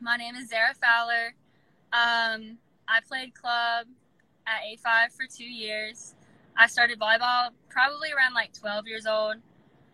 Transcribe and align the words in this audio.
My 0.00 0.16
name 0.16 0.34
is 0.34 0.48
Zara 0.48 0.74
Fowler. 0.80 1.34
Um, 1.92 2.58
I 2.88 3.00
played 3.06 3.34
club 3.34 3.86
at 4.46 4.62
A5 4.62 5.12
for 5.12 5.26
two 5.26 5.44
years. 5.44 6.14
I 6.56 6.66
started 6.66 6.98
volleyball 6.98 7.50
probably 7.68 8.08
around 8.12 8.34
like 8.34 8.52
12 8.52 8.86
years 8.86 9.06
old, 9.06 9.36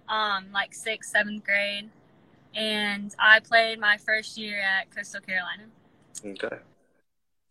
um, 0.08 0.46
like 0.52 0.74
sixth, 0.74 1.10
seventh 1.10 1.44
grade. 1.44 1.90
And 2.54 3.14
I 3.18 3.40
played 3.40 3.80
my 3.80 3.96
first 3.98 4.38
year 4.38 4.60
at 4.60 4.94
Coastal 4.94 5.20
Carolina. 5.20 5.64
Okay. 6.24 6.56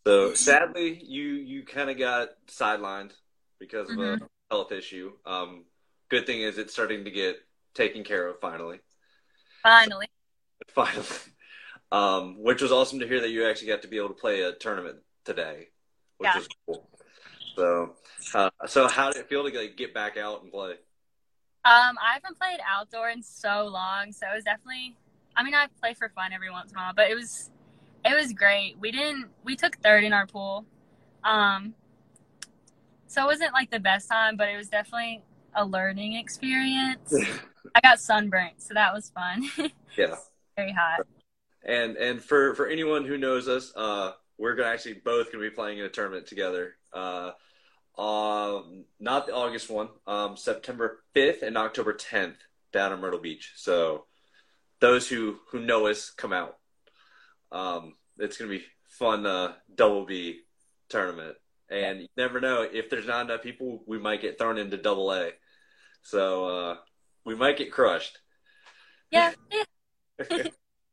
So 0.08 0.34
sadly, 0.34 1.02
you 1.04 1.24
you 1.34 1.64
kind 1.64 1.90
of 1.90 1.98
got 1.98 2.30
sidelined 2.48 3.12
because 3.60 3.90
of 3.90 3.98
Mhm. 3.98 4.22
a 4.22 4.30
health 4.50 4.72
issue. 4.72 5.18
Um, 5.26 5.66
good 6.10 6.26
thing 6.26 6.42
is 6.42 6.58
it's 6.58 6.74
starting 6.74 7.04
to 7.06 7.12
get 7.12 7.38
taken 7.74 8.04
care 8.04 8.28
of 8.28 8.40
finally. 8.40 8.80
Finally. 9.62 10.08
Finally, 10.70 11.06
um, 11.92 12.42
which 12.42 12.62
was 12.62 12.72
awesome 12.72 13.00
to 13.00 13.08
hear 13.08 13.22
that 13.22 13.30
you 13.30 13.48
actually 13.48 13.68
got 13.68 13.82
to 13.84 13.88
be 13.88 13.98
able 13.98 14.10
to 14.10 14.14
play 14.16 14.42
a 14.42 14.54
tournament 14.54 14.98
today, 15.24 15.70
which 16.18 16.30
Yeah. 16.30 16.38
was 16.38 16.48
cool. 16.66 16.90
So, 17.56 17.96
uh, 18.34 18.50
so 18.68 18.88
how 18.88 19.12
did 19.12 19.22
it 19.22 19.30
feel 19.30 19.50
to 19.50 19.58
like, 19.58 19.78
get 19.78 19.94
back 19.94 20.18
out 20.18 20.44
and 20.44 20.52
play? 20.52 20.72
Um, 21.64 21.98
I 22.00 22.14
haven't 22.14 22.38
played 22.38 22.60
outdoor 22.68 23.10
in 23.10 23.24
so 23.24 23.66
long, 23.66 24.12
so 24.12 24.28
it 24.32 24.36
was 24.36 24.44
definitely. 24.44 24.96
I 25.36 25.44
mean, 25.44 25.54
I 25.56 25.68
play 25.82 25.94
for 25.94 26.10
fun 26.10 26.32
every 26.32 26.50
once 26.50 26.72
in 26.72 26.78
a 26.78 26.82
while, 26.82 26.94
but 26.96 27.10
it 27.10 27.16
was, 27.16 27.50
it 28.06 28.14
was 28.16 28.32
great. 28.34 28.78
We 28.80 28.92
didn't. 28.92 29.30
We 29.44 29.56
took 29.56 29.78
third 29.78 30.04
in 30.04 30.14
our 30.14 30.28
pool, 30.28 30.66
um, 31.24 31.74
so 33.08 33.24
it 33.24 33.26
wasn't 33.26 33.54
like 33.54 33.72
the 33.72 33.80
best 33.80 34.10
time, 34.10 34.38
but 34.38 34.48
it 34.50 34.58
was 34.58 34.70
definitely 34.70 35.24
a 35.56 35.66
learning 35.66 36.16
experience. 36.16 37.14
I 37.76 37.82
got 37.82 38.00
sunburnt, 38.00 38.62
so 38.62 38.74
that 38.74 38.94
was 38.94 39.10
fun. 39.10 39.50
yeah. 39.98 40.16
Very 40.56 40.72
hot. 40.72 41.06
And 41.66 41.98
and 41.98 42.24
for 42.24 42.54
for 42.54 42.68
anyone 42.68 43.06
who 43.06 43.18
knows 43.18 43.48
us, 43.48 43.74
uh, 43.76 44.12
we're 44.38 44.56
gonna 44.56 44.70
actually 44.70 45.02
both 45.04 45.32
gonna 45.32 45.44
be 45.44 45.50
playing 45.50 45.80
in 45.80 45.86
a 45.86 45.90
tournament 45.90 46.28
together. 46.28 46.76
Uh, 46.94 47.32
um, 47.98 48.86
not 49.00 49.26
the 49.26 49.34
August 49.34 49.70
one, 49.70 49.90
um, 50.06 50.38
September 50.38 51.04
fifth 51.14 51.42
and 51.42 51.58
October 51.58 51.94
tenth 51.94 52.38
down 52.72 52.94
in 52.94 53.00
Myrtle 53.00 53.20
Beach. 53.20 53.54
So 53.56 54.06
those 54.80 55.10
who 55.10 55.38
who 55.52 55.60
know 55.60 55.88
us 55.88 56.12
come 56.12 56.34
out. 56.34 56.58
Um, 57.52 57.96
it's 58.20 58.38
gonna 58.38 58.52
be 58.52 58.66
fun. 58.84 59.26
Uh, 59.26 59.54
double 59.74 60.06
B 60.06 60.42
tournament, 60.90 61.36
and 61.70 62.02
you 62.02 62.08
never 62.16 62.40
know 62.40 62.62
if 62.62 62.92
there's 62.92 63.08
not 63.08 63.26
enough 63.26 63.42
people, 63.42 63.82
we 63.88 63.98
might 63.98 64.22
get 64.22 64.38
thrown 64.38 64.60
into 64.60 64.78
double 64.78 65.12
A. 65.12 65.32
So 66.04 66.46
uh, 66.46 66.76
we 67.26 67.34
might 67.34 67.58
get 67.58 67.72
crushed. 67.72 68.20
Yeah. 69.10 69.34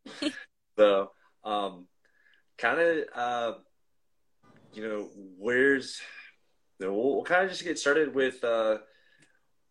so, 0.79 1.11
um, 1.45 1.87
kind 2.59 2.81
of, 2.81 3.05
uh, 3.15 3.53
you 4.73 4.87
know, 4.87 5.09
where's, 5.39 6.01
we'll, 6.81 6.95
we'll 6.95 7.25
kind 7.25 7.45
of 7.45 7.51
just 7.51 7.65
get 7.65 7.79
started 7.79 8.15
with, 8.15 8.43
uh, 8.45 8.79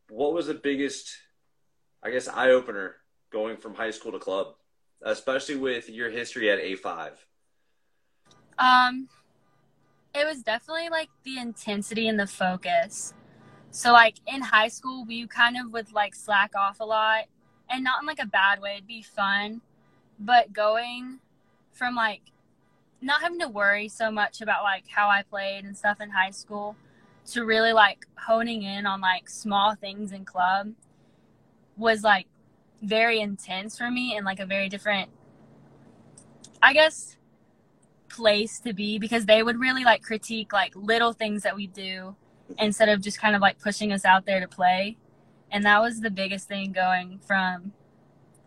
what 0.10 0.34
was 0.34 0.48
the 0.48 0.54
biggest, 0.54 1.10
I 2.04 2.12
guess, 2.12 2.28
eye 2.28 2.50
opener 2.50 2.96
going 3.32 3.58
from 3.58 3.74
high 3.74 3.92
school 3.92 4.12
to 4.12 4.20
club, 4.20 4.48
especially 5.02 5.56
with 5.56 5.90
your 5.90 6.10
history 6.10 6.52
at 6.52 6.60
A5? 6.60 7.12
Um, 8.60 9.08
it 10.14 10.26
was 10.26 10.44
definitely 10.44 10.90
like 10.90 11.10
the 11.24 11.40
intensity 11.40 12.08
and 12.08 12.20
the 12.20 12.28
focus. 12.28 13.14
So 13.72 13.94
like 13.94 14.16
in 14.28 14.42
high 14.42 14.68
school, 14.68 15.06
we 15.06 15.26
kind 15.28 15.58
of 15.58 15.72
would 15.72 15.92
like 15.94 16.14
slack 16.14 16.52
off 16.56 16.82
a 16.82 16.86
lot, 16.86 17.26
and 17.70 17.84
not 17.84 18.02
in 18.02 18.08
like 18.08 18.20
a 18.22 18.26
bad 18.26 18.62
way. 18.62 18.74
It'd 18.74 18.88
be 18.88 19.02
fun, 19.02 19.62
but 20.22 20.54
going 20.54 21.20
from 21.74 21.96
like 21.96 22.22
not 23.02 23.22
having 23.22 23.40
to 23.40 23.48
worry 23.48 23.90
so 23.90 24.12
much 24.12 24.42
about 24.42 24.64
like 24.64 24.86
how 24.88 25.10
I 25.10 25.24
played 25.24 25.66
and 25.66 25.76
stuff 25.76 26.00
in 26.00 26.10
high 26.12 26.30
school 26.30 26.76
to 27.32 27.44
really 27.44 27.74
like 27.74 28.06
honing 28.18 28.64
in 28.64 28.86
on 28.86 29.02
like 29.02 29.28
small 29.28 29.76
things 29.76 30.12
in 30.12 30.24
club 30.24 30.72
was 31.78 32.04
like 32.04 32.28
very 32.84 33.20
intense 33.20 33.78
for 33.78 33.90
me 33.90 34.16
and 34.16 34.26
like 34.26 34.40
a 34.40 34.46
very 34.46 34.70
different 34.70 35.10
I 36.62 36.74
guess 36.74 37.18
place 38.10 38.60
to 38.60 38.74
be 38.74 39.00
because 39.00 39.26
they 39.26 39.42
would 39.42 39.60
really 39.60 39.84
like 39.84 40.04
critique 40.04 40.54
like 40.54 40.76
little 40.76 41.14
things 41.14 41.44
that 41.44 41.56
we 41.56 41.68
do 41.68 42.16
instead 42.60 42.90
of 42.90 43.02
just 43.02 43.20
kind 43.20 43.36
of 43.36 43.42
like 43.42 43.60
pushing 43.60 43.92
us 43.92 44.06
out 44.06 44.26
there 44.26 44.40
to 44.40 44.48
play. 44.48 44.98
And 45.52 45.66
that 45.66 45.82
was 45.82 46.02
the 46.02 46.12
biggest 46.12 46.48
thing 46.48 46.72
going 46.72 47.20
from 47.26 47.74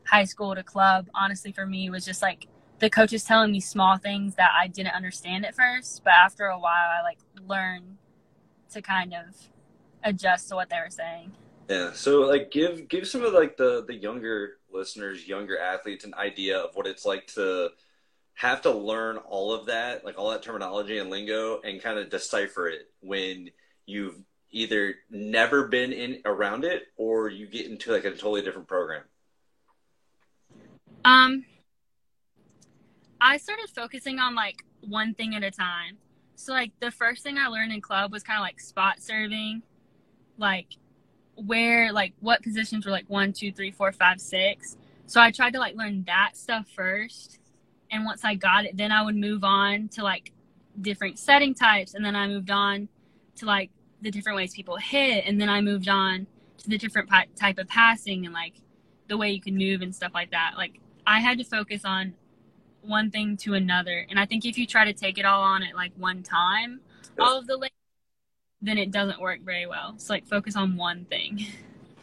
high 0.07 0.25
school 0.25 0.55
to 0.55 0.63
club, 0.63 1.09
honestly, 1.15 1.53
for 1.53 1.67
me, 1.67 1.91
was 1.91 2.05
just 2.05 2.23
like 2.23 2.47
the 2.79 2.91
coaches 2.91 3.25
telling 3.25 3.53
me 3.53 3.61
small 3.61 3.97
things 3.97 4.35
that 4.37 4.51
I 4.55 4.69
didn't 4.69 4.95
understand 4.95 5.47
at 5.47 5.55
first. 5.55 6.03
But 6.05 6.13
after 6.13 6.47
a 6.47 6.59
while, 6.59 6.91
I 6.91 7.03
like 7.03 7.19
learned 7.47 7.97
to 8.73 8.83
kind 8.83 9.15
of 9.15 9.35
adjust 10.03 10.49
to 10.51 10.55
what 10.55 10.69
they 10.69 10.77
were 10.77 10.91
saying. 10.91 11.33
Yeah. 11.69 11.93
So, 11.95 12.23
like, 12.23 12.51
give 12.51 12.89
give 12.89 13.07
some 13.07 13.25
of 13.25 13.33
like 13.33 13.57
the 13.57 13.85
the 13.87 13.95
younger 13.95 14.59
listeners, 14.73 15.27
younger 15.27 15.59
athletes, 15.59 16.05
an 16.05 16.15
idea 16.15 16.59
of 16.59 16.75
what 16.75 16.87
it's 16.87 17.07
like 17.07 17.27
to 17.29 17.71
have 18.35 18.63
to 18.63 18.71
learn 18.71 19.17
all 19.17 19.53
of 19.53 19.67
that, 19.67 20.05
like 20.05 20.19
all 20.19 20.31
that 20.31 20.43
terminology 20.43 20.99
and 20.99 21.09
lingo, 21.09 21.61
and 21.63 21.83
kind 21.83 21.99
of 21.99 22.11
decipher 22.11 22.69
it 22.69 22.91
when 23.01 23.51
you've 23.87 24.17
either 24.51 24.95
never 25.11 25.69
been 25.69 25.93
in 25.93 26.21
around 26.25 26.65
it 26.65 26.85
or 26.97 27.29
you 27.29 27.47
get 27.47 27.67
into 27.67 27.93
like 27.93 28.05
a 28.05 28.11
totally 28.11 28.43
different 28.43 28.69
program. 28.69 29.03
Um, 31.05 31.45
I 33.21 33.37
started 33.37 33.69
focusing 33.75 34.19
on 34.19 34.35
like 34.35 34.65
one 34.81 35.15
thing 35.15 35.35
at 35.35 35.43
a 35.43 35.51
time. 35.51 35.99
So 36.37 36.53
like 36.53 36.73
the 36.81 36.91
first 36.91 37.23
thing 37.23 37.39
I 37.39 37.47
learned 37.49 37.73
in 37.73 37.81
club 37.81 38.13
was 38.13 38.23
kind 38.23 38.39
of 38.39 38.43
like 38.43 38.61
spot 38.61 39.01
serving, 39.01 39.63
like 40.39 40.67
where 41.37 41.93
like 41.93 42.15
what 42.21 42.43
positions 42.43 42.85
were 42.85 42.93
like 42.93 43.09
one, 43.09 43.33
two, 43.33 43.53
three, 43.53 43.71
four, 43.71 43.93
five, 43.93 44.21
six. 44.21 44.77
So 45.07 45.21
I 45.21 45.31
tried 45.31 45.53
to 45.53 45.59
like 45.59 45.77
learn 45.77 46.05
that 46.07 46.37
stuff 46.37 46.67
first, 46.75 47.39
and 47.91 48.05
once 48.05 48.25
I 48.25 48.35
got 48.35 48.65
it, 48.65 48.77
then 48.77 48.91
I 48.91 49.03
would 49.03 49.17
move 49.17 49.45
on 49.45 49.89
to 49.89 50.03
like 50.03 50.33
different 50.81 51.19
setting 51.19 51.55
types, 51.55 51.95
and 51.95 52.05
then 52.05 52.17
I 52.17 52.27
moved 52.27 52.51
on 52.51 52.89
to 53.37 53.47
like 53.47 53.71
the 54.01 54.11
different 54.11 54.37
ways 54.37 54.55
people 54.55 54.77
hit, 54.77 55.25
and 55.27 55.41
then 55.41 55.49
I 55.49 55.61
moved 55.61 55.89
on 55.89 56.27
to 56.59 56.69
the 56.69 56.79
different 56.79 57.11
type 57.37 57.59
of 57.59 57.69
passing 57.69 58.25
and 58.25 58.35
like 58.35 58.55
the 59.09 59.17
way 59.17 59.31
you 59.31 59.41
can 59.41 59.57
move 59.57 59.83
and 59.83 59.95
stuff 59.95 60.13
like 60.15 60.31
that. 60.31 60.53
Like 60.57 60.81
I 61.07 61.21
had 61.21 61.39
to 61.39 61.45
focus 61.45 61.83
on 61.85 62.15
one 62.83 63.11
thing 63.11 63.37
to 63.39 63.55
another. 63.55 64.07
And 64.11 64.19
I 64.19 64.27
think 64.27 64.45
if 64.45 64.59
you 64.59 64.67
try 64.67 64.85
to 64.85 64.93
take 64.93 65.19
it 65.19 65.25
all 65.25 65.43
on 65.43 65.63
at 65.63 65.75
like 65.75 65.93
one 65.97 66.23
time, 66.23 66.81
Yeah. 67.19 67.25
all 67.25 67.39
of 67.39 67.47
the 67.47 67.69
then 68.63 68.79
it 68.79 68.91
doesn't 68.91 69.21
work 69.21 69.41
very 69.43 69.67
well. 69.67 69.95
So 69.99 70.15
like 70.15 70.27
focus 70.27 70.57
on 70.57 70.77
one 70.77 71.05
thing. 71.07 71.47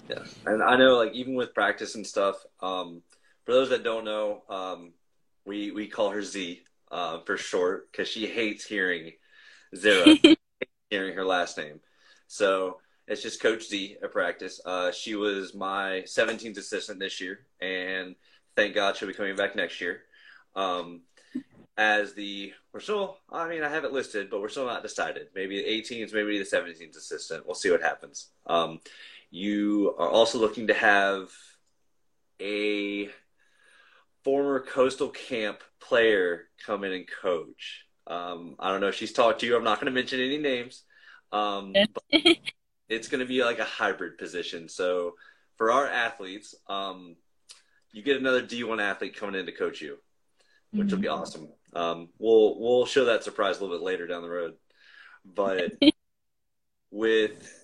Yeah, 0.09 0.23
and 0.45 0.61
I 0.61 0.75
know 0.75 0.97
like 0.97 1.13
even 1.13 1.35
with 1.35 1.53
practice 1.53 1.95
and 1.95 2.05
stuff. 2.05 2.35
Um, 2.59 3.01
for 3.45 3.53
those 3.53 3.69
that 3.69 3.83
don't 3.83 4.03
know, 4.03 4.43
um, 4.49 4.91
we 5.45 5.71
we 5.71 5.87
call 5.87 6.09
her 6.09 6.21
Z 6.21 6.63
uh, 6.91 7.19
for 7.21 7.37
short 7.37 7.89
because 7.89 8.09
she 8.09 8.27
hates 8.27 8.65
hearing 8.65 9.13
Zara, 9.73 10.17
hearing 10.89 11.15
her 11.15 11.23
last 11.23 11.57
name. 11.57 11.79
So 12.27 12.79
it's 13.07 13.21
just 13.21 13.41
Coach 13.41 13.69
Z 13.69 13.97
at 14.03 14.11
practice. 14.11 14.59
Uh, 14.65 14.91
she 14.91 15.15
was 15.15 15.53
my 15.53 16.03
17th 16.05 16.57
assistant 16.57 16.99
this 16.99 17.21
year, 17.21 17.45
and 17.61 18.15
thank 18.55 18.75
God 18.75 18.95
she'll 18.95 19.07
be 19.07 19.13
coming 19.13 19.35
back 19.35 19.55
next 19.55 19.81
year. 19.81 20.01
Um, 20.55 21.01
as 21.77 22.13
the 22.13 22.53
we're 22.73 22.79
still, 22.79 23.17
I 23.29 23.47
mean, 23.47 23.63
I 23.63 23.69
have 23.69 23.83
it 23.83 23.91
listed, 23.91 24.29
but 24.29 24.41
we're 24.41 24.49
still 24.49 24.65
not 24.65 24.83
decided. 24.83 25.27
Maybe 25.35 25.61
the 25.61 25.67
18s, 25.67 26.13
maybe 26.13 26.37
the 26.37 26.43
17s 26.43 26.95
assistant. 26.95 27.45
We'll 27.45 27.55
see 27.55 27.71
what 27.71 27.81
happens. 27.81 28.29
Um, 28.45 28.79
you 29.29 29.95
are 29.97 30.09
also 30.09 30.39
looking 30.39 30.67
to 30.67 30.73
have 30.73 31.31
a 32.41 33.09
former 34.23 34.59
Coastal 34.59 35.09
Camp 35.09 35.61
player 35.79 36.49
come 36.65 36.83
in 36.83 36.91
and 36.91 37.05
coach. 37.21 37.85
Um, 38.07 38.55
I 38.59 38.71
don't 38.71 38.81
know 38.81 38.87
if 38.87 38.95
she's 38.95 39.13
talked 39.13 39.41
to 39.41 39.45
you. 39.45 39.55
I'm 39.55 39.63
not 39.63 39.79
going 39.79 39.91
to 39.91 39.99
mention 39.99 40.19
any 40.19 40.37
names. 40.37 40.83
Um, 41.31 41.73
but 41.93 42.03
it's 42.89 43.07
going 43.07 43.21
to 43.21 43.25
be 43.25 43.43
like 43.43 43.59
a 43.59 43.65
hybrid 43.65 44.17
position. 44.17 44.69
So 44.69 45.15
for 45.57 45.71
our 45.71 45.87
athletes, 45.87 46.55
um, 46.67 47.15
you 47.91 48.01
get 48.01 48.17
another 48.17 48.41
D1 48.41 48.81
athlete 48.81 49.15
coming 49.15 49.39
in 49.39 49.45
to 49.45 49.51
coach 49.51 49.81
you, 49.81 49.97
which 50.71 50.91
will 50.91 50.99
be 50.99 51.07
awesome. 51.07 51.49
Um, 51.73 52.09
we'll 52.19 52.59
we'll 52.59 52.85
show 52.85 53.05
that 53.05 53.23
surprise 53.23 53.57
a 53.57 53.61
little 53.63 53.77
bit 53.77 53.83
later 53.83 54.07
down 54.07 54.21
the 54.21 54.29
road. 54.29 54.53
But 55.25 55.73
with 56.91 57.57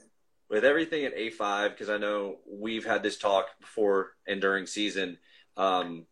with 0.50 0.64
everything 0.64 1.06
at 1.06 1.16
A5, 1.16 1.72
because 1.72 1.90
I 1.90 1.98
know 1.98 2.38
we've 2.50 2.86
had 2.86 3.04
this 3.04 3.18
talk 3.18 3.48
before 3.60 4.12
and 4.26 4.40
during 4.40 4.66
season, 4.66 5.18
um, 5.58 6.06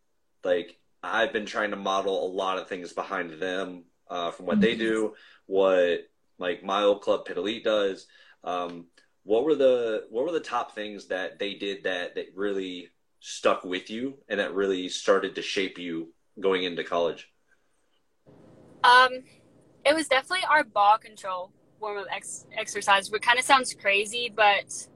like 0.43 0.77
I've 1.01 1.31
been 1.31 1.45
trying 1.45 1.71
to 1.71 1.77
model 1.77 2.25
a 2.25 2.33
lot 2.33 2.57
of 2.57 2.67
things 2.67 2.93
behind 2.93 3.39
them 3.39 3.85
uh, 4.09 4.31
from 4.31 4.45
what 4.45 4.59
they 4.59 4.75
do, 4.75 5.13
what 5.45 6.07
like 6.37 6.63
my 6.63 6.83
old 6.83 7.01
club 7.01 7.25
Pit 7.25 7.37
Elite 7.37 7.63
does. 7.63 8.07
Um, 8.43 8.87
what 9.23 9.43
were 9.43 9.55
the 9.55 10.05
what 10.09 10.25
were 10.25 10.31
the 10.31 10.39
top 10.39 10.75
things 10.75 11.07
that 11.07 11.39
they 11.39 11.55
did 11.55 11.83
that 11.83 12.15
that 12.15 12.27
really 12.35 12.89
stuck 13.27 13.63
with 13.63 13.89
you 13.89 14.19
and 14.29 14.39
that 14.39 14.53
really 14.53 14.87
started 14.87 15.33
to 15.33 15.41
shape 15.41 15.79
you 15.79 16.13
going 16.39 16.63
into 16.63 16.83
college? 16.83 17.27
Um, 18.83 19.23
it 19.83 19.95
was 19.95 20.07
definitely 20.07 20.45
our 20.47 20.63
ball 20.63 20.99
control 20.99 21.51
form 21.79 21.97
of 21.97 22.05
ex- 22.11 22.45
exercise. 22.55 23.11
It 23.11 23.21
kind 23.23 23.39
of 23.39 23.43
sounds 23.43 23.73
crazy, 23.73 24.31
but 24.33 24.87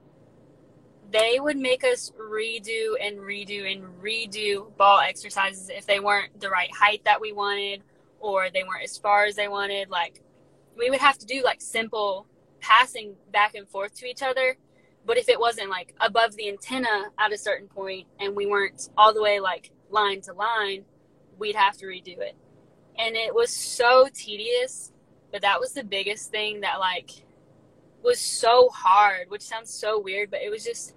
they 1.11 1.39
would 1.39 1.57
make 1.57 1.83
us 1.83 2.11
redo 2.21 2.93
and 3.01 3.17
redo 3.17 3.71
and 3.71 3.83
redo 3.99 4.77
ball 4.77 4.99
exercises 4.99 5.71
if 5.71 5.87
they 5.87 5.99
weren't 5.99 6.39
the 6.39 6.51
right 6.51 6.69
height 6.71 7.03
that 7.05 7.19
we 7.19 7.31
wanted 7.31 7.81
or 8.19 8.49
they 8.53 8.61
weren't 8.61 8.83
as 8.83 8.95
far 8.95 9.25
as 9.25 9.35
they 9.35 9.47
wanted. 9.47 9.89
Like 9.89 10.21
we 10.77 10.91
would 10.91 10.99
have 10.99 11.17
to 11.17 11.25
do 11.25 11.41
like 11.43 11.61
simple 11.61 12.27
passing 12.59 13.15
back 13.33 13.55
and 13.55 13.67
forth 13.67 13.95
to 13.95 14.05
each 14.05 14.21
other. 14.21 14.55
But 15.09 15.17
if 15.17 15.27
it 15.27 15.39
wasn't 15.39 15.71
like 15.71 15.95
above 15.99 16.35
the 16.35 16.49
antenna 16.49 17.05
at 17.17 17.33
a 17.33 17.37
certain 17.39 17.67
point 17.67 18.05
and 18.19 18.35
we 18.35 18.45
weren't 18.45 18.89
all 18.95 19.11
the 19.11 19.23
way 19.23 19.39
like 19.39 19.71
line 19.89 20.21
to 20.21 20.33
line, 20.33 20.85
we'd 21.39 21.55
have 21.55 21.75
to 21.77 21.87
redo 21.87 22.19
it. 22.19 22.35
And 22.95 23.15
it 23.15 23.33
was 23.33 23.49
so 23.49 24.07
tedious, 24.13 24.93
but 25.31 25.41
that 25.41 25.59
was 25.59 25.73
the 25.73 25.83
biggest 25.83 26.29
thing 26.29 26.61
that 26.61 26.77
like 26.79 27.09
was 28.03 28.19
so 28.19 28.69
hard, 28.69 29.31
which 29.31 29.41
sounds 29.41 29.73
so 29.73 29.99
weird, 29.99 30.29
but 30.29 30.41
it 30.43 30.51
was 30.51 30.63
just 30.63 30.93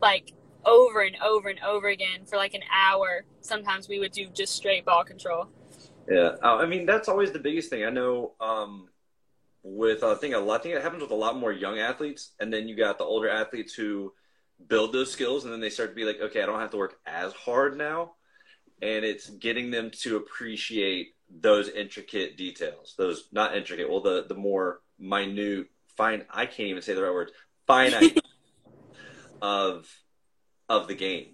like 0.00 0.32
over 0.64 1.02
and 1.02 1.16
over 1.22 1.50
and 1.50 1.60
over 1.60 1.88
again 1.88 2.24
for 2.24 2.38
like 2.38 2.54
an 2.54 2.64
hour. 2.72 3.24
Sometimes 3.42 3.86
we 3.86 3.98
would 3.98 4.12
do 4.12 4.28
just 4.28 4.54
straight 4.54 4.86
ball 4.86 5.04
control. 5.04 5.48
Yeah, 6.10 6.36
I 6.42 6.64
mean 6.64 6.86
that's 6.86 7.06
always 7.06 7.32
the 7.32 7.38
biggest 7.38 7.68
thing. 7.68 7.84
I 7.84 7.90
know 7.90 8.32
um, 8.40 8.88
with 9.62 10.02
uh, 10.02 10.12
I 10.12 10.14
think 10.16 10.34
a 10.34 10.38
lot. 10.38 10.60
I 10.60 10.62
think 10.62 10.74
it 10.74 10.82
happens 10.82 11.02
with 11.02 11.10
a 11.10 11.16
lot 11.16 11.36
more 11.36 11.52
young 11.52 11.78
athletes, 11.78 12.32
and 12.40 12.52
then 12.52 12.68
you 12.68 12.76
got 12.76 12.98
the 12.98 13.04
older 13.04 13.28
athletes 13.28 13.74
who 13.74 14.12
build 14.68 14.92
those 14.92 15.12
skills, 15.12 15.44
and 15.44 15.52
then 15.52 15.60
they 15.60 15.70
start 15.70 15.90
to 15.90 15.94
be 15.94 16.04
like, 16.04 16.20
okay, 16.20 16.42
I 16.42 16.46
don't 16.46 16.60
have 16.60 16.70
to 16.70 16.76
work 16.76 16.98
as 17.06 17.32
hard 17.32 17.76
now, 17.76 18.12
and 18.80 19.04
it's 19.04 19.28
getting 19.28 19.70
them 19.70 19.90
to 20.02 20.16
appreciate 20.16 21.14
those 21.30 21.68
intricate 21.68 22.36
details. 22.36 22.94
Those 22.96 23.28
not 23.32 23.56
intricate, 23.56 23.90
well, 23.90 24.00
the 24.00 24.24
the 24.28 24.34
more 24.34 24.80
minute, 24.98 25.66
fine. 25.96 26.24
I 26.30 26.46
can't 26.46 26.68
even 26.68 26.82
say 26.82 26.94
the 26.94 27.02
right 27.02 27.12
words. 27.12 27.32
Finite 27.66 28.18
of 29.42 29.88
of 30.68 30.88
the 30.88 30.94
game. 30.94 31.28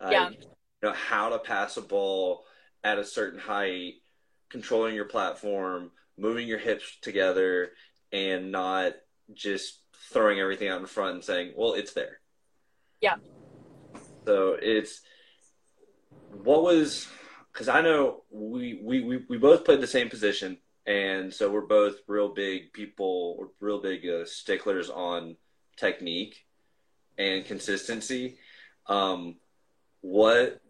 Yeah. 0.00 0.30
you 0.30 0.36
know 0.82 0.92
how 0.92 1.30
to 1.30 1.38
pass 1.38 1.76
a 1.78 1.82
ball 1.82 2.44
at 2.84 2.98
a 2.98 3.04
certain 3.04 3.40
height, 3.40 3.94
controlling 4.50 4.94
your 4.94 5.06
platform, 5.06 5.90
moving 6.18 6.48
your 6.48 6.58
hips 6.58 6.98
together, 7.00 7.72
and 8.12 8.52
not 8.52 8.92
just 9.34 9.80
throwing 10.10 10.38
everything 10.38 10.68
out 10.68 10.80
in 10.80 10.86
front 10.86 11.14
and 11.14 11.24
saying, 11.24 11.52
"Well, 11.56 11.74
it's 11.74 11.92
there." 11.92 12.20
Yeah. 13.00 13.16
So 14.26 14.56
it's 14.60 15.02
what 16.30 16.62
was 16.62 17.06
because 17.52 17.68
I 17.68 17.80
know 17.80 18.22
we, 18.30 18.80
we 18.82 19.02
we 19.02 19.24
we 19.28 19.38
both 19.38 19.64
played 19.64 19.80
the 19.80 19.86
same 19.86 20.08
position, 20.08 20.58
and 20.86 21.32
so 21.32 21.50
we're 21.50 21.62
both 21.66 21.96
real 22.06 22.28
big 22.28 22.72
people, 22.72 23.36
we're 23.38 23.48
real 23.60 23.80
big 23.80 24.06
uh, 24.06 24.24
sticklers 24.24 24.90
on 24.90 25.36
technique 25.76 26.44
and 27.18 27.44
consistency. 27.44 28.38
Um, 28.86 29.36
what 30.00 30.60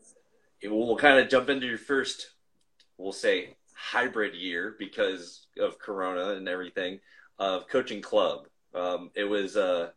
we'll 0.62 0.96
kind 0.96 1.18
of 1.18 1.28
jump 1.28 1.50
into 1.50 1.66
your 1.66 1.78
first, 1.78 2.30
we'll 2.96 3.12
say 3.12 3.55
hybrid 3.76 4.34
year 4.34 4.74
because 4.78 5.46
of 5.60 5.78
Corona 5.78 6.30
and 6.30 6.48
everything 6.48 7.00
of 7.38 7.68
coaching 7.68 8.00
club. 8.00 8.46
Um, 8.74 9.10
it 9.14 9.24
was 9.24 9.56
a 9.56 9.92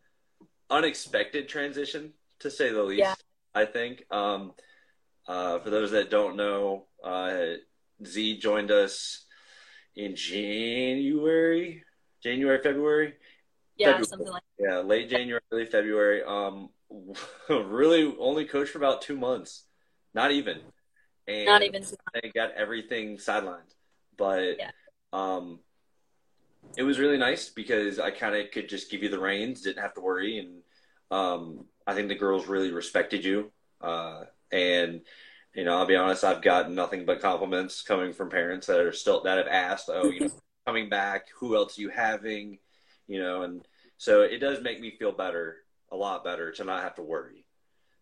unexpected 0.70 1.48
transition 1.48 2.14
to 2.40 2.52
say 2.52 2.72
the 2.72 2.84
least. 2.84 3.00
Yeah. 3.00 3.16
I 3.56 3.66
think. 3.66 4.04
Um, 4.12 4.54
uh, 5.28 5.60
for 5.60 5.70
those 5.70 5.92
that 5.92 6.10
don't 6.10 6.36
know, 6.36 6.86
uh, 7.04 7.54
Z 8.06 8.40
joined 8.40 8.72
us 8.72 9.26
in 9.96 10.16
January, 10.16 11.84
January, 12.24 12.60
February. 12.62 13.14
Yeah, 13.78 13.88
February. 13.88 14.06
something 14.06 14.28
like 14.28 14.44
Yeah, 14.60 14.80
late 14.80 15.10
January, 15.10 15.42
early 15.52 15.66
February. 15.66 16.24
Um, 16.24 16.70
really 17.50 18.16
only 18.20 18.46
coached 18.46 18.72
for 18.72 18.80
about 18.80 19.02
two 19.02 19.18
months, 19.18 19.66
not 20.14 20.32
even. 20.32 20.60
And 21.30 21.46
not 21.46 21.62
even 21.62 21.84
they 22.14 22.32
got 22.34 22.52
everything 22.54 23.18
sidelined, 23.18 23.76
but 24.18 24.58
Yeah. 24.58 24.72
um, 25.14 25.60
it 26.76 26.82
was 26.84 26.98
really 26.98 27.18
nice 27.18 27.50
because 27.50 28.00
I 28.00 28.10
kind 28.10 28.36
of 28.36 28.50
could 28.52 28.68
just 28.68 28.90
give 28.90 29.04
you 29.04 29.10
the 29.10 29.20
reins, 29.20 29.62
didn't 29.62 29.84
have 29.84 29.94
to 29.94 30.02
worry, 30.02 30.40
and 30.40 30.62
um, 31.12 31.66
I 31.86 31.94
think 31.94 32.08
the 32.08 32.16
girls 32.16 32.48
really 32.48 32.72
respected 32.72 33.24
you. 33.24 33.52
Uh, 33.80 34.24
and 34.52 35.02
you 35.54 35.66
know, 35.66 35.78
I'll 35.78 35.86
be 35.86 35.96
honest, 35.96 36.24
I've 36.24 36.42
gotten 36.42 36.74
nothing 36.74 37.06
but 37.06 37.22
compliments 37.22 37.84
coming 37.84 38.12
from 38.12 38.30
parents 38.30 38.66
that 38.68 38.80
are 38.80 38.94
still 38.94 39.22
that 39.24 39.38
have 39.38 39.48
asked, 39.48 39.90
"Oh, 39.94 40.10
you 40.10 40.22
know, 40.22 40.32
coming 40.66 40.90
back, 40.90 41.28
who 41.40 41.56
else 41.56 41.78
are 41.78 41.82
you 41.82 41.90
having?" 41.90 42.58
You 43.08 43.20
know, 43.20 43.44
and 43.44 43.68
so 43.98 44.22
it 44.24 44.40
does 44.40 44.64
make 44.64 44.80
me 44.82 44.96
feel 44.98 45.12
better, 45.12 45.58
a 45.92 45.96
lot 45.96 46.24
better, 46.24 46.52
to 46.54 46.64
not 46.64 46.82
have 46.82 46.96
to 46.96 47.04
worry. 47.04 47.46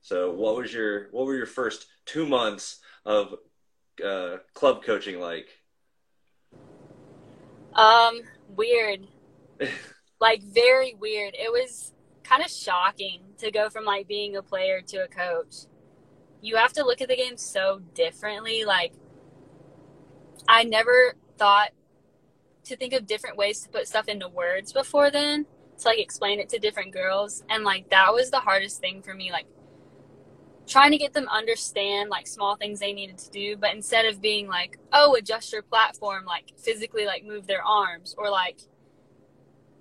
So, 0.01 0.31
what 0.31 0.55
was 0.55 0.73
your 0.73 1.09
what 1.11 1.25
were 1.25 1.35
your 1.35 1.45
first 1.45 1.87
two 2.05 2.25
months 2.25 2.79
of 3.07 3.35
uh, 4.05 4.37
club 4.53 4.83
coaching 4.83 5.19
like? 5.19 5.47
Um, 7.73 8.21
weird. 8.49 9.07
like 10.19 10.43
very 10.43 10.93
weird. 10.93 11.33
It 11.33 11.51
was 11.51 11.93
kind 12.23 12.43
of 12.43 12.51
shocking 12.51 13.21
to 13.37 13.49
go 13.49 13.69
from 13.69 13.85
like 13.85 14.07
being 14.07 14.35
a 14.35 14.43
player 14.43 14.81
to 14.87 14.97
a 14.97 15.07
coach. 15.07 15.55
You 16.41 16.57
have 16.57 16.73
to 16.73 16.83
look 16.83 17.01
at 17.01 17.07
the 17.07 17.15
game 17.15 17.37
so 17.37 17.81
differently. 17.95 18.65
Like 18.65 18.93
I 20.47 20.63
never 20.63 21.15
thought 21.37 21.69
to 22.65 22.75
think 22.75 22.93
of 22.93 23.07
different 23.07 23.37
ways 23.37 23.61
to 23.61 23.69
put 23.69 23.87
stuff 23.87 24.09
into 24.09 24.27
words 24.27 24.73
before 24.73 25.09
then 25.09 25.45
to 25.79 25.87
like 25.87 25.99
explain 25.99 26.39
it 26.39 26.49
to 26.49 26.59
different 26.59 26.91
girls 26.91 27.43
and 27.49 27.63
like 27.63 27.89
that 27.89 28.11
was 28.13 28.29
the 28.29 28.39
hardest 28.39 28.81
thing 28.81 29.01
for 29.01 29.13
me 29.13 29.31
like 29.31 29.45
trying 30.67 30.91
to 30.91 30.97
get 30.97 31.13
them 31.13 31.27
understand 31.29 32.09
like 32.09 32.27
small 32.27 32.55
things 32.55 32.79
they 32.79 32.93
needed 32.93 33.17
to 33.17 33.29
do 33.31 33.55
but 33.57 33.73
instead 33.73 34.05
of 34.05 34.21
being 34.21 34.47
like 34.47 34.77
oh 34.93 35.15
adjust 35.15 35.51
your 35.53 35.61
platform 35.61 36.25
like 36.25 36.53
physically 36.57 37.05
like 37.05 37.23
move 37.25 37.47
their 37.47 37.63
arms 37.63 38.13
or 38.17 38.29
like 38.29 38.59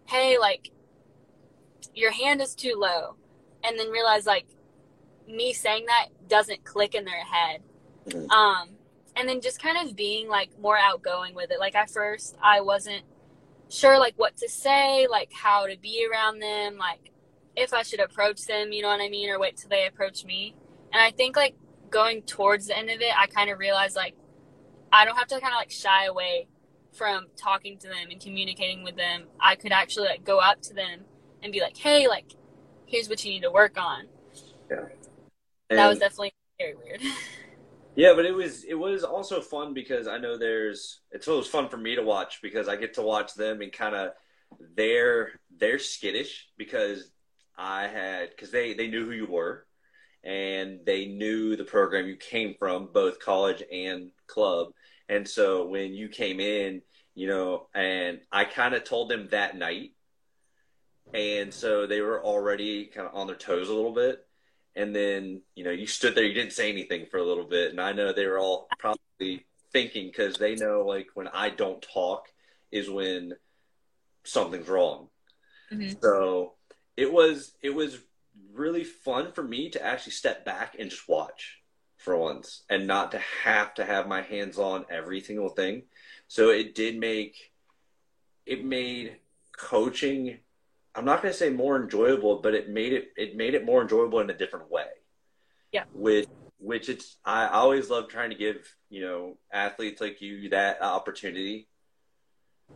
hey 0.07 0.39
like 0.39 0.71
your 1.95 2.13
hand 2.13 2.41
is 2.41 2.55
too 2.55 2.75
low 2.77 3.17
and 3.65 3.79
then 3.79 3.91
realize 3.91 4.27
like 4.27 4.47
me 5.29 5.53
saying 5.53 5.85
that 5.87 6.07
doesn't 6.29 6.63
click 6.65 6.95
in 6.95 7.05
their 7.05 7.25
head. 7.25 7.63
Mhm. 8.09 8.31
um 8.31 8.69
and 9.17 9.29
then 9.29 9.41
just 9.41 9.61
kind 9.61 9.77
of 9.89 9.97
being 9.97 10.29
like 10.29 10.51
more 10.61 10.77
outgoing 10.79 11.35
with 11.35 11.51
it. 11.51 11.59
Like 11.59 11.75
at 11.75 11.91
first 11.91 12.37
i 12.43 12.61
wasn't 12.61 13.03
sure 13.69 13.99
like 13.99 14.15
what 14.17 14.37
to 14.37 14.49
say 14.49 15.09
like 15.11 15.33
how 15.33 15.67
to 15.67 15.77
be 15.79 16.07
around 16.09 16.39
them 16.39 16.77
like 16.79 17.11
if 17.57 17.73
i 17.75 17.83
should 17.83 17.99
approach 17.99 18.47
them 18.47 18.73
you 18.73 18.81
know 18.81 18.89
what 18.89 19.01
i 19.01 19.09
mean 19.09 19.29
or 19.29 19.41
wait 19.41 19.57
till 19.57 19.69
they 19.69 19.87
approach 19.87 20.25
me 20.25 20.55
and 20.97 21.05
i 21.05 21.11
think 21.11 21.37
like 21.37 21.55
going 21.91 22.23
towards 22.23 22.67
the 22.67 22.77
end 22.77 22.91
of 22.91 23.01
it 23.01 23.13
i 23.17 23.27
kind 23.27 23.51
of 23.51 23.59
realized 23.59 23.95
like 23.95 24.15
i 24.93 25.05
don't 25.05 25.17
have 25.17 25.29
to 25.29 25.39
kind 25.41 25.53
of 25.53 25.59
like 25.59 25.71
shy 25.71 26.07
away 26.07 26.49
from 26.97 27.27
talking 27.37 27.79
to 27.79 27.89
them 27.89 28.09
and 28.11 28.21
communicating 28.21 28.83
with 28.83 28.97
them. 28.97 29.25
I 29.39 29.55
could 29.55 29.73
actually 29.73 30.09
like 30.09 30.25
go 30.25 30.39
up 30.39 30.63
to 30.63 30.75
them 30.75 31.01
and 31.43 31.53
be 31.53 31.61
like 31.61 31.77
hey 31.77 32.09
like 32.09 32.33
here's 32.87 33.09
what 33.09 33.25
you 33.25 33.31
need 33.31 33.43
to 33.43 33.51
work 33.51 33.79
on. 33.79 34.07
And, 35.69 35.79
that 35.79 35.89
was 35.89 35.99
definitely 35.99 36.33
very 36.59 36.75
weird. 36.75 37.01
Yeah, 37.99 38.13
but 38.15 38.27
it 38.27 38.35
was 38.35 38.63
it 38.65 38.75
was 38.75 39.05
also 39.05 39.41
fun 39.41 39.73
because 39.73 40.07
I 40.07 40.19
know 40.19 40.37
there's 40.37 41.01
it's 41.13 41.29
always 41.29 41.47
fun 41.47 41.71
for 41.71 41.79
me 41.79 41.97
to 41.97 42.03
watch 42.03 42.41
because 42.43 42.69
I 42.69 42.77
get 42.77 42.93
to 42.97 43.03
watch 43.03 43.33
them 43.33 43.63
and 43.63 43.73
kind 43.73 43.95
of 43.95 44.11
they're 44.77 45.31
they're 45.57 45.79
skittish 45.79 46.47
because 46.59 47.11
I 47.57 47.89
had 47.89 48.29
because 48.29 48.51
they 48.51 48.75
they 48.75 48.89
knew 48.89 49.07
who 49.07 49.13
you 49.13 49.25
were 49.27 49.65
and 50.27 50.81
they 50.85 51.07
knew 51.07 51.57
the 51.57 51.65
program 51.65 52.07
you 52.07 52.17
came 52.17 52.55
from 52.59 52.89
both 52.93 53.21
college 53.21 53.63
and 53.73 54.11
club. 54.27 54.69
And 55.09 55.27
so 55.27 55.67
when 55.67 55.95
you 55.95 56.09
came 56.09 56.41
in 56.41 56.83
you 57.15 57.27
know 57.27 57.67
and 57.75 58.21
I 58.31 58.45
kind 58.45 58.75
of 58.75 58.85
told 58.85 59.09
them 59.09 59.29
that 59.31 59.57
night. 59.57 59.93
And 61.15 61.55
so 61.55 61.87
they 61.87 62.01
were 62.01 62.23
already 62.23 62.87
kind 62.87 63.07
of 63.07 63.15
on 63.15 63.29
their 63.29 63.37
toes 63.37 63.69
a 63.69 63.75
little 63.75 63.95
bit. 63.95 64.27
And 64.75 64.95
then 64.95 65.41
you 65.55 65.65
know 65.65 65.71
you 65.71 65.87
stood 65.87 66.15
there 66.15 66.25
you 66.25 66.35
didn't 66.35 66.53
say 66.53 66.71
anything 66.71 67.07
for 67.11 67.19
a 67.19 67.25
little 67.25 67.45
bit. 67.47 67.71
And 67.71 67.81
i 67.81 67.93
know 67.93 68.13
they 68.13 68.27
were 68.27 68.39
all 68.39 68.69
probably 68.79 69.47
thinking 69.73 70.09
because 70.09 70.37
they 70.37 70.55
know 70.55 70.83
like 70.83 71.09
when 71.15 71.29
i 71.29 71.51
don't 71.51 71.83
talk 71.93 72.29
is 72.71 72.89
when 72.91 73.35
something's 74.25 74.69
wrong. 74.69 75.09
Mhm. 75.73 76.01
so 76.03 76.55
it 76.97 77.13
was 77.13 77.55
it 77.63 77.71
was 77.71 77.99
really 78.53 78.85
fun 78.85 79.33
for 79.33 79.43
me 79.43 79.71
to 79.71 79.85
actually 79.85 80.13
step 80.13 80.45
back 80.45 80.77
and 80.79 80.91
just 80.91 81.09
watch 81.09 81.59
for 81.97 82.17
once 82.17 82.63
and 82.69 82.87
not 82.87 83.13
to 83.13 83.21
have 83.45 83.75
to 83.75 83.85
have 83.85 84.07
my 84.07 84.23
hands 84.23 84.59
on 84.59 84.85
every 84.91 85.21
single 85.21 85.49
thing 85.49 85.83
so 86.29 86.51
it 86.51 86.75
did 86.75 86.99
make 86.99 87.53
it 88.45 88.65
made 88.65 89.17
coaching 89.57 90.39
I'm 90.97 91.05
not 91.05 91.21
going 91.21 91.33
to 91.33 91.39
say 91.39 91.51
more 91.51 91.81
enjoyable, 91.81 92.41
but 92.41 92.55
it 92.55 92.71
made 92.71 92.95
it 92.95 93.09
it 93.17 93.37
made 93.37 93.55
it 93.55 93.67
more 93.67 93.83
enjoyable 93.83 94.21
in 94.21 94.31
a 94.31 94.37
different 94.37 94.71
way. 94.71 94.87
Yeah. 95.71 95.85
Which 95.93 96.27
which 96.59 96.89
it's 96.89 97.19
I 97.25 97.49
always 97.49 97.91
love 97.91 98.09
trying 98.09 98.31
to 98.31 98.37
give 98.37 98.75
you 98.89 99.03
know 99.03 99.37
athletes 99.53 100.01
like 100.01 100.23
you 100.23 100.49
that 100.51 100.83
opportunity 100.83 101.69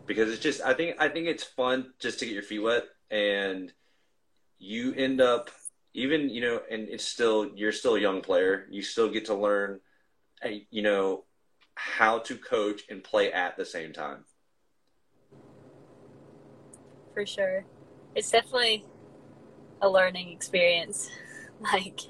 because 0.04 0.30
it's 0.30 0.42
just 0.42 0.60
I 0.60 0.74
think 0.74 0.96
I 0.98 1.08
think 1.08 1.28
it's 1.28 1.44
fun 1.44 1.94
just 1.98 2.18
to 2.18 2.26
get 2.26 2.34
your 2.34 2.42
feet 2.42 2.58
wet 2.58 2.84
and 3.10 3.72
you 4.60 4.94
end 4.94 5.20
up 5.20 5.50
even 5.94 6.28
you 6.28 6.40
know 6.40 6.60
and 6.70 6.88
it's 6.88 7.04
still 7.04 7.50
you're 7.56 7.72
still 7.72 7.96
a 7.96 8.00
young 8.00 8.20
player. 8.20 8.66
You 8.70 8.82
still 8.82 9.10
get 9.10 9.24
to 9.26 9.34
learn 9.34 9.80
uh, 10.44 10.50
you 10.70 10.82
know 10.82 11.24
how 11.74 12.18
to 12.20 12.36
coach 12.36 12.82
and 12.88 13.02
play 13.02 13.32
at 13.32 13.56
the 13.56 13.64
same 13.64 13.92
time. 13.92 14.24
For 17.14 17.26
sure. 17.26 17.64
It's 18.14 18.30
definitely 18.30 18.84
a 19.82 19.88
learning 19.88 20.30
experience. 20.30 21.10
Like 21.62 22.00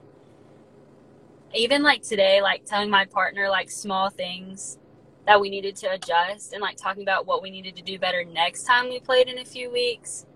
even 1.52 1.83
like 1.83 2.02
today 2.02 2.40
like 2.40 2.64
telling 2.64 2.88
my 2.88 3.04
partner 3.04 3.49
like 3.49 3.69
small 3.69 4.11
things 4.11 4.78
that 5.26 5.40
we 5.40 5.50
needed 5.50 5.76
to 5.76 5.90
adjust 5.90 6.52
and 6.52 6.62
like 6.62 6.76
talking 6.76 7.02
about 7.02 7.26
what 7.26 7.42
we 7.42 7.50
needed 7.50 7.75
to 7.76 7.83
do 7.83 7.99
better 7.99 8.25
next 8.25 8.62
time 8.62 8.88
we 8.88 9.00
played 9.00 9.28
in 9.28 9.38
a 9.38 9.45
few 9.45 9.71
weeks 9.73 10.26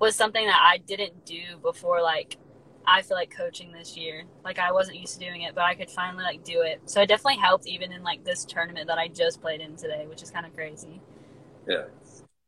was 0.00 0.16
something 0.16 0.44
that 0.44 0.58
I 0.60 0.78
didn't 0.78 1.24
do 1.24 1.58
before 1.62 2.02
like 2.02 2.38
I 2.86 3.02
feel 3.02 3.16
like 3.16 3.30
coaching 3.30 3.70
this 3.70 3.96
year. 3.96 4.24
Like 4.42 4.58
I 4.58 4.72
wasn't 4.72 4.98
used 4.98 5.14
to 5.14 5.24
doing 5.24 5.42
it, 5.42 5.54
but 5.54 5.64
I 5.64 5.74
could 5.74 5.90
finally 5.90 6.24
like 6.24 6.42
do 6.42 6.62
it. 6.62 6.80
So 6.86 7.02
it 7.02 7.06
definitely 7.06 7.36
helped 7.36 7.66
even 7.68 7.92
in 7.92 8.02
like 8.02 8.24
this 8.24 8.44
tournament 8.44 8.88
that 8.88 8.98
I 8.98 9.08
just 9.08 9.40
played 9.40 9.60
in 9.60 9.76
today, 9.76 10.06
which 10.08 10.22
is 10.22 10.30
kind 10.30 10.46
of 10.46 10.54
crazy. 10.56 11.00
Yeah. 11.68 11.84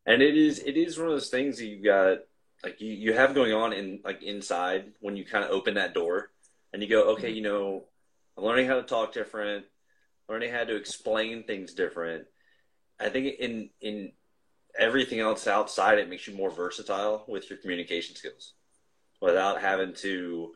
And 0.07 0.23
it 0.23 0.37
is 0.37 0.59
it 0.61 0.77
is 0.77 0.99
one 0.99 1.09
of 1.09 1.13
those 1.13 1.29
things 1.29 1.59
that 1.59 1.67
you 1.67 1.83
got 1.85 2.19
like 2.65 2.81
you, 2.81 2.93
you 2.93 3.13
have 3.13 3.35
going 3.35 3.53
on 3.53 3.73
in 3.73 4.01
like 4.03 4.23
inside 4.23 4.93
when 5.01 5.17
you 5.17 5.25
kind 5.25 5.45
of 5.45 5.51
open 5.51 5.75
that 5.75 5.95
door 5.95 6.31
and 6.73 6.83
you 6.83 6.89
go, 6.89 7.13
okay, 7.13 7.29
mm-hmm. 7.29 7.37
you 7.37 7.43
know, 7.43 7.85
I'm 8.37 8.45
learning 8.45 8.67
how 8.67 8.77
to 8.77 8.83
talk 8.83 9.13
different, 9.13 9.67
learning 10.29 10.53
how 10.53 10.65
to 10.65 10.75
explain 10.75 11.45
things 11.45 11.75
different. 11.75 12.25
I 12.99 13.11
think 13.11 13.39
in 13.39 13.71
in 13.81 14.13
everything 14.79 15.21
else 15.21 15.47
outside 15.47 15.99
it 15.99 16.09
makes 16.09 16.27
you 16.27 16.35
more 16.35 16.51
versatile 16.51 17.25
with 17.29 17.51
your 17.51 17.59
communication 17.59 18.17
skills. 18.17 18.55
Without 19.21 19.61
having 19.61 19.95
to 19.95 20.53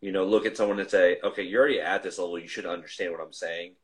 you 0.00 0.12
know 0.12 0.24
look 0.24 0.46
at 0.46 0.56
someone 0.56 0.78
and 0.78 0.88
say 0.88 1.18
okay 1.24 1.42
you're 1.42 1.60
already 1.60 1.80
at 1.80 2.02
this 2.02 2.18
level. 2.18 2.38
You 2.38 2.48
should 2.48 2.66
understand 2.66 3.12
what 3.12 3.20
i'm 3.20 3.32
saying. 3.32 3.74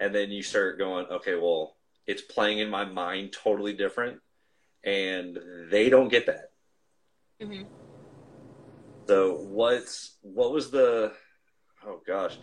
And 0.00 0.14
then 0.14 0.30
you 0.30 0.42
start 0.42 0.78
going 0.78 1.06
okay 1.06 1.34
well 1.34 1.76
it's 2.06 2.22
playing 2.22 2.58
in 2.58 2.70
my 2.70 2.84
mind 2.84 3.32
totally 3.32 3.72
different. 3.74 4.20
And 4.84 5.38
they 5.70 5.88
don't 5.90 6.08
get 6.08 6.26
that. 6.26 6.50
Mm-hmm. 7.40 7.64
so 9.08 9.34
what's 9.34 10.16
what 10.22 10.52
was 10.52 10.70
the 10.70 11.12
oh 11.84 12.00
gosh 12.06 12.36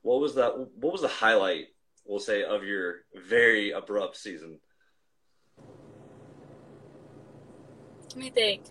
what 0.00 0.18
was 0.18 0.34
that 0.36 0.56
what 0.56 0.92
was 0.92 1.02
the 1.02 1.08
highlight 1.08 1.66
we'll 2.06 2.20
say 2.20 2.42
of 2.42 2.64
your 2.64 3.00
very 3.28 3.72
abrupt 3.72 4.16
season 4.16 4.58
me 8.16 8.30
think. 8.30 8.64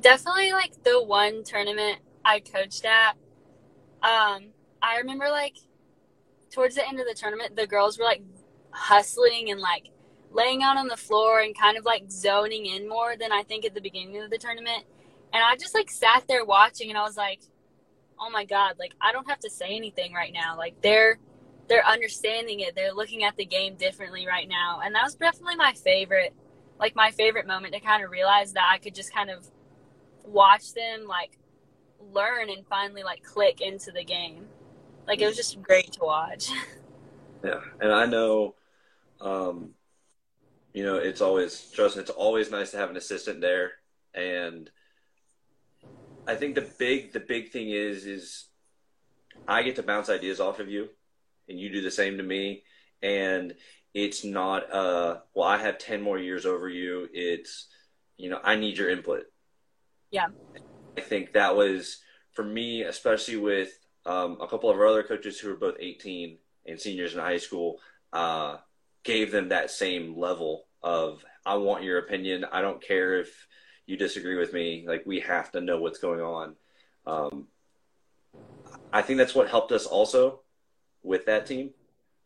Definitely 0.00 0.52
like 0.52 0.82
the 0.82 1.02
one 1.02 1.44
tournament 1.44 1.98
I 2.24 2.40
coached 2.40 2.84
at. 2.84 3.12
Um, 4.02 4.52
I 4.82 4.98
remember 4.98 5.28
like 5.28 5.56
towards 6.50 6.74
the 6.74 6.86
end 6.86 7.00
of 7.00 7.06
the 7.06 7.14
tournament, 7.14 7.56
the 7.56 7.66
girls 7.66 7.98
were 7.98 8.04
like 8.04 8.22
hustling 8.70 9.50
and 9.50 9.60
like 9.60 9.90
laying 10.32 10.62
out 10.62 10.76
on 10.76 10.88
the 10.88 10.96
floor 10.96 11.40
and 11.40 11.58
kind 11.58 11.76
of 11.76 11.84
like 11.84 12.10
zoning 12.10 12.66
in 12.66 12.88
more 12.88 13.16
than 13.18 13.32
I 13.32 13.42
think 13.42 13.64
at 13.64 13.74
the 13.74 13.80
beginning 13.80 14.22
of 14.22 14.30
the 14.30 14.38
tournament. 14.38 14.84
And 15.32 15.42
I 15.42 15.56
just 15.56 15.74
like 15.74 15.90
sat 15.90 16.24
there 16.28 16.44
watching 16.44 16.88
and 16.88 16.98
I 16.98 17.02
was 17.02 17.16
like, 17.16 17.40
oh 18.18 18.30
my 18.30 18.44
God, 18.44 18.74
like 18.78 18.92
I 19.00 19.12
don't 19.12 19.28
have 19.28 19.40
to 19.40 19.50
say 19.50 19.76
anything 19.76 20.12
right 20.12 20.32
now. 20.32 20.56
Like 20.56 20.80
they're 20.82 21.18
they're 21.68 21.86
understanding 21.86 22.60
it. 22.60 22.74
They're 22.74 22.92
looking 22.92 23.22
at 23.22 23.36
the 23.36 23.44
game 23.44 23.76
differently 23.76 24.26
right 24.26 24.48
now. 24.48 24.80
And 24.84 24.94
that 24.94 25.04
was 25.04 25.14
definitely 25.14 25.56
my 25.56 25.72
favorite 25.72 26.34
like 26.80 26.96
my 26.96 27.10
favorite 27.12 27.46
moment 27.46 27.74
to 27.74 27.80
kind 27.80 28.02
of 28.02 28.10
realize 28.10 28.54
that 28.54 28.66
I 28.68 28.78
could 28.78 28.94
just 28.94 29.14
kind 29.14 29.30
of 29.30 29.46
watch 30.24 30.72
them 30.72 31.06
like 31.06 31.38
learn 32.12 32.48
and 32.48 32.66
finally 32.66 33.02
like 33.02 33.22
click 33.22 33.60
into 33.60 33.92
the 33.92 34.02
game. 34.02 34.46
Like 35.06 35.20
it 35.20 35.26
was 35.26 35.36
just 35.36 35.62
great 35.62 35.92
to 35.92 36.00
watch. 36.02 36.50
Yeah, 37.42 37.60
and 37.80 37.90
I 37.90 38.04
know, 38.04 38.54
um, 39.18 39.70
you 40.74 40.84
know, 40.84 40.96
it's 40.96 41.22
always 41.22 41.58
me, 41.72 42.02
it's 42.02 42.10
always 42.10 42.50
nice 42.50 42.70
to 42.72 42.76
have 42.76 42.90
an 42.90 42.98
assistant 42.98 43.40
there, 43.40 43.72
and 44.14 44.70
I 46.26 46.34
think 46.34 46.54
the 46.54 46.68
big 46.78 47.14
the 47.14 47.20
big 47.20 47.50
thing 47.50 47.70
is 47.70 48.04
is 48.04 48.48
I 49.48 49.62
get 49.62 49.76
to 49.76 49.82
bounce 49.82 50.10
ideas 50.10 50.38
off 50.38 50.60
of 50.60 50.68
you, 50.68 50.90
and 51.48 51.58
you 51.58 51.70
do 51.70 51.80
the 51.80 51.90
same 51.90 52.18
to 52.18 52.22
me, 52.22 52.62
and 53.02 53.54
it's 53.94 54.24
not 54.24 54.72
uh 54.72 55.18
well 55.34 55.48
i 55.48 55.56
have 55.56 55.78
10 55.78 56.00
more 56.00 56.18
years 56.18 56.46
over 56.46 56.68
you. 56.68 57.08
It's 57.12 57.66
you 58.16 58.30
know 58.30 58.40
i 58.42 58.56
need 58.56 58.78
your 58.78 58.90
input. 58.90 59.24
Yeah. 60.10 60.26
I 60.96 61.00
think 61.00 61.32
that 61.32 61.56
was 61.56 61.98
for 62.32 62.44
me 62.44 62.82
especially 62.82 63.36
with 63.36 63.70
um, 64.06 64.38
a 64.40 64.48
couple 64.48 64.70
of 64.70 64.76
our 64.76 64.86
other 64.86 65.02
coaches 65.02 65.38
who 65.38 65.48
were 65.48 65.56
both 65.56 65.76
18 65.78 66.38
and 66.66 66.80
seniors 66.80 67.14
in 67.14 67.20
high 67.20 67.36
school 67.36 67.78
uh, 68.12 68.56
gave 69.04 69.30
them 69.30 69.50
that 69.50 69.70
same 69.70 70.16
level 70.16 70.64
of 70.82 71.24
i 71.44 71.54
want 71.54 71.84
your 71.84 71.98
opinion. 71.98 72.44
I 72.50 72.62
don't 72.62 72.82
care 72.82 73.20
if 73.20 73.46
you 73.86 73.96
disagree 73.96 74.36
with 74.36 74.52
me. 74.52 74.84
Like 74.86 75.04
we 75.04 75.20
have 75.20 75.52
to 75.52 75.60
know 75.60 75.80
what's 75.80 75.98
going 75.98 76.20
on. 76.20 76.56
Um, 77.06 77.46
i 78.92 79.02
think 79.02 79.18
that's 79.18 79.34
what 79.34 79.48
helped 79.48 79.72
us 79.72 79.86
also 79.86 80.40
with 81.02 81.26
that 81.26 81.46
team 81.46 81.70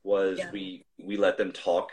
was 0.03 0.39
yeah. 0.39 0.51
we 0.51 0.84
we 1.03 1.17
let 1.17 1.37
them 1.37 1.53
talk. 1.53 1.93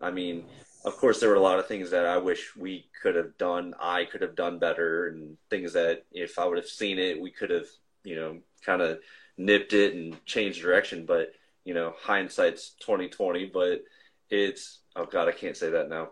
I 0.00 0.10
mean, 0.10 0.44
of 0.84 0.96
course, 0.96 1.20
there 1.20 1.28
were 1.28 1.36
a 1.36 1.40
lot 1.40 1.58
of 1.58 1.66
things 1.66 1.90
that 1.90 2.06
I 2.06 2.18
wish 2.18 2.56
we 2.56 2.86
could 3.00 3.14
have 3.14 3.36
done. 3.38 3.74
I 3.80 4.04
could 4.04 4.22
have 4.22 4.34
done 4.34 4.58
better, 4.58 5.08
and 5.08 5.36
things 5.50 5.74
that 5.74 6.04
if 6.12 6.38
I 6.38 6.44
would 6.44 6.56
have 6.56 6.66
seen 6.66 6.98
it, 6.98 7.20
we 7.20 7.30
could 7.30 7.50
have, 7.50 7.66
you 8.04 8.16
know, 8.16 8.38
kind 8.64 8.82
of 8.82 8.98
nipped 9.36 9.72
it 9.72 9.94
and 9.94 10.24
changed 10.26 10.62
direction. 10.62 11.06
But 11.06 11.32
you 11.64 11.74
know, 11.74 11.94
hindsight's 11.98 12.74
twenty 12.80 13.08
twenty. 13.08 13.46
But 13.46 13.84
it's 14.28 14.80
oh 14.96 15.06
god, 15.06 15.28
I 15.28 15.32
can't 15.32 15.56
say 15.56 15.70
that 15.70 15.88
now. 15.88 16.10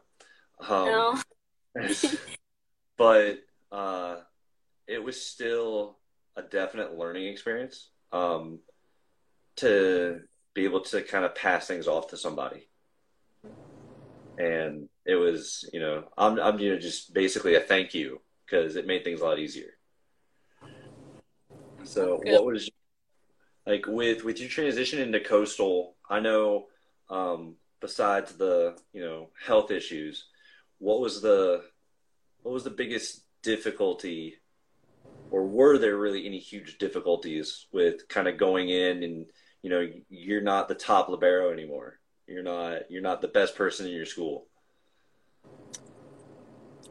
Um, 0.61 0.87
no. 0.87 1.21
but 2.97 3.41
uh, 3.73 4.17
it 4.87 5.03
was 5.03 5.21
still 5.21 5.97
a 6.37 6.43
definite 6.43 6.97
learning 6.97 7.27
experience. 7.27 7.89
Um, 8.13 8.61
to 9.57 10.21
be 10.55 10.65
able 10.65 10.81
to 10.81 11.03
kind 11.03 11.25
of 11.25 11.35
pass 11.35 11.67
things 11.67 11.87
off 11.87 12.09
to 12.09 12.17
somebody. 12.17 12.69
And 14.39 14.89
it 15.05 15.17
was, 15.17 15.69
you 15.73 15.81
know, 15.81 16.05
I'm, 16.17 16.39
I'm, 16.39 16.59
you 16.59 16.73
know, 16.73 16.79
just 16.79 17.13
basically 17.13 17.55
a 17.55 17.61
thank 17.61 17.95
you 17.95 18.21
because 18.45 18.77
it 18.77 18.87
made 18.87 19.05
things 19.05 19.21
a 19.21 19.25
lot 19.25 19.39
easier. 19.39 19.71
So, 21.85 22.21
what 22.25 22.45
was 22.45 22.71
like 23.67 23.87
with 23.87 24.25
with 24.25 24.39
your 24.39 24.49
transition 24.49 25.01
into 25.01 25.21
coastal? 25.21 25.97
I 26.09 26.21
know, 26.21 26.67
um, 27.09 27.57
besides 27.81 28.33
the 28.35 28.77
you 28.93 29.03
know 29.03 29.29
health 29.45 29.71
issues, 29.71 30.27
what 30.79 31.01
was 31.01 31.23
the 31.23 31.63
what 32.43 32.53
was 32.53 32.65
the 32.65 32.71
biggest 32.71 33.25
difficulty, 33.43 34.37
or 35.31 35.47
were 35.47 35.79
there 35.79 35.97
really 35.97 36.27
any 36.27 36.39
huge 36.39 36.79
difficulties 36.79 37.67
with 37.73 38.09
kind 38.09 38.29
of 38.29 38.37
going 38.37 38.69
in 38.69 39.03
and 39.03 39.27
you 39.63 39.71
know 39.71 39.87
you're 40.09 40.41
not 40.41 40.69
the 40.69 40.75
top 40.75 41.09
libero 41.09 41.53
anymore. 41.53 41.99
You're 42.27 42.43
not 42.43 42.91
you're 42.91 43.03
not 43.03 43.21
the 43.21 43.29
best 43.29 43.57
person 43.57 43.87
in 43.87 43.93
your 43.93 44.07
school. 44.07 44.47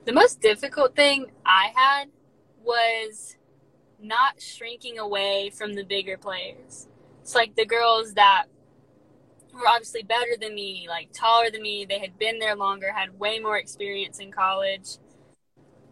The 0.06 0.14
most 0.14 0.42
difficult 0.42 0.96
thing 0.96 1.32
I 1.46 1.72
had 1.76 2.10
was 2.64 3.38
not 4.02 4.42
shrinking 4.42 4.98
away 4.98 5.52
from 5.54 5.74
the 5.74 5.84
bigger 5.84 6.18
players. 6.18 6.88
It's 7.22 7.36
like 7.36 7.56
the 7.56 7.66
girls 7.66 8.14
that 8.14 8.46
were 9.54 9.68
obviously 9.68 10.04
better 10.04 10.32
than 10.40 10.56
me, 10.56 10.88
like 10.88 11.10
taller 11.14 11.50
than 11.52 11.62
me. 11.62 11.86
They 11.86 12.00
had 12.00 12.18
been 12.18 12.40
there 12.40 12.56
longer, 12.56 12.92
had 12.92 13.20
way 13.20 13.40
more 13.40 13.58
experience 13.58 14.20
in 14.20 14.32
college. 14.32 14.98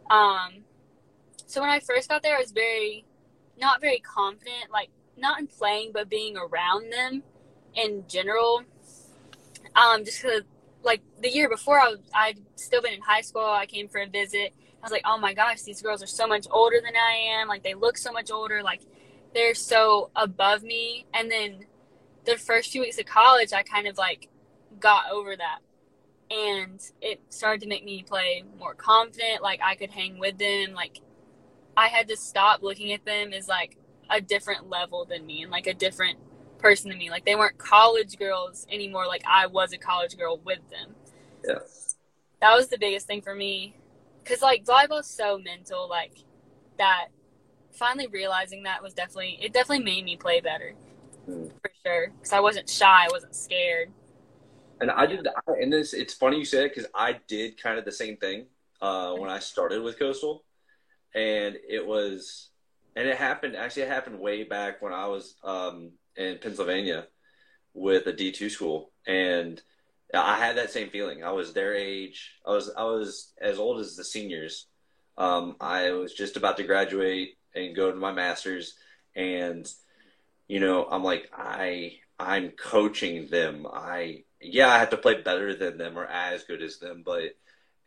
Um, 0.10 0.64
so 1.46 1.62
when 1.62 1.70
I 1.70 1.80
first 1.80 2.10
got 2.10 2.24
there, 2.24 2.38
I 2.38 2.40
was 2.40 2.52
very, 2.52 3.06
not 3.60 3.82
very 3.82 4.00
confident. 4.00 4.72
Like 4.72 4.90
not 5.18 5.40
in 5.40 5.48
playing, 5.48 5.92
but 5.94 6.10
being 6.10 6.38
around 6.38 6.92
them 6.92 7.24
in 7.74 8.04
general. 8.08 8.64
Um, 9.76 10.04
just 10.06 10.22
cause 10.22 10.42
like 10.84 11.02
the 11.22 11.30
year 11.30 11.50
before, 11.50 11.80
I 11.80 11.96
I'd 12.14 12.40
still 12.56 12.82
been 12.82 12.94
in 12.94 13.02
high 13.02 13.22
school. 13.22 13.46
I 13.46 13.66
came 13.66 13.88
for 13.88 14.00
a 14.00 14.08
visit. 14.08 14.54
I 14.82 14.86
was 14.86 14.92
like, 14.92 15.04
oh 15.06 15.18
my 15.18 15.34
gosh, 15.34 15.62
these 15.64 15.82
girls 15.82 16.04
are 16.04 16.08
so 16.08 16.28
much 16.28 16.48
older 16.52 16.78
than 16.84 16.96
I 16.96 17.40
am. 17.40 17.48
Like 17.48 17.64
they 17.64 17.74
look 17.74 17.98
so 17.98 18.12
much 18.12 18.32
older. 18.32 18.64
Like 18.64 18.82
they're 19.34 19.56
so 19.56 20.12
above 20.16 20.64
me. 20.64 21.06
And 21.14 21.30
then 21.30 21.66
the 22.26 22.38
first 22.38 22.72
few 22.72 22.82
weeks 22.82 23.00
of 23.00 23.06
college, 23.06 23.54
I 23.54 23.64
kind 23.64 23.88
of 23.88 23.98
like 23.98 24.30
got 24.80 25.12
over 25.12 25.36
that. 25.36 25.60
And 26.30 26.80
it 27.02 27.22
started 27.30 27.62
to 27.62 27.68
make 27.68 27.86
me 27.86 28.04
play 28.04 28.44
more 28.60 28.76
confident. 28.76 29.42
Like 29.42 29.60
I 29.64 29.76
could 29.76 29.92
hang 29.92 30.20
with 30.20 30.38
them. 30.38 30.74
Like 30.74 31.02
I 31.76 31.88
had 31.88 32.08
to 32.10 32.18
stop 32.18 32.62
looking 32.62 32.94
at 32.94 33.06
them 33.06 33.34
as 33.34 33.48
like 33.48 33.78
a 34.10 34.22
different 34.22 34.70
level 34.70 35.06
than 35.06 35.26
me 35.26 35.42
and 35.44 35.52
like 35.52 35.68
a 35.68 35.74
different 35.74 36.18
person 36.60 36.90
than 36.90 36.98
me. 36.98 37.10
Like 37.10 37.26
they 37.26 37.36
weren't 37.36 37.58
college 37.58 38.18
girls 38.18 38.66
anymore. 38.72 39.08
Like 39.08 39.24
I 39.28 39.48
was 39.48 39.74
a 39.74 39.78
college 39.78 40.18
girl 40.18 40.40
with 40.44 40.60
them. 40.70 40.96
Yeah. 41.48 41.60
That 42.42 42.56
was 42.56 42.68
the 42.68 42.78
biggest 42.78 43.08
thing 43.08 43.22
for 43.22 43.36
me. 43.36 43.76
Cause 44.26 44.42
like 44.42 44.66
volleyball's 44.66 45.08
so 45.08 45.38
mental, 45.38 45.88
like 45.90 46.14
that 46.78 47.08
finally 47.72 48.08
realizing 48.08 48.64
that 48.64 48.82
was 48.84 48.94
definitely, 48.94 49.40
it 49.42 49.54
definitely 49.54 49.86
made 49.86 50.04
me 50.04 50.16
play 50.18 50.42
better 50.42 50.74
Mm. 51.30 51.52
for 51.62 51.72
sure. 51.86 52.12
Cause 52.22 52.32
I 52.32 52.40
wasn't 52.40 52.70
shy. 52.70 53.06
I 53.06 53.10
wasn't 53.12 53.36
scared. 53.36 53.92
And 54.80 54.90
I 54.90 55.06
did, 55.06 55.28
and 55.48 55.74
this, 55.74 55.94
it's 55.94 56.14
funny 56.14 56.38
you 56.38 56.46
say 56.46 56.66
it 56.66 56.74
because 56.74 56.90
I 56.96 57.20
did 57.28 57.62
kind 57.62 57.78
of 57.78 57.84
the 57.84 57.92
same 57.92 58.16
thing 58.16 58.46
uh, 58.82 59.14
when 59.14 59.30
I 59.30 59.40
started 59.40 59.82
with 59.84 60.00
Coastal. 60.00 60.46
And 61.16 61.58
it 61.68 61.86
was, 61.86 62.50
and 62.98 63.08
it 63.08 63.16
happened, 63.16 63.56
actually, 63.56 63.84
it 63.84 63.90
happened 63.90 64.20
way 64.20 64.44
back 64.44 64.82
when 64.82 64.92
I 64.92 65.06
was 65.06 65.36
um, 65.44 65.92
in 66.16 66.40
Pennsylvania 66.40 67.06
with 67.76 68.08
a 68.08 68.12
D2 68.12 68.50
school. 68.50 68.90
And 69.06 69.62
I 70.12 70.38
had 70.38 70.58
that 70.58 70.72
same 70.72 70.90
feeling. 70.90 71.24
I 71.24 71.32
was 71.32 71.54
their 71.54 71.76
age. 71.76 72.32
I 72.44 72.50
was, 72.50 72.72
I 72.76 72.86
was 72.86 73.34
as 73.40 73.60
old 73.60 73.82
as 73.82 73.96
the 73.96 74.04
seniors. 74.04 74.66
Um, 75.16 75.58
I 75.62 75.92
was 75.92 76.12
just 76.12 76.38
about 76.38 76.58
to 76.58 76.64
graduate 76.64 77.38
and 77.54 77.76
go 77.76 77.92
to 77.92 77.98
my 77.98 78.12
master's. 78.12 78.74
And, 79.16 79.72
you 80.48 80.60
know, 80.60 80.88
I'm 80.90 81.04
like, 81.04 81.30
I, 81.38 81.98
I'm 82.18 82.50
coaching 82.50 83.28
them. 83.28 83.68
I, 83.72 84.24
yeah, 84.42 84.70
I 84.70 84.80
have 84.80 84.90
to 84.90 84.98
play 84.98 85.22
better 85.22 85.54
than 85.54 85.78
them 85.78 86.00
or 86.00 86.08
as 86.08 86.46
good 86.46 86.64
as 86.64 86.80
them, 86.80 87.04
but 87.06 87.36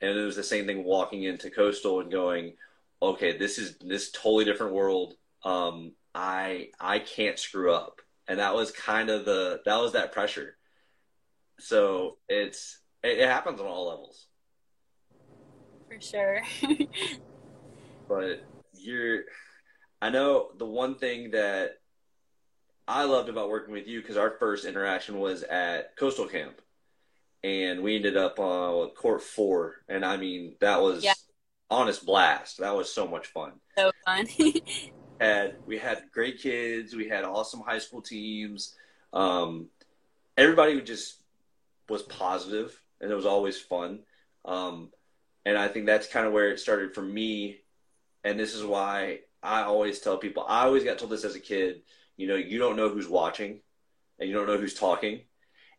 and 0.01 0.17
it 0.17 0.25
was 0.25 0.37
the 0.37 0.45
same 0.45 0.67
thing 0.67 0.85
walking 0.85 1.25
into 1.25 1.51
Coastal 1.51 2.01
and 2.01 2.11
going, 2.11 2.55
okay, 3.03 3.37
this 3.37 3.59
is 3.59 3.77
this 3.81 4.11
totally 4.11 4.45
different 4.45 4.75
world. 4.75 5.15
Um, 5.45 5.93
I 6.15 6.69
I 6.79 6.99
can't 6.99 7.39
screw 7.39 7.73
up, 7.73 8.01
and 8.29 8.39
that 8.39 8.55
was 8.55 8.71
kind 8.71 9.11
of 9.11 9.25
the 9.25 9.61
that 9.65 9.81
was 9.81 9.93
that 9.93 10.13
pressure. 10.13 10.57
So 11.59 12.19
it's 12.29 12.81
it, 13.03 13.19
it 13.19 13.29
happens 13.29 13.61
on 13.61 13.67
all 13.67 13.89
levels, 13.89 14.27
For 15.89 16.01
sure. 16.01 16.43
but 18.09 18.45
you're. 18.75 19.25
I 20.03 20.09
know 20.09 20.51
the 20.57 20.67
one 20.67 20.95
thing 20.95 21.33
that 21.33 21.73
I 22.89 23.05
loved 23.05 23.29
about 23.29 23.51
working 23.51 23.73
with 23.73 23.87
you 23.87 24.01
because 24.01 24.17
our 24.17 24.31
first 24.39 24.65
interaction 24.65 25.19
was 25.19 25.43
at 25.43 25.95
Coastal 25.97 26.27
Camp, 26.27 26.61
and 27.45 27.83
we 27.83 27.97
ended 27.97 28.17
up 28.17 28.39
on 28.39 28.89
court 28.91 29.23
four, 29.23 29.77
and 29.89 30.05
I 30.05 30.17
mean 30.17 30.57
that 30.61 30.81
was 30.81 31.05
Yeah. 31.05 31.13
Honest 31.71 32.05
blast. 32.05 32.59
That 32.59 32.77
was 32.77 32.93
so 32.93 33.07
much 33.07 33.29
fun. 33.29 33.53
so 33.77 33.91
fun. 34.05 34.27
Had 35.21 35.57
we 35.67 35.77
had 35.77 36.05
great 36.15 36.41
kids, 36.41 36.97
we 36.97 37.07
had 37.07 37.25
awesome 37.25 37.61
high 37.61 37.79
school 37.79 38.01
teams. 38.01 38.75
Um, 39.13 39.69
everybody 40.35 40.81
just 40.81 41.21
was 41.91 42.03
positive, 42.05 42.75
and 43.03 43.13
it 43.13 43.15
was 43.15 43.27
always 43.27 43.61
fun. 43.61 43.99
Um, 44.47 44.89
and 45.45 45.59
I 45.59 45.69
think 45.69 45.85
that's 45.85 46.09
kind 46.09 46.27
of 46.27 46.33
where 46.33 46.51
it 46.51 46.59
started 46.59 46.95
for 46.95 47.03
me. 47.03 47.59
And 48.25 48.41
this 48.41 48.55
is 48.55 48.65
why 48.65 49.19
I 49.43 49.65
always 49.65 50.01
tell 50.01 50.17
people. 50.17 50.47
I 50.49 50.65
always 50.65 50.85
got 50.85 50.99
told 50.99 51.11
this 51.11 51.25
as 51.25 51.35
a 51.35 51.41
kid 51.41 51.83
you 52.21 52.27
know, 52.27 52.37
you 52.37 52.59
don't 52.59 52.77
know 52.77 52.91
who's 52.91 53.09
watching 53.09 53.61
and 54.19 54.29
you 54.29 54.35
don't 54.35 54.47
know 54.47 54.59
who's 54.59 54.75
talking. 54.75 55.23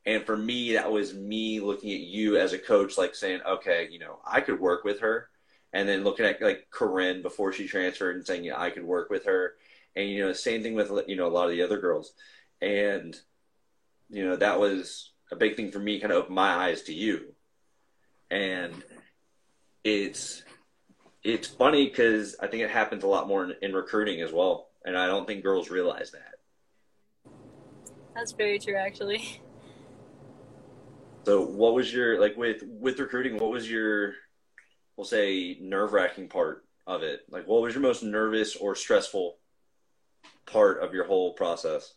And 0.07 0.25
for 0.25 0.35
me, 0.35 0.73
that 0.73 0.91
was 0.91 1.13
me 1.13 1.59
looking 1.59 1.91
at 1.91 1.99
you 1.99 2.37
as 2.37 2.51
a 2.51 2.57
coach, 2.57 2.97
like 2.97 3.13
saying, 3.13 3.41
okay, 3.47 3.87
you 3.91 3.99
know, 3.99 4.17
I 4.25 4.41
could 4.41 4.59
work 4.59 4.83
with 4.83 5.01
her. 5.01 5.29
And 5.73 5.87
then 5.87 6.03
looking 6.03 6.25
at 6.25 6.41
like 6.41 6.67
Corinne 6.69 7.21
before 7.21 7.53
she 7.53 7.67
transferred 7.67 8.15
and 8.15 8.25
saying, 8.25 8.43
yeah, 8.43 8.59
I 8.59 8.69
could 8.69 8.83
work 8.83 9.09
with 9.09 9.25
her. 9.25 9.55
And, 9.95 10.09
you 10.09 10.25
know, 10.25 10.33
same 10.33 10.63
thing 10.63 10.73
with, 10.73 10.91
you 11.07 11.15
know, 11.15 11.27
a 11.27 11.29
lot 11.29 11.45
of 11.45 11.51
the 11.51 11.61
other 11.63 11.79
girls. 11.79 12.13
And, 12.61 13.17
you 14.09 14.25
know, 14.25 14.35
that 14.35 14.59
was 14.59 15.11
a 15.31 15.35
big 15.35 15.55
thing 15.55 15.71
for 15.71 15.79
me, 15.79 15.99
kind 15.99 16.11
of 16.11 16.19
opened 16.19 16.35
my 16.35 16.53
eyes 16.53 16.83
to 16.83 16.93
you. 16.93 17.33
And 18.29 18.73
it's, 19.83 20.43
it's 21.23 21.47
funny 21.47 21.85
because 21.87 22.35
I 22.41 22.47
think 22.47 22.63
it 22.63 22.69
happens 22.69 23.03
a 23.03 23.07
lot 23.07 23.27
more 23.27 23.43
in, 23.45 23.55
in 23.61 23.73
recruiting 23.73 24.21
as 24.21 24.31
well. 24.31 24.69
And 24.83 24.97
I 24.97 25.07
don't 25.07 25.27
think 25.27 25.43
girls 25.43 25.69
realize 25.69 26.11
that. 26.11 26.35
That's 28.15 28.33
very 28.33 28.59
true, 28.59 28.75
actually. 28.75 29.41
So 31.25 31.45
what 31.45 31.75
was 31.75 31.93
your 31.93 32.19
like 32.19 32.35
with 32.35 32.63
with 32.63 32.99
recruiting? 32.99 33.37
What 33.37 33.51
was 33.51 33.69
your 33.69 34.13
we'll 35.01 35.07
say 35.07 35.57
nerve 35.59 35.93
wracking 35.93 36.27
part 36.27 36.63
of 36.85 37.01
it? 37.01 37.21
Like 37.27 37.47
what 37.47 37.63
was 37.63 37.73
your 37.73 37.81
most 37.81 38.03
nervous 38.03 38.55
or 38.55 38.75
stressful 38.75 39.35
part 40.45 40.83
of 40.83 40.93
your 40.93 41.05
whole 41.05 41.33
process? 41.33 41.95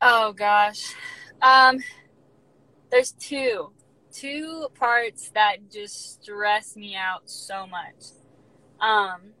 Oh 0.00 0.32
gosh. 0.32 0.94
Um 1.42 1.78
there's 2.88 3.10
two 3.10 3.72
two 4.12 4.68
parts 4.78 5.30
that 5.30 5.72
just 5.72 6.22
stress 6.22 6.76
me 6.76 6.94
out 6.94 7.28
so 7.28 7.66
much. 7.66 8.12
Um 8.80 9.32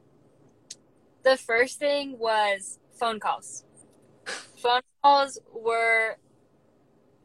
the 1.22 1.36
first 1.36 1.78
thing 1.78 2.18
was 2.18 2.80
phone 2.98 3.20
calls. 3.20 3.62
Phone 4.56 4.82
calls 5.04 5.38
were 5.54 6.16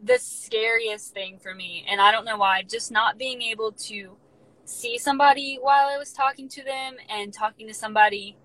the 0.04 0.20
scariest 0.20 1.12
thing 1.15 1.39
for 1.39 1.56
me 1.56 1.84
and 1.89 2.00
I 2.00 2.12
don't 2.12 2.26
know 2.26 2.38
why 2.38 2.62
just 2.62 2.91
not 2.91 3.17
being 3.17 3.41
able 3.41 3.72
to 3.72 4.15
see 4.72 4.98
somebody 4.98 5.58
while 5.62 5.88
I 5.88 5.98
was 5.98 6.14
talking 6.14 6.48
to 6.50 6.64
them 6.64 6.96
and 7.10 7.34
talking 7.34 7.68
to 7.68 7.74
somebody 7.74 8.38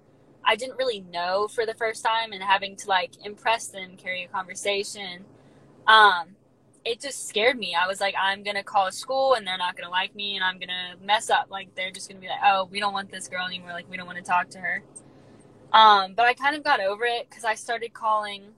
I 0.45 0.55
didn't 0.55 0.77
really 0.77 1.01
know 1.01 1.49
for 1.49 1.67
the 1.67 1.75
first 1.75 2.05
time 2.05 2.33
and 2.33 2.43
having 2.43 2.77
to 2.77 2.89
like 2.89 3.13
impress 3.25 3.67
them, 3.67 3.97
carry 3.97 4.25
a 4.25 4.29
conversation. 4.29 5.25
Um, 5.89 6.37
it 6.85 7.01
just 7.01 7.29
scared 7.29 7.59
me. 7.59 7.75
I 7.75 7.89
was 7.89 8.01
like, 8.01 8.15
I'm 8.17 8.45
gonna 8.45 8.63
call 8.63 8.87
a 8.87 8.93
school 8.93 9.35
and 9.35 9.45
they're 9.45 9.59
not 9.59 9.77
gonna 9.77 9.91
like 9.91 10.15
me 10.15 10.37
and 10.37 10.45
I'm 10.45 10.61
gonna 10.61 10.95
mess 11.03 11.31
up. 11.31 11.47
Like 11.51 11.75
they're 11.75 11.91
just 11.91 12.09
gonna 12.09 12.21
be 12.21 12.29
like, 12.29 12.39
oh, 12.45 12.69
we 12.71 12.79
don't 12.79 12.93
want 12.93 13.11
this 13.11 13.27
girl 13.27 13.45
anymore. 13.45 13.73
Like 13.73 13.91
we 13.91 13.97
don't 13.97 14.07
want 14.07 14.19
to 14.19 14.25
talk 14.25 14.49
to 14.51 14.59
her. 14.59 14.85
Um, 15.73 16.15
but 16.15 16.27
I 16.27 16.35
kind 16.35 16.55
of 16.55 16.63
got 16.63 16.81
over 16.81 17.05
it 17.05 17.29
because 17.29 17.45
I 17.45 17.55
started 17.55 17.93
calling 17.93 18.53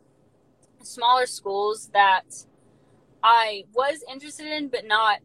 smaller 0.83 1.25
schools 1.25 1.91
that 1.95 2.45
I 3.23 3.65
was 3.75 4.05
interested 4.11 4.47
in, 4.47 4.69
but 4.69 4.87
not 4.87 5.21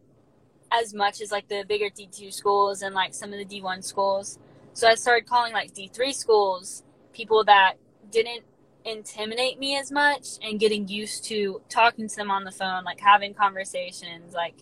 as 0.70 0.94
much 0.94 1.20
as 1.20 1.30
like 1.30 1.48
the 1.48 1.64
bigger 1.68 1.86
D2 1.86 2.32
schools 2.32 2.82
and 2.82 2.94
like 2.94 3.14
some 3.14 3.32
of 3.32 3.38
the 3.38 3.44
D1 3.44 3.84
schools. 3.84 4.38
So 4.72 4.88
I 4.88 4.94
started 4.94 5.26
calling 5.26 5.52
like 5.52 5.72
D3 5.72 6.12
schools, 6.14 6.82
people 7.12 7.44
that 7.44 7.74
didn't 8.10 8.44
intimidate 8.84 9.58
me 9.58 9.76
as 9.76 9.90
much 9.90 10.38
and 10.42 10.60
getting 10.60 10.86
used 10.88 11.24
to 11.24 11.62
talking 11.68 12.08
to 12.08 12.16
them 12.16 12.30
on 12.30 12.44
the 12.44 12.50
phone, 12.50 12.84
like 12.84 13.00
having 13.00 13.34
conversations, 13.34 14.34
like 14.34 14.56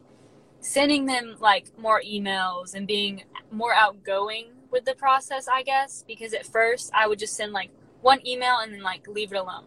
sending 0.61 1.07
them 1.07 1.37
like 1.41 1.77
more 1.79 2.01
emails 2.03 2.75
and 2.75 2.87
being 2.87 3.25
more 3.51 3.75
outgoing 3.75 4.47
with 4.71 4.85
the 4.85 4.95
process, 4.95 5.49
I 5.49 5.63
guess, 5.63 6.05
because 6.07 6.33
at 6.35 6.47
first 6.47 6.91
I 6.95 7.07
would 7.07 7.19
just 7.19 7.35
send 7.35 7.53
like 7.53 7.71
one 8.01 8.25
email 8.27 8.59
and 8.63 8.73
then 8.73 8.83
like 8.83 9.07
leave 9.09 9.33
it 9.33 9.37
alone. 9.37 9.65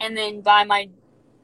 And 0.00 0.16
then 0.16 0.40
by 0.40 0.64
my 0.64 0.88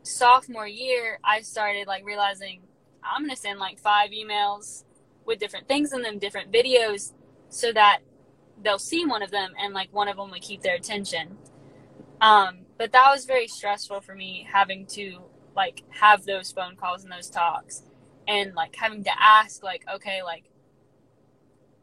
sophomore 0.03 0.67
year, 0.67 1.19
I 1.25 1.41
started 1.43 1.87
like 1.87 2.05
realizing 2.05 2.61
I'm 3.03 3.23
going 3.23 3.35
to 3.35 3.41
send 3.41 3.59
like 3.59 3.79
five 3.79 4.11
emails 4.11 4.85
with 5.25 5.39
different 5.39 5.69
things 5.69 5.93
in 5.93 6.03
them, 6.03 6.19
different 6.19 6.53
videos, 6.53 7.13
so 7.49 7.73
that 7.73 8.01
they'll 8.63 8.79
see 8.79 9.05
one 9.05 9.23
of 9.23 9.31
them 9.31 9.53
and 9.59 9.75
like 9.75 9.93
one 9.93 10.09
of 10.09 10.17
them 10.17 10.31
would 10.31 10.43
keep 10.43 10.63
their 10.63 10.77
attention. 10.77 11.39
Um, 12.21 12.61
but 12.79 12.93
that 12.93 13.11
was 13.11 13.25
very 13.25 13.49
stressful 13.49 14.01
for 14.01 14.15
me 14.15 14.47
having 14.51 14.87
to 14.87 15.21
like 15.57 15.83
have 15.91 16.25
those 16.25 16.53
phone 16.53 16.77
calls 16.77 17.03
and 17.03 17.13
those 17.13 17.29
talks 17.29 17.83
and 18.29 18.55
like 18.55 18.75
having 18.77 19.03
to 19.05 19.11
ask 19.21 19.63
like 19.63 19.85
okay 19.93 20.23
like 20.23 20.45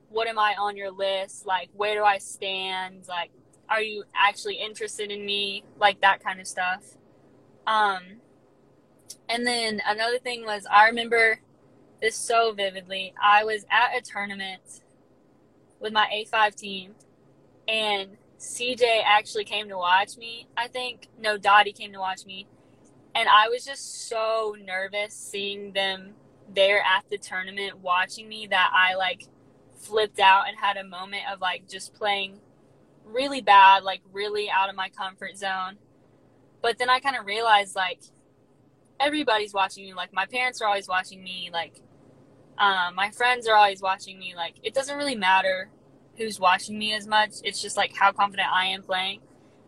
what 0.09 0.27
am 0.27 0.39
i 0.39 0.55
on 0.57 0.77
your 0.77 0.89
list? 0.89 1.45
Like 1.45 1.69
where 1.73 1.95
do 1.95 2.03
i 2.03 2.17
stand? 2.17 3.07
Like 3.07 3.31
are 3.69 3.81
you 3.81 4.05
actually 4.15 4.55
interested 4.55 5.11
in 5.11 5.25
me? 5.25 5.63
Like 5.79 6.01
that 6.01 6.23
kind 6.23 6.39
of 6.39 6.47
stuff. 6.47 6.83
Um 7.65 8.21
and 9.29 9.45
then 9.45 9.81
another 9.87 10.19
thing 10.19 10.43
was 10.45 10.65
i 10.71 10.87
remember 10.87 11.39
this 12.01 12.15
so 12.15 12.53
vividly. 12.53 13.13
I 13.21 13.43
was 13.43 13.65
at 13.71 13.97
a 13.97 14.01
tournament 14.01 14.81
with 15.79 15.93
my 15.93 16.07
a5 16.13 16.55
team 16.55 16.95
and 17.67 18.17
cj 18.39 18.83
actually 19.03 19.45
came 19.45 19.67
to 19.69 19.77
watch 19.77 20.15
me. 20.17 20.47
I 20.55 20.67
think 20.67 21.07
no 21.19 21.37
dottie 21.37 21.73
came 21.73 21.91
to 21.93 21.99
watch 21.99 22.25
me. 22.25 22.47
And 23.15 23.27
i 23.29 23.49
was 23.49 23.65
just 23.65 24.07
so 24.07 24.55
nervous 24.63 25.13
seeing 25.13 25.73
them 25.73 26.13
there 26.53 26.79
at 26.79 27.03
the 27.09 27.17
tournament 27.17 27.79
watching 27.79 28.29
me 28.29 28.47
that 28.47 28.71
i 28.73 28.95
like 28.95 29.27
flipped 29.75 30.19
out 30.19 30.47
and 30.47 30.57
had 30.57 30.77
a 30.77 30.83
moment 30.83 31.23
of 31.31 31.41
like 31.41 31.67
just 31.67 31.93
playing 31.93 32.39
really 33.05 33.41
bad, 33.41 33.83
like 33.83 34.01
really 34.11 34.49
out 34.49 34.69
of 34.69 34.75
my 34.75 34.89
comfort 34.89 35.37
zone. 35.37 35.77
But 36.61 36.77
then 36.77 36.89
I 36.89 36.99
kind 36.99 37.15
of 37.15 37.25
realized 37.25 37.75
like 37.75 37.99
everybody's 38.99 39.53
watching 39.53 39.85
me. 39.85 39.93
Like 39.93 40.13
my 40.13 40.25
parents 40.25 40.61
are 40.61 40.67
always 40.67 40.87
watching 40.87 41.23
me. 41.23 41.49
Like 41.53 41.81
um, 42.57 42.95
my 42.95 43.11
friends 43.11 43.47
are 43.47 43.55
always 43.55 43.81
watching 43.81 44.19
me. 44.19 44.33
Like 44.35 44.55
it 44.63 44.73
doesn't 44.73 44.97
really 44.97 45.15
matter 45.15 45.69
who's 46.17 46.39
watching 46.39 46.77
me 46.79 46.93
as 46.93 47.07
much. 47.07 47.35
It's 47.43 47.61
just 47.61 47.77
like 47.77 47.95
how 47.95 48.11
confident 48.11 48.49
I 48.51 48.67
am 48.67 48.83
playing. 48.83 49.21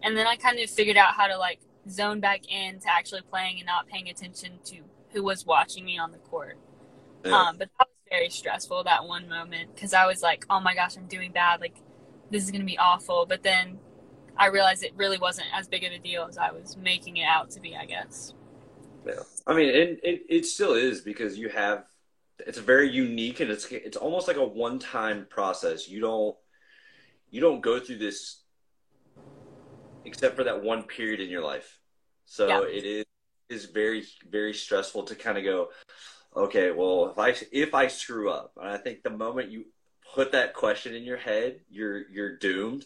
and 0.04 0.18
then 0.18 0.28
I 0.28 0.36
kind 0.36 0.60
of 0.60 0.70
figured 0.70 0.98
out 0.98 1.14
how 1.16 1.28
to 1.28 1.38
like 1.38 1.60
zone 1.90 2.20
back 2.20 2.42
in 2.50 2.80
to 2.80 2.90
actually 2.92 3.22
playing 3.30 3.58
and 3.60 3.66
not 3.68 3.88
paying 3.88 4.10
attention 4.10 4.60
to 4.66 4.78
who 5.12 5.24
was 5.24 5.46
watching 5.46 5.86
me 5.86 5.98
on 5.98 6.12
the 6.12 6.18
court. 6.20 6.58
Yeah. 7.26 7.36
Um, 7.36 7.58
but 7.58 7.70
that 7.80 7.88
was 7.88 7.98
very 8.10 8.30
stressful 8.30 8.84
that 8.86 9.06
one 9.06 9.28
moment 9.30 9.76
because 9.76 9.94
I 9.94 10.06
was 10.06 10.22
like, 10.22 10.46
oh 10.50 10.60
my 10.60 10.76
gosh, 10.76 10.98
I'm 10.98 11.08
doing 11.08 11.32
bad. 11.32 11.62
Like, 11.62 11.76
this 12.32 12.44
is 12.44 12.52
going 12.52 12.62
to 12.62 12.68
be 12.68 12.78
awful. 12.78 13.26
But 13.28 13.44
then 13.44 13.80
I 14.38 14.48
realized 14.48 14.84
it 14.84 14.94
really 14.96 15.18
wasn't 15.18 15.48
as 15.54 15.68
big 15.68 15.84
of 15.84 15.92
a 15.92 16.00
deal 16.00 16.26
as 16.30 16.38
I 16.38 16.52
was 16.52 16.78
making 16.78 17.18
it 17.18 17.26
out 17.26 17.52
to 17.52 17.60
be, 17.60 17.76
I 17.76 17.86
guess. 17.86 18.34
Yeah. 19.06 19.14
I 19.48 19.54
mean, 19.54 19.70
it, 19.70 20.00
it, 20.04 20.22
it 20.30 20.46
still 20.46 20.74
is 20.74 21.02
because 21.02 21.38
you 21.38 21.50
have, 21.50 21.86
it's 22.40 22.58
very 22.58 22.90
unique 22.90 23.40
and 23.40 23.52
it's, 23.52 23.66
it's 23.72 23.98
almost 23.98 24.28
like 24.28 24.38
a 24.38 24.46
one 24.46 24.80
time 24.80 25.28
process. 25.30 25.90
You 25.90 26.02
don't, 26.02 26.36
you 27.30 27.42
don't 27.42 27.62
go 27.62 27.80
through 27.80 27.98
this 27.98 28.42
except 30.06 30.36
for 30.36 30.44
that 30.44 30.64
one 30.64 30.84
period 30.84 31.20
in 31.20 31.30
your 31.30 31.44
life. 31.44 31.80
So 32.26 32.48
yeah. 32.48 32.62
it 32.68 32.86
is, 32.86 33.06
is 33.50 33.66
very, 33.66 34.04
very 34.30 34.54
stressful 34.54 35.04
to 35.04 35.16
kind 35.16 35.38
of 35.38 35.44
go, 35.44 35.70
okay, 36.36 36.72
well, 36.72 37.10
if 37.10 37.18
I 37.18 37.36
if 37.52 37.74
I 37.74 37.88
screw 37.88 38.30
up, 38.30 38.54
and 38.58 38.70
I 38.70 38.78
think 38.78 39.02
the 39.02 39.10
moment 39.10 39.52
you 39.52 39.66
put 40.14 40.32
that 40.34 40.54
question 40.54 40.94
in 40.94 41.04
your 41.04 41.18
head, 41.18 41.62
you're 41.70 42.08
you're 42.10 42.38
doomed, 42.38 42.86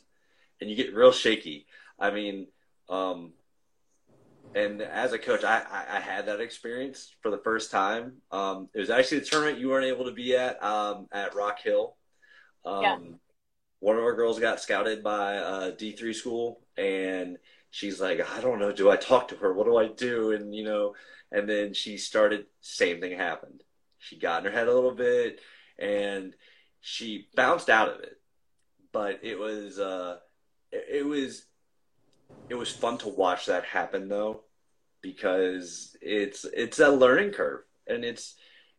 and 0.59 0.69
you 0.69 0.75
get 0.75 0.95
real 0.95 1.11
shaky. 1.11 1.65
I 1.99 2.11
mean, 2.11 2.47
um, 2.89 3.33
and 4.55 4.81
as 4.81 5.13
a 5.13 5.19
coach, 5.19 5.43
I, 5.43 5.63
I, 5.69 5.97
I 5.97 5.99
had 5.99 6.27
that 6.27 6.41
experience 6.41 7.13
for 7.21 7.31
the 7.31 7.39
first 7.39 7.71
time. 7.71 8.17
Um, 8.31 8.69
it 8.73 8.79
was 8.79 8.89
actually 8.89 9.19
the 9.19 9.25
tournament 9.25 9.59
you 9.59 9.69
weren't 9.69 9.85
able 9.85 10.05
to 10.05 10.11
be 10.11 10.35
at 10.35 10.61
um, 10.63 11.07
at 11.11 11.35
Rock 11.35 11.59
Hill. 11.61 11.95
Um, 12.65 12.81
yeah. 12.81 12.97
One 13.79 13.97
of 13.97 14.03
our 14.03 14.15
girls 14.15 14.39
got 14.39 14.61
scouted 14.61 15.03
by 15.03 15.33
a 15.33 15.71
D 15.71 15.91
three 15.91 16.13
school, 16.13 16.61
and 16.77 17.37
she's 17.71 17.99
like, 17.99 18.21
I 18.35 18.39
don't 18.41 18.59
know, 18.59 18.71
do 18.71 18.89
I 18.89 18.95
talk 18.95 19.29
to 19.29 19.35
her? 19.35 19.53
What 19.53 19.65
do 19.65 19.77
I 19.77 19.87
do? 19.87 20.31
And 20.31 20.55
you 20.55 20.63
know, 20.63 20.95
and 21.31 21.49
then 21.49 21.73
she 21.73 21.97
started 21.97 22.45
same 22.61 23.01
thing 23.01 23.17
happened 23.17 23.63
she 24.03 24.17
got 24.17 24.45
in 24.45 24.51
her 24.51 24.57
head 24.57 24.67
a 24.67 24.73
little 24.73 24.93
bit 24.93 25.39
and 25.79 26.33
she 26.81 27.27
bounced 27.35 27.69
out 27.69 27.89
of 27.89 28.01
it 28.01 28.19
but 28.91 29.19
it 29.23 29.39
was 29.39 29.79
uh 29.79 30.17
it, 30.71 30.99
it 30.99 31.05
was 31.05 31.45
it 32.49 32.55
was 32.55 32.71
fun 32.71 32.97
to 32.99 33.09
watch 33.09 33.45
that 33.47 33.65
happen 33.65 34.07
though 34.07 34.41
because 35.01 35.95
it's 36.01 36.45
it's 36.45 36.79
a 36.79 36.89
learning 36.89 37.31
curve. 37.31 37.61
And 37.87 38.03
it's 38.03 38.35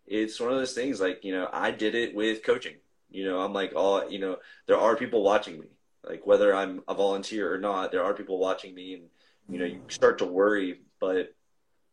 it's 0.07 0.41
one 0.41 0.53
of 0.53 0.59
those 0.59 0.75
things 0.75 1.01
like 1.01 1.25
you 1.25 1.33
know 1.33 1.49
i 1.53 1.71
did 1.71 1.95
it 1.95 2.15
with 2.15 2.43
coaching. 2.43 2.77
You 3.11 3.25
know 3.25 3.41
i'm 3.41 3.53
like 3.53 3.75
all 3.75 4.11
you 4.11 4.19
know 4.19 4.37
there 4.67 4.79
are 4.79 4.97
people 4.97 5.23
watching 5.23 5.61
me. 5.61 5.67
Like 6.03 6.27
whether 6.27 6.55
i'm 6.55 6.83
a 6.89 6.95
volunteer 6.95 7.53
or 7.53 7.59
not 7.59 7.93
there 7.93 8.05
are 8.05 8.15
people 8.15 8.39
watching 8.39 8.75
me 8.75 8.95
and 8.95 9.05
you 9.49 9.59
know 9.59 9.67
you 9.67 9.81
start 9.89 10.19
to 10.19 10.27
worry. 10.27 10.81
But 11.01 11.35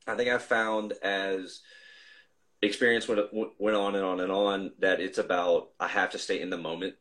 I 0.07 0.15
think 0.15 0.29
I 0.29 0.37
found 0.37 0.93
as 1.03 1.61
experience 2.61 3.07
went 3.07 3.21
went 3.59 3.77
on 3.77 3.95
and 3.95 4.05
on 4.05 4.19
and 4.19 4.31
on 4.31 4.71
that 4.79 4.99
it's 4.99 5.17
about 5.17 5.69
I 5.79 5.87
have 5.87 6.11
to 6.11 6.19
stay 6.19 6.41
in 6.41 6.49
the 6.49 6.57
moment 6.57 6.95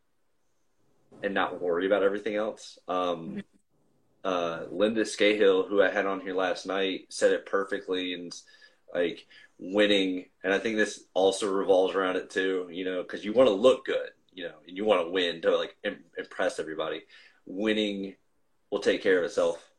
and 1.22 1.34
not 1.34 1.60
worry 1.60 1.86
about 1.86 2.02
everything 2.02 2.36
else. 2.36 2.78
Um, 2.88 3.42
uh, 4.24 4.64
Linda 4.70 5.02
Scahill, 5.02 5.68
who 5.68 5.82
I 5.82 5.90
had 5.90 6.06
on 6.06 6.20
here 6.20 6.34
last 6.34 6.66
night, 6.66 7.06
said 7.08 7.32
it 7.32 7.46
perfectly 7.46 8.14
and 8.14 8.34
like 8.94 9.26
winning. 9.58 10.26
And 10.44 10.52
I 10.52 10.58
think 10.58 10.76
this 10.76 11.04
also 11.14 11.50
revolves 11.50 11.94
around 11.94 12.16
it 12.16 12.30
too, 12.30 12.68
you 12.70 12.84
know, 12.84 13.02
because 13.02 13.24
you 13.24 13.32
want 13.32 13.48
to 13.48 13.54
look 13.54 13.84
good, 13.84 14.10
you 14.32 14.44
know, 14.44 14.54
and 14.66 14.76
you 14.76 14.84
want 14.84 15.06
to 15.06 15.10
win 15.10 15.40
to 15.42 15.56
like 15.56 15.76
Im- 15.84 16.04
impress 16.18 16.58
everybody. 16.58 17.02
Winning 17.46 18.14
will 18.70 18.80
take 18.80 19.02
care 19.02 19.18
of 19.18 19.24
itself 19.24 19.70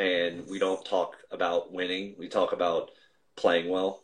and 0.00 0.46
we 0.48 0.58
don't 0.58 0.84
talk 0.84 1.16
about 1.30 1.72
winning. 1.72 2.14
We 2.18 2.28
talk 2.28 2.52
about 2.52 2.90
playing 3.36 3.68
well. 3.68 4.02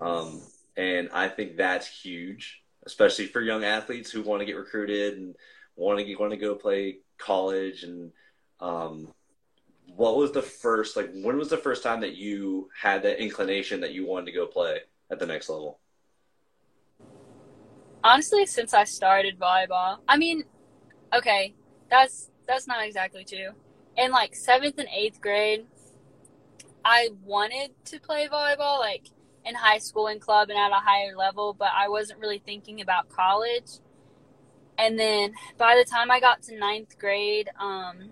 Um, 0.00 0.40
and 0.76 1.10
I 1.12 1.28
think 1.28 1.56
that's 1.56 1.86
huge, 1.86 2.62
especially 2.86 3.26
for 3.26 3.42
young 3.42 3.64
athletes 3.64 4.10
who 4.10 4.22
want 4.22 4.40
to 4.40 4.46
get 4.46 4.56
recruited 4.56 5.18
and 5.18 5.36
want 5.76 5.98
to 6.00 6.14
want 6.16 6.30
to 6.32 6.38
go 6.38 6.54
play 6.54 6.98
college. 7.18 7.82
And 7.82 8.12
um, 8.62 9.08
what 9.94 10.16
was 10.16 10.32
the 10.32 10.42
first 10.42 10.96
like? 10.96 11.10
When 11.12 11.36
was 11.36 11.50
the 11.50 11.58
first 11.58 11.82
time 11.82 12.00
that 12.00 12.16
you 12.16 12.70
had 12.78 13.02
that 13.02 13.22
inclination 13.22 13.80
that 13.80 13.92
you 13.92 14.06
wanted 14.06 14.26
to 14.26 14.32
go 14.32 14.46
play 14.46 14.78
at 15.10 15.18
the 15.18 15.26
next 15.26 15.50
level? 15.50 15.80
Honestly, 18.02 18.46
since 18.46 18.72
I 18.72 18.84
started 18.84 19.38
volleyball, 19.38 19.98
I 20.08 20.16
mean, 20.16 20.44
okay, 21.14 21.54
that's 21.90 22.30
that's 22.46 22.66
not 22.66 22.84
exactly 22.84 23.24
true 23.24 23.52
in 23.96 24.10
like 24.10 24.34
seventh 24.34 24.78
and 24.78 24.88
eighth 24.94 25.20
grade, 25.20 25.66
I 26.84 27.10
wanted 27.22 27.70
to 27.86 28.00
play 28.00 28.28
volleyball, 28.28 28.78
like 28.80 29.08
in 29.44 29.54
high 29.54 29.78
school 29.78 30.06
and 30.06 30.20
club 30.20 30.50
and 30.50 30.58
at 30.58 30.70
a 30.70 30.80
higher 30.80 31.16
level, 31.16 31.54
but 31.54 31.70
I 31.74 31.88
wasn't 31.88 32.20
really 32.20 32.38
thinking 32.38 32.80
about 32.80 33.08
college. 33.08 33.80
And 34.78 34.98
then 34.98 35.34
by 35.58 35.76
the 35.76 35.88
time 35.88 36.10
I 36.10 36.20
got 36.20 36.42
to 36.42 36.58
ninth 36.58 36.98
grade, 36.98 37.50
um, 37.60 38.10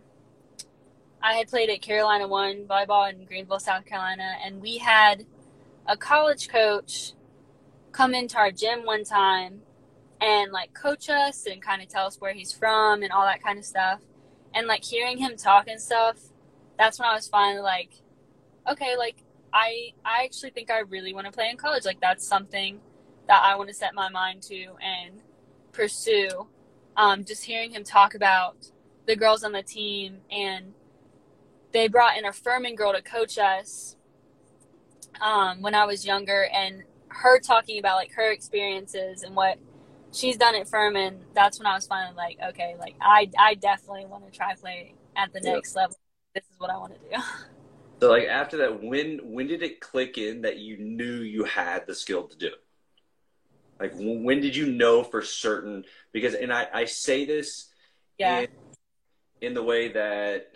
I 1.23 1.35
had 1.35 1.49
played 1.49 1.71
at 1.71 1.83
Carolina 1.83 2.27
One 2.27 2.65
volleyball 2.67 3.11
in 3.11 3.25
Greenville, 3.25 3.61
South 3.61 3.85
Carolina, 3.85 4.37
and 4.45 4.61
we 4.61 4.79
had 4.79 5.27
a 5.87 5.97
college 5.97 6.49
coach 6.49 7.13
come 7.93 8.15
into 8.15 8.39
our 8.39 8.51
gym 8.51 8.85
one 8.85 9.05
time 9.05 9.61
and 10.21 10.53
like 10.53 10.73
coach 10.75 11.09
us 11.09 11.47
and 11.47 11.61
kind 11.63 11.83
of 11.83 11.89
tell 11.89 12.07
us 12.07 12.21
where 12.21 12.33
he's 12.33 12.53
from 12.53 13.03
and 13.03 13.13
all 13.13 13.25
that 13.25 13.43
kind 13.43 13.59
of 13.59 13.65
stuff. 13.65 14.01
And 14.55 14.67
like 14.67 14.85
hearing 14.85 15.19
him 15.19 15.37
talk 15.37 15.69
and 15.69 15.81
stuff 15.81 16.17
that's 16.81 16.99
when 16.99 17.07
i 17.07 17.15
was 17.15 17.29
finally 17.29 17.61
like 17.61 17.93
okay 18.69 18.97
like 18.97 19.17
i 19.53 19.93
i 20.03 20.25
actually 20.25 20.49
think 20.49 20.71
i 20.71 20.79
really 20.79 21.13
want 21.13 21.27
to 21.27 21.33
play 21.33 21.51
in 21.51 21.57
college. 21.57 21.85
Like 21.85 22.01
that's 22.01 22.27
something 22.27 22.81
that 23.29 23.43
i 23.45 23.55
want 23.55 23.69
to 23.69 23.75
set 23.75 23.95
my 23.95 24.09
mind 24.09 24.43
to 24.45 24.65
and 24.83 25.21
pursue. 25.73 26.49
Um, 26.97 27.25
just 27.25 27.45
hearing 27.45 27.71
him 27.71 27.85
talk 27.85 28.15
about 28.15 28.57
the 29.07 29.15
girls 29.15 29.45
on 29.45 29.53
the 29.53 29.63
team 29.63 30.19
and 30.31 30.73
they 31.73 31.89
brought 31.89 32.17
in 32.17 32.25
a 32.25 32.33
Furman 32.33 32.75
girl 32.75 32.93
to 32.93 33.03
coach 33.03 33.39
us 33.39 33.97
um, 35.21 35.63
when 35.63 35.75
I 35.75 35.85
was 35.85 36.05
younger, 36.05 36.49
and 36.53 36.83
her 37.09 37.41
talking 37.41 37.79
about 37.79 37.97
like 37.97 38.13
her 38.15 38.31
experiences 38.31 39.23
and 39.23 39.35
what 39.35 39.59
she's 40.13 40.37
done 40.37 40.55
at 40.55 40.69
Furman. 40.69 41.21
That's 41.35 41.59
when 41.59 41.67
I 41.67 41.75
was 41.75 41.87
finally 41.87 42.17
like, 42.17 42.39
okay, 42.51 42.77
like 42.79 42.95
I 43.01 43.31
I 43.39 43.55
definitely 43.55 44.07
want 44.07 44.31
to 44.31 44.37
try 44.37 44.55
play 44.55 44.95
at 45.17 45.33
the 45.33 45.41
next 45.41 45.77
level. 45.77 45.97
This 46.35 46.45
is 46.45 46.59
what 46.59 46.71
I 46.71 46.77
want 46.77 46.95
to 46.95 47.17
do. 47.17 47.23
So 48.01 48.09
like 48.09 48.29
after 48.29 48.57
that, 48.59 48.83
when 48.83 49.21
when 49.25 49.47
did 49.47 49.63
it 49.63 49.81
click 49.81 50.17
in 50.17 50.41
that 50.43 50.57
you 50.57 50.79
knew 50.79 51.21
you 51.21 51.45
had 51.45 51.87
the 51.87 51.95
skill 51.95 52.27
to 52.29 52.37
do 52.37 52.47
it? 52.47 52.65
Like 53.79 53.93
when 53.95 54.41
did 54.41 54.57
you 54.57 54.73
know 54.73 55.03
for 55.03 55.21
certain? 55.21 55.85
Because 56.11 56.33
and 56.35 56.51
I 56.51 56.67
I 56.73 56.85
say 56.87 57.27
this 57.27 57.69
yeah. 58.19 58.41
in, 58.41 58.49
in 59.43 59.55
the 59.55 59.63
way 59.63 59.89
that 59.89 60.53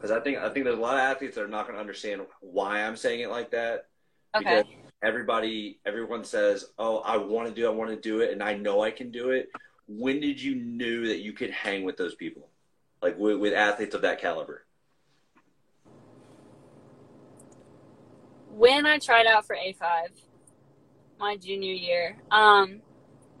because 0.00 0.16
I 0.16 0.20
think 0.20 0.38
I 0.38 0.48
think 0.48 0.64
there's 0.64 0.78
a 0.78 0.80
lot 0.80 0.94
of 0.94 1.00
athletes 1.00 1.34
that 1.36 1.42
are 1.42 1.48
not 1.48 1.66
going 1.66 1.74
to 1.74 1.80
understand 1.80 2.22
why 2.40 2.82
I'm 2.82 2.96
saying 2.96 3.20
it 3.20 3.30
like 3.30 3.50
that. 3.50 3.86
Okay. 4.34 4.62
Because 4.62 4.80
everybody 5.02 5.80
everyone 5.86 6.24
says 6.24 6.66
oh 6.78 6.98
i 6.98 7.16
want 7.16 7.48
to 7.48 7.54
do 7.54 7.64
it 7.64 7.68
i 7.68 7.70
want 7.70 7.90
to 7.90 7.96
do 7.96 8.20
it 8.20 8.32
and 8.32 8.42
i 8.42 8.54
know 8.54 8.82
i 8.82 8.90
can 8.90 9.10
do 9.10 9.30
it 9.30 9.48
when 9.86 10.20
did 10.20 10.40
you 10.40 10.54
knew 10.54 11.08
that 11.08 11.20
you 11.20 11.32
could 11.32 11.50
hang 11.50 11.84
with 11.84 11.96
those 11.96 12.14
people 12.14 12.48
like 13.02 13.18
with, 13.18 13.38
with 13.38 13.54
athletes 13.54 13.94
of 13.94 14.02
that 14.02 14.20
caliber 14.20 14.66
when 18.50 18.84
i 18.84 18.98
tried 18.98 19.26
out 19.26 19.46
for 19.46 19.56
a5 19.56 20.08
my 21.18 21.34
junior 21.36 21.72
year 21.72 22.18
um 22.30 22.80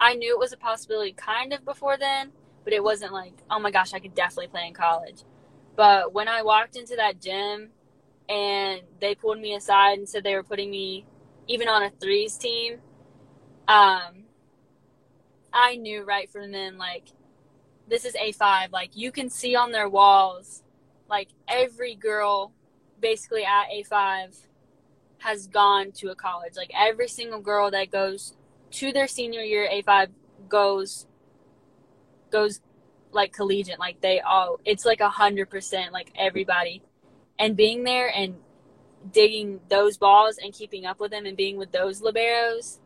i 0.00 0.14
knew 0.14 0.34
it 0.34 0.38
was 0.38 0.52
a 0.52 0.56
possibility 0.56 1.12
kind 1.12 1.52
of 1.52 1.62
before 1.64 1.98
then 1.98 2.32
but 2.64 2.72
it 2.72 2.82
wasn't 2.82 3.12
like 3.12 3.34
oh 3.50 3.58
my 3.58 3.70
gosh 3.70 3.92
i 3.92 3.98
could 3.98 4.14
definitely 4.14 4.48
play 4.48 4.66
in 4.66 4.72
college 4.72 5.24
but 5.76 6.12
when 6.12 6.28
i 6.28 6.42
walked 6.42 6.76
into 6.76 6.96
that 6.96 7.20
gym 7.20 7.70
and 8.30 8.82
they 9.00 9.14
pulled 9.14 9.40
me 9.40 9.54
aside 9.54 9.98
and 9.98 10.08
said 10.08 10.22
they 10.22 10.34
were 10.34 10.44
putting 10.44 10.70
me 10.70 11.04
even 11.48 11.66
on 11.66 11.82
a 11.82 11.90
threes 11.90 12.36
team, 12.36 12.78
um, 13.66 14.24
I 15.52 15.74
knew 15.74 16.04
right 16.04 16.30
from 16.30 16.52
then, 16.52 16.78
like, 16.78 17.08
this 17.88 18.04
is 18.04 18.14
A5. 18.14 18.70
Like, 18.70 18.90
you 18.94 19.10
can 19.10 19.28
see 19.28 19.56
on 19.56 19.72
their 19.72 19.88
walls, 19.88 20.62
like, 21.08 21.28
every 21.48 21.96
girl 21.96 22.52
basically 23.00 23.44
at 23.44 23.64
A5 23.74 24.36
has 25.18 25.48
gone 25.48 25.90
to 25.92 26.10
a 26.10 26.14
college. 26.14 26.54
Like, 26.56 26.70
every 26.72 27.08
single 27.08 27.40
girl 27.40 27.68
that 27.72 27.90
goes 27.90 28.36
to 28.72 28.92
their 28.92 29.08
senior 29.08 29.42
year 29.42 29.68
A5 29.72 30.10
goes, 30.48 31.06
goes 32.30 32.60
like 33.12 33.32
collegiate. 33.32 33.78
Like, 33.78 34.00
they 34.00 34.20
all, 34.20 34.58
it's 34.64 34.84
like 34.84 35.00
a 35.00 35.08
hundred 35.10 35.50
percent, 35.50 35.92
like, 35.92 36.12
everybody. 36.18 36.82
And 37.38 37.56
being 37.56 37.84
there 37.84 38.12
and 38.14 38.36
digging 39.12 39.60
those 39.68 39.96
balls 39.96 40.38
and 40.42 40.52
keeping 40.52 40.84
up 40.84 41.00
with 41.00 41.10
them 41.10 41.26
and 41.26 41.36
being 41.36 41.56
with 41.56 41.72
those 41.72 42.02
liberos 42.02 42.78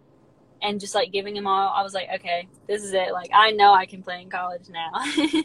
and 0.63 0.81
just 0.81 0.95
like 0.95 1.13
giving 1.13 1.35
them 1.35 1.47
all, 1.47 1.73
I 1.75 1.83
was 1.83 1.93
like, 1.93 2.09
okay, 2.15 2.49
this 2.69 2.85
is 2.85 2.93
it. 2.93 3.13
Like 3.13 3.31
I 3.35 3.51
know 3.51 3.75
I 3.75 3.87
can 3.87 4.03
play 4.03 4.23
in 4.23 4.31
college 4.31 4.69
now. 4.69 4.93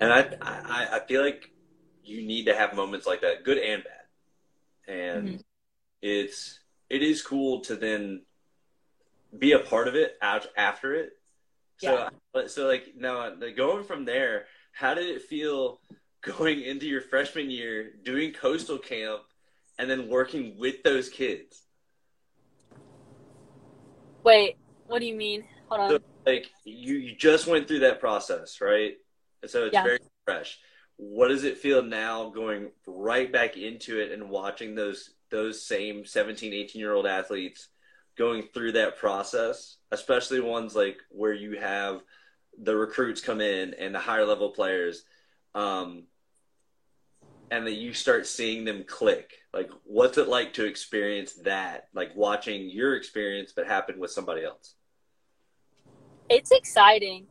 And 0.00 0.12
I, 0.12 0.36
I, 0.42 0.96
I 0.96 1.06
feel 1.06 1.24
like 1.24 1.50
you 2.04 2.26
need 2.26 2.46
to 2.46 2.54
have 2.54 2.74
moments 2.74 3.06
like 3.06 3.22
that, 3.22 3.44
good 3.44 3.58
and 3.58 3.82
bad. 3.84 4.92
And 4.94 5.28
mm-hmm. 5.28 5.36
it's, 6.02 6.58
it 6.90 7.02
is 7.02 7.22
cool 7.22 7.60
to 7.62 7.76
then 7.76 8.22
be 9.36 9.52
a 9.52 9.60
part 9.60 9.88
of 9.88 9.94
it 9.94 10.16
out 10.20 10.46
after 10.56 10.94
it. 10.94 11.12
So, 11.78 12.08
yeah. 12.34 12.46
so 12.46 12.66
like 12.66 12.94
now 12.96 13.30
going 13.56 13.84
from 13.84 14.04
there, 14.04 14.46
how 14.72 14.94
did 14.94 15.08
it 15.08 15.22
feel 15.22 15.80
going 16.22 16.62
into 16.62 16.86
your 16.86 17.00
freshman 17.00 17.50
year, 17.50 17.92
doing 18.02 18.32
coastal 18.32 18.78
camp, 18.78 19.22
and 19.78 19.90
then 19.90 20.08
working 20.08 20.56
with 20.58 20.82
those 20.82 21.08
kids? 21.08 21.62
Wait, 24.22 24.56
what 24.86 25.00
do 25.00 25.06
you 25.06 25.14
mean? 25.14 25.44
Hold 25.68 25.80
on. 25.80 25.90
So, 25.90 25.98
like 26.26 26.50
you, 26.64 26.94
you 26.94 27.14
just 27.14 27.46
went 27.46 27.68
through 27.68 27.80
that 27.80 28.00
process, 28.00 28.60
right? 28.60 28.94
So 29.46 29.66
it's 29.66 29.74
yeah. 29.74 29.82
very 29.82 29.98
fresh. 30.24 30.58
What 30.96 31.28
does 31.28 31.44
it 31.44 31.58
feel 31.58 31.82
now 31.82 32.30
going 32.30 32.70
right 32.86 33.30
back 33.30 33.56
into 33.56 34.00
it 34.00 34.12
and 34.12 34.30
watching 34.30 34.74
those 34.74 35.10
those 35.30 35.66
same 35.66 36.06
17, 36.06 36.52
18 36.52 36.80
year 36.80 36.92
old 36.92 37.06
athletes 37.06 37.68
going 38.16 38.44
through 38.54 38.72
that 38.72 38.98
process, 38.98 39.76
especially 39.90 40.40
ones 40.40 40.74
like 40.74 40.98
where 41.10 41.32
you 41.32 41.58
have 41.58 42.02
the 42.62 42.76
recruits 42.76 43.20
come 43.20 43.40
in 43.40 43.74
and 43.74 43.94
the 43.94 43.98
higher 43.98 44.24
level 44.24 44.50
players, 44.50 45.04
um, 45.54 46.04
and 47.50 47.66
that 47.66 47.74
you 47.74 47.92
start 47.92 48.26
seeing 48.26 48.64
them 48.64 48.84
click. 48.86 49.32
Like, 49.52 49.70
what's 49.84 50.18
it 50.18 50.28
like 50.28 50.54
to 50.54 50.64
experience 50.64 51.34
that? 51.44 51.88
Like 51.94 52.14
watching 52.14 52.68
your 52.70 52.96
experience, 52.96 53.52
but 53.54 53.66
happen 53.66 53.98
with 53.98 54.10
somebody 54.10 54.44
else. 54.44 54.74
It's 56.28 56.50
exciting. 56.50 57.26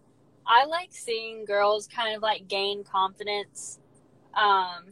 I 0.45 0.65
like 0.65 0.89
seeing 0.91 1.45
girls 1.45 1.87
kind 1.87 2.15
of 2.15 2.21
like 2.21 2.47
gain 2.47 2.83
confidence 2.83 3.79
um, 4.33 4.89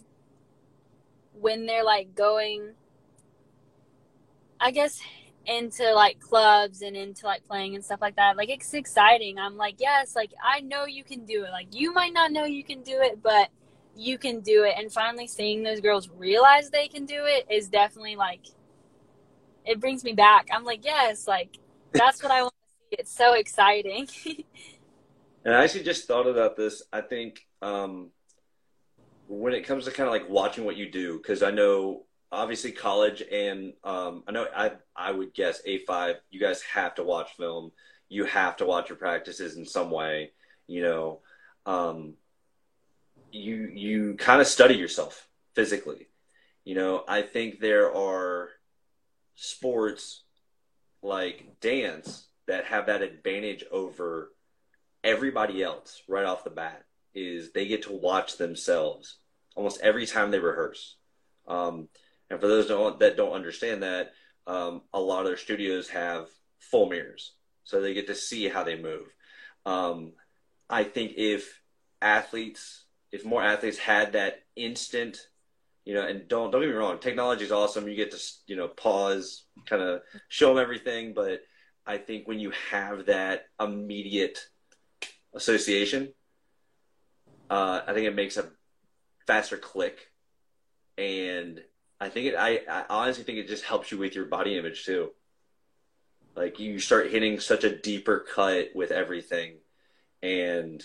when 1.33 1.65
they're 1.65 1.83
like 1.83 2.15
going 2.15 2.73
I 4.63 4.69
guess 4.69 5.01
into 5.45 5.93
like 5.93 6.19
clubs 6.19 6.81
and 6.81 6.95
into 6.95 7.25
like 7.25 7.45
playing 7.47 7.75
and 7.75 7.83
stuff 7.83 8.01
like 8.01 8.15
that. 8.15 8.37
Like 8.37 8.49
it's 8.49 8.73
exciting. 8.73 9.37
I'm 9.39 9.57
like, 9.57 9.75
yes, 9.79 10.15
like 10.15 10.31
I 10.43 10.61
know 10.61 10.85
you 10.85 11.03
can 11.03 11.25
do 11.25 11.43
it. 11.43 11.51
Like 11.51 11.73
you 11.73 11.93
might 11.93 12.13
not 12.13 12.31
know 12.31 12.45
you 12.45 12.63
can 12.63 12.81
do 12.83 12.99
it, 13.01 13.21
but 13.21 13.49
you 13.95 14.17
can 14.17 14.41
do 14.41 14.63
it. 14.63 14.75
And 14.77 14.91
finally 14.91 15.27
seeing 15.27 15.63
those 15.63 15.79
girls 15.79 16.09
realize 16.09 16.69
they 16.69 16.87
can 16.87 17.05
do 17.05 17.25
it 17.25 17.47
is 17.49 17.69
definitely 17.69 18.15
like 18.15 18.41
it 19.65 19.79
brings 19.79 20.03
me 20.03 20.13
back. 20.13 20.47
I'm 20.51 20.63
like, 20.63 20.85
yes, 20.85 21.27
like 21.27 21.57
that's 21.91 22.21
what 22.21 22.31
I 22.31 22.43
want 22.43 22.53
to 22.53 22.69
see. 22.69 23.01
It's 23.01 23.15
so 23.15 23.33
exciting. 23.33 24.07
and 25.45 25.55
I 25.55 25.63
actually 25.63 25.83
just 25.83 26.07
thought 26.07 26.27
about 26.27 26.55
this. 26.55 26.83
I 26.93 27.01
think 27.01 27.45
um 27.61 28.11
when 29.27 29.53
it 29.53 29.65
comes 29.65 29.85
to 29.85 29.91
kind 29.91 30.07
of 30.07 30.13
like 30.13 30.29
watching 30.29 30.65
what 30.65 30.77
you 30.77 30.91
do, 30.91 31.17
because 31.17 31.41
I 31.41 31.51
know 31.51 32.05
obviously 32.31 32.71
college 32.71 33.21
and 33.31 33.73
um, 33.83 34.23
I 34.27 34.31
know 34.31 34.47
I 34.55 34.71
I 34.95 35.11
would 35.11 35.33
guess 35.33 35.61
A 35.65 35.79
five. 35.79 36.17
You 36.29 36.39
guys 36.39 36.61
have 36.63 36.95
to 36.95 37.03
watch 37.03 37.31
film. 37.37 37.71
You 38.09 38.25
have 38.25 38.57
to 38.57 38.65
watch 38.65 38.89
your 38.89 38.97
practices 38.97 39.57
in 39.57 39.65
some 39.65 39.91
way. 39.91 40.31
You 40.67 40.83
know, 40.83 41.19
um, 41.65 42.13
you 43.31 43.69
you 43.73 44.15
kind 44.15 44.41
of 44.41 44.47
study 44.47 44.75
yourself 44.75 45.27
physically. 45.55 46.07
You 46.63 46.75
know, 46.75 47.03
I 47.07 47.21
think 47.21 47.59
there 47.59 47.93
are 47.93 48.49
sports 49.35 50.23
like 51.01 51.59
dance 51.61 52.27
that 52.47 52.65
have 52.65 52.85
that 52.87 53.01
advantage 53.01 53.63
over 53.71 54.31
everybody 55.03 55.63
else 55.63 56.03
right 56.07 56.25
off 56.25 56.43
the 56.43 56.49
bat 56.49 56.83
is 57.13 57.51
they 57.51 57.65
get 57.65 57.83
to 57.83 57.91
watch 57.91 58.37
themselves 58.37 59.17
almost 59.55 59.81
every 59.81 60.05
time 60.05 60.31
they 60.31 60.39
rehearse. 60.39 60.95
Um, 61.47 61.89
and 62.31 62.39
for 62.39 62.47
those 62.47 62.69
that 62.99 63.17
don't 63.17 63.33
understand 63.33 63.83
that, 63.83 64.13
um, 64.47 64.83
a 64.93 64.99
lot 64.99 65.19
of 65.19 65.25
their 65.25 65.37
studios 65.37 65.89
have 65.89 66.27
full 66.59 66.89
mirrors, 66.89 67.33
so 67.65 67.81
they 67.81 67.93
get 67.93 68.07
to 68.07 68.15
see 68.15 68.47
how 68.47 68.63
they 68.63 68.81
move. 68.81 69.07
Um, 69.65 70.13
I 70.69 70.85
think 70.85 71.13
if 71.17 71.61
athletes, 72.01 72.85
if 73.11 73.25
more 73.25 73.43
athletes 73.43 73.77
had 73.77 74.13
that 74.13 74.43
instant, 74.55 75.27
you 75.83 75.93
know, 75.93 76.07
and 76.07 76.25
don't 76.29 76.51
don't 76.51 76.61
get 76.61 76.69
me 76.69 76.75
wrong, 76.75 76.99
technology 76.99 77.43
is 77.43 77.51
awesome. 77.51 77.89
You 77.89 77.97
get 77.97 78.11
to 78.11 78.19
you 78.47 78.55
know 78.55 78.69
pause, 78.69 79.43
kind 79.65 79.81
of 79.81 80.01
show 80.29 80.55
them 80.55 80.63
everything, 80.63 81.13
but 81.13 81.41
I 81.85 81.97
think 81.97 82.29
when 82.29 82.39
you 82.39 82.53
have 82.69 83.07
that 83.07 83.47
immediate 83.59 84.39
association, 85.33 86.13
uh, 87.49 87.81
I 87.85 87.93
think 87.93 88.07
it 88.07 88.15
makes 88.15 88.37
a 88.37 88.49
faster 89.27 89.57
click, 89.57 89.99
and 90.97 91.61
I 92.01 92.09
think 92.09 92.25
it. 92.25 92.35
I, 92.35 92.61
I 92.67 92.85
honestly 92.89 93.23
think 93.23 93.37
it 93.37 93.47
just 93.47 93.63
helps 93.63 93.91
you 93.91 93.99
with 93.99 94.15
your 94.15 94.25
body 94.25 94.57
image 94.57 94.85
too. 94.85 95.11
Like 96.35 96.59
you 96.59 96.79
start 96.79 97.11
hitting 97.11 97.39
such 97.39 97.63
a 97.63 97.77
deeper 97.77 98.25
cut 98.33 98.69
with 98.73 98.89
everything, 98.89 99.57
and 100.23 100.83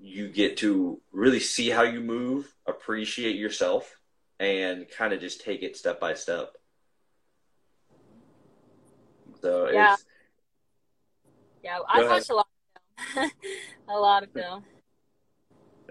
you 0.00 0.28
get 0.28 0.56
to 0.58 0.98
really 1.12 1.40
see 1.40 1.68
how 1.68 1.82
you 1.82 2.00
move, 2.00 2.50
appreciate 2.66 3.36
yourself, 3.36 4.00
and 4.38 4.86
kind 4.88 5.12
of 5.12 5.20
just 5.20 5.42
take 5.42 5.62
it 5.62 5.76
step 5.76 6.00
by 6.00 6.14
step. 6.14 6.48
So 9.42 9.68
yeah, 9.70 9.96
yeah. 11.62 11.80
I 11.86 12.02
watched 12.04 12.30
a 12.30 12.34
lot 12.36 12.46
of 12.96 13.04
film. 13.12 13.30
a 13.90 13.98
lot 13.98 14.22
of 14.22 14.32
film. 14.32 14.64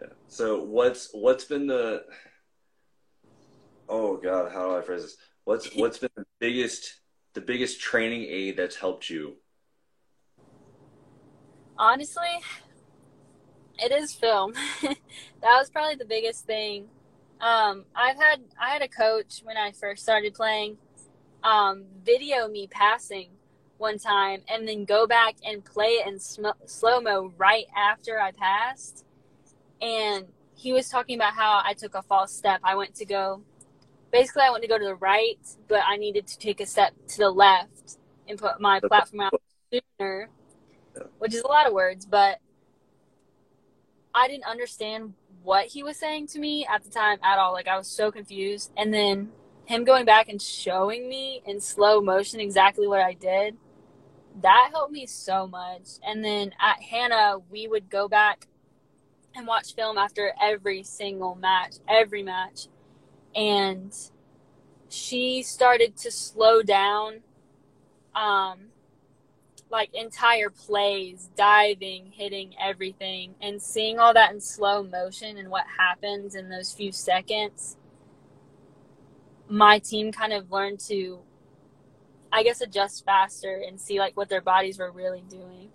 Yeah. 0.02 0.08
So 0.28 0.64
what's 0.64 1.10
what's 1.14 1.46
been 1.46 1.68
the 1.68 2.04
oh 3.90 4.18
god, 4.18 4.52
how 4.52 4.70
do 4.70 4.78
I 4.78 4.82
phrase 4.82 5.02
this? 5.02 5.18
What's 5.44 5.76
what's 5.76 5.98
been 5.98 6.12
the 6.16 6.26
biggest 6.40 7.02
the 7.34 7.42
biggest 7.42 7.82
training 7.82 8.24
aid 8.24 8.56
that's 8.56 8.76
helped 8.76 9.10
you? 9.10 9.38
Honestly, 11.78 12.40
it 13.80 13.92
is 13.92 14.14
film. 14.14 14.54
that 14.82 14.96
was 15.42 15.70
probably 15.70 15.96
the 15.96 16.06
biggest 16.06 16.46
thing. 16.46 16.88
Um, 17.42 17.86
I've 17.96 18.18
had 18.18 18.42
I 18.62 18.70
had 18.70 18.82
a 18.82 18.88
coach 18.88 19.42
when 19.44 19.58
I 19.58 19.72
first 19.72 20.04
started 20.04 20.34
playing, 20.34 20.78
um, 21.44 21.86
video 22.04 22.48
me 22.48 22.68
passing 22.68 23.30
one 23.78 23.98
time 23.98 24.42
and 24.50 24.68
then 24.68 24.84
go 24.84 25.08
back 25.08 25.36
and 25.46 25.64
play 25.64 25.88
it 25.88 26.08
in 26.08 26.20
sm- 26.20 26.48
slow 26.66 27.00
mo 27.00 27.32
right 27.38 27.66
after 27.76 28.20
I 28.20 28.32
passed. 28.32 29.06
And 29.82 30.26
he 30.54 30.74
was 30.74 30.90
talking 30.90 31.16
about 31.16 31.34
how 31.34 31.62
I 31.64 31.74
took 31.74 31.96
a 31.96 32.02
false 32.02 32.34
step. 32.36 32.60
I 32.62 32.76
went 32.76 32.94
to 32.96 33.06
go 33.06 33.42
basically 34.12 34.44
I 34.44 34.50
wanted 34.50 34.64
to 34.64 34.68
go 34.68 34.78
to 34.78 34.86
the 34.86 34.96
right, 34.96 35.40
but 35.68 35.82
I 35.88 35.98
needed 35.98 36.28
to 36.28 36.38
take 36.38 36.62
a 36.62 36.66
step 36.66 36.94
to 37.10 37.18
the 37.18 37.30
left 37.30 37.98
and 38.28 38.38
put 38.38 38.60
my 38.60 38.80
platform 38.80 39.22
out 39.22 39.42
sooner, 39.72 40.30
which 41.18 41.34
is 41.34 41.42
a 41.42 41.48
lot 41.48 41.68
of 41.68 41.74
words, 41.74 42.06
but 42.06 42.40
I 44.14 44.28
didn't 44.28 44.46
understand 44.46 45.14
what 45.44 45.68
he 45.68 45.84
was 45.84 45.98
saying 45.98 46.28
to 46.28 46.40
me 46.40 46.66
at 46.66 46.84
the 46.84 46.90
time 46.90 47.20
at 47.24 47.38
all. 47.38 47.54
Like 47.54 47.68
I 47.68 47.78
was 47.78 47.88
so 47.88 48.12
confused. 48.12 48.72
And 48.78 48.94
then 48.94 49.32
him 49.66 49.84
going 49.84 50.06
back 50.06 50.30
and 50.30 50.42
showing 50.42 51.08
me 51.08 51.42
in 51.46 51.62
slow 51.62 52.02
motion 52.02 52.40
exactly 52.40 52.88
what 52.88 53.02
I 53.02 53.14
did, 53.14 53.56
that 54.42 54.70
helped 54.72 54.92
me 54.92 55.06
so 55.06 55.48
much. 55.48 56.00
And 56.04 56.24
then 56.24 56.54
at 56.60 56.82
Hannah, 56.82 57.38
we 57.50 57.68
would 57.68 57.90
go 57.90 58.08
back 58.08 58.48
and 59.36 59.46
watch 59.48 59.76
film 59.76 59.98
after 59.98 60.34
every 60.42 60.84
single 60.84 61.36
match, 61.36 61.76
every 61.88 62.24
match 62.24 62.68
and 63.36 63.94
she 64.90 65.44
started 65.44 65.96
to 65.96 66.12
slow 66.12 66.62
down 66.62 67.20
um 68.16 68.70
like 69.72 69.94
entire 69.94 70.50
plays 70.50 71.30
diving 71.36 72.12
hitting 72.12 72.56
everything 72.60 73.36
and 73.42 73.62
seeing 73.62 74.00
all 74.00 74.14
that 74.14 74.34
in 74.34 74.42
slow 74.42 74.84
motion 74.84 75.38
and 75.38 75.50
what 75.50 75.66
happens 75.78 76.36
in 76.36 76.50
those 76.50 76.74
few 76.74 76.92
seconds 76.92 77.78
my 79.48 79.80
team 79.80 80.12
kind 80.12 80.34
of 80.34 80.52
learned 80.52 80.80
to 80.80 81.20
i 82.32 82.42
guess 82.42 82.62
adjust 82.62 83.06
faster 83.06 83.64
and 83.68 83.80
see 83.80 84.00
like 84.00 84.18
what 84.18 84.30
their 84.30 84.42
bodies 84.42 84.80
were 84.80 84.92
really 84.92 85.24
doing 85.30 85.70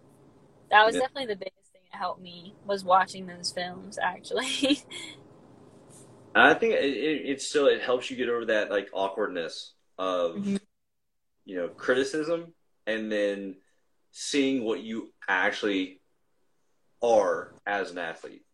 that 0.71 0.85
was 0.85 0.95
yeah. 0.95 1.03
definitely 1.03 1.27
the 1.27 1.37
biggest 1.37 1.73
thing 1.73 1.83
that 1.93 1.99
helped 1.99 2.21
me 2.21 2.55
was 2.67 2.85
watching 2.85 3.27
those 3.27 3.53
films 3.53 3.97
actually 4.03 4.83
I 6.35 6.55
think 6.55 6.75
it, 6.75 6.85
it, 6.85 7.31
it, 7.31 7.43
still 7.43 7.67
it 7.67 7.81
helps 7.81 8.11
you 8.11 8.17
get 8.17 8.29
over 8.29 8.47
that 8.47 8.71
like 8.71 8.89
awkwardness 8.93 9.73
of 9.99 10.37
mm-hmm. 10.37 10.57
you 11.45 11.57
know 11.57 11.69
criticism 11.69 12.53
and 12.87 13.11
then 13.11 13.57
seeing 14.11 14.65
what 14.65 14.83
you 14.83 15.13
actually 15.29 16.01
are 17.03 17.55
as 17.67 17.91
an 17.91 17.99
athlete. 17.99 18.45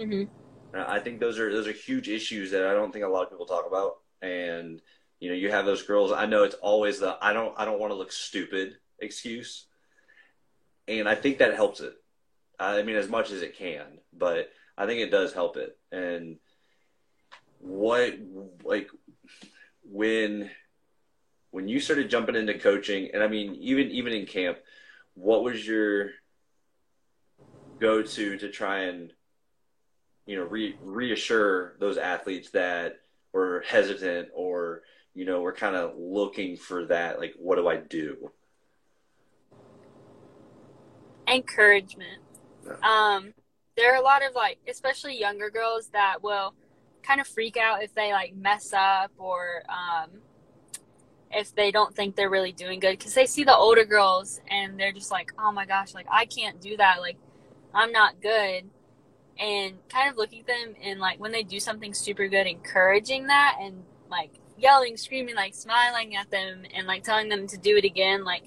Mm-hmm. 0.00 0.32
I 0.74 1.00
think 1.00 1.20
those 1.20 1.38
are 1.38 1.52
those 1.52 1.66
are 1.66 1.72
huge 1.72 2.08
issues 2.08 2.52
that 2.52 2.66
I 2.66 2.72
don't 2.72 2.92
think 2.92 3.04
a 3.04 3.08
lot 3.08 3.24
of 3.24 3.30
people 3.30 3.46
talk 3.46 3.66
about. 3.66 3.98
And 4.22 4.80
you 5.18 5.28
know, 5.28 5.34
you 5.34 5.50
have 5.50 5.66
those 5.66 5.82
girls. 5.82 6.12
I 6.12 6.26
know 6.26 6.44
it's 6.44 6.54
always 6.56 7.00
the 7.00 7.16
I 7.20 7.32
don't 7.32 7.54
I 7.56 7.64
don't 7.64 7.80
want 7.80 7.92
to 7.92 7.96
look 7.96 8.12
stupid 8.12 8.76
excuse, 8.98 9.66
and 10.86 11.08
I 11.08 11.14
think 11.14 11.38
that 11.38 11.54
helps 11.54 11.80
it. 11.80 11.94
I 12.58 12.82
mean, 12.82 12.96
as 12.96 13.08
much 13.08 13.30
as 13.30 13.42
it 13.42 13.56
can, 13.56 13.98
but 14.12 14.50
I 14.76 14.86
think 14.86 15.00
it 15.00 15.10
does 15.10 15.32
help 15.32 15.56
it. 15.56 15.76
And 15.90 16.36
what 17.60 18.18
like 18.64 18.88
when 19.84 20.50
when 21.50 21.68
you 21.68 21.80
started 21.80 22.10
jumping 22.10 22.36
into 22.36 22.58
coaching, 22.58 23.10
and 23.12 23.22
I 23.22 23.28
mean 23.28 23.56
even 23.60 23.90
even 23.90 24.12
in 24.12 24.26
camp, 24.26 24.58
what 25.14 25.42
was 25.42 25.66
your 25.66 26.10
go 27.80 28.02
to 28.02 28.36
to 28.38 28.50
try 28.50 28.84
and 28.84 29.12
you 30.26 30.36
know 30.36 30.44
re- 30.44 30.76
reassure 30.82 31.76
those 31.80 31.96
athletes 31.96 32.50
that 32.50 33.00
were 33.32 33.64
hesitant 33.66 34.28
or 34.34 34.82
you 35.14 35.24
know 35.24 35.40
were 35.40 35.52
kind 35.52 35.76
of 35.76 35.94
looking 35.96 36.56
for 36.56 36.86
that 36.86 37.18
like 37.18 37.34
what 37.38 37.56
do 37.56 37.68
I 37.68 37.76
do? 37.76 38.30
Encouragement. 41.28 42.20
Yeah. 42.66 42.76
Um, 42.82 43.34
there 43.76 43.94
are 43.94 43.96
a 43.96 44.02
lot 44.02 44.22
of 44.26 44.34
like, 44.34 44.58
especially 44.68 45.18
younger 45.18 45.48
girls 45.48 45.88
that 45.92 46.22
will 46.22 46.54
kind 47.02 47.20
of 47.20 47.26
freak 47.26 47.56
out 47.56 47.82
if 47.82 47.94
they 47.94 48.12
like 48.12 48.34
mess 48.34 48.72
up 48.72 49.10
or 49.18 49.62
um, 49.68 50.10
if 51.30 51.54
they 51.54 51.70
don't 51.70 51.94
think 51.94 52.16
they're 52.16 52.30
really 52.30 52.52
doing 52.52 52.80
good 52.80 52.98
because 52.98 53.14
they 53.14 53.26
see 53.26 53.44
the 53.44 53.54
older 53.54 53.84
girls 53.84 54.40
and 54.48 54.78
they're 54.78 54.92
just 54.92 55.10
like, 55.10 55.32
oh 55.38 55.52
my 55.52 55.64
gosh, 55.64 55.94
like 55.94 56.06
I 56.10 56.24
can't 56.26 56.60
do 56.60 56.76
that. 56.76 57.00
Like 57.00 57.16
I'm 57.72 57.92
not 57.92 58.20
good. 58.20 58.68
And 59.38 59.76
kind 59.88 60.10
of 60.10 60.16
looking 60.16 60.40
at 60.40 60.46
them 60.46 60.74
and 60.82 61.00
like 61.00 61.20
when 61.20 61.32
they 61.32 61.42
do 61.42 61.60
something 61.60 61.94
super 61.94 62.28
good, 62.28 62.46
encouraging 62.46 63.28
that 63.28 63.58
and 63.60 63.84
like 64.10 64.32
yelling, 64.58 64.96
screaming, 64.96 65.34
like 65.34 65.54
smiling 65.54 66.16
at 66.16 66.30
them 66.30 66.64
and 66.74 66.86
like 66.86 67.04
telling 67.04 67.28
them 67.28 67.46
to 67.46 67.56
do 67.56 67.76
it 67.76 67.84
again, 67.84 68.24
like 68.24 68.44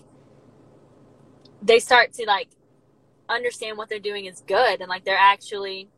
they 1.61 1.79
start 1.79 2.13
to 2.13 2.25
like 2.25 2.49
understand 3.29 3.77
what 3.77 3.89
they're 3.89 3.99
doing 3.99 4.25
is 4.25 4.43
good 4.45 4.81
and 4.81 4.89
like 4.89 5.05
they're 5.05 5.17
actually 5.17 5.89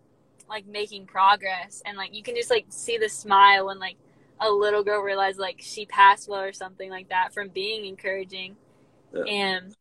like 0.50 0.66
making 0.66 1.06
progress 1.06 1.82
and 1.86 1.98
like 1.98 2.14
you 2.14 2.24
can 2.24 2.36
just 2.36 2.50
like 2.50 2.66
see 2.70 2.98
the 2.98 3.10
smile 3.10 3.68
when 3.68 3.80
like 3.80 3.98
a 4.42 4.50
little 4.50 4.84
girl 4.84 5.02
realized 5.02 5.40
like 5.40 5.60
she 5.62 5.86
passed 5.86 6.28
well 6.28 6.42
or 6.42 6.54
something 6.54 6.90
like 6.90 7.10
that 7.10 7.34
from 7.34 7.50
being 7.50 7.86
encouraging. 7.86 8.56
Yeah. 9.14 9.24
and 9.24 9.76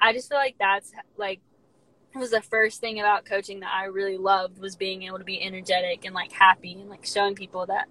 i 0.00 0.12
just 0.12 0.28
feel 0.28 0.38
like 0.38 0.54
that's 0.60 0.92
like 1.16 1.40
was 2.14 2.30
the 2.30 2.40
first 2.42 2.80
thing 2.80 3.00
about 3.00 3.24
coaching 3.24 3.60
that 3.60 3.72
i 3.74 3.86
really 3.86 4.16
loved 4.16 4.58
was 4.60 4.76
being 4.76 5.02
able 5.02 5.18
to 5.18 5.24
be 5.24 5.42
energetic 5.42 6.04
and 6.04 6.14
like 6.14 6.30
happy 6.30 6.74
and 6.74 6.88
like 6.88 7.04
showing 7.04 7.34
people 7.34 7.66
that 7.66 7.88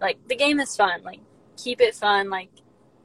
like 0.00 0.18
the 0.28 0.36
game 0.36 0.60
is 0.60 0.74
fun. 0.76 1.02
Like 1.02 1.20
keep 1.56 1.80
it 1.80 1.94
fun. 1.94 2.30
Like 2.30 2.50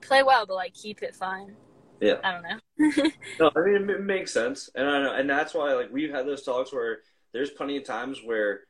play 0.02 0.24
well 0.24 0.46
but 0.46 0.56
like 0.56 0.74
keep 0.74 1.02
it 1.04 1.16
fun. 1.16 1.56
Yeah. 2.00 2.16
I 2.24 2.32
don't 2.32 2.44
know. 2.44 3.12
No 3.40 3.52
i 3.56 3.60
mean 3.60 3.90
it 3.90 4.02
makes 4.02 4.34
sense. 4.34 4.70
And 4.76 4.88
i 4.88 5.04
know 5.04 5.14
and 5.14 5.30
that's 5.30 5.54
why 5.54 5.74
like 5.74 5.92
we've 5.92 6.12
had 6.12 6.26
those 6.26 6.44
talks 6.44 6.74
where 6.74 7.00
there's 7.34 7.50
plenty 7.50 7.78
of 7.78 7.86
times 7.86 8.20
where 8.24 8.62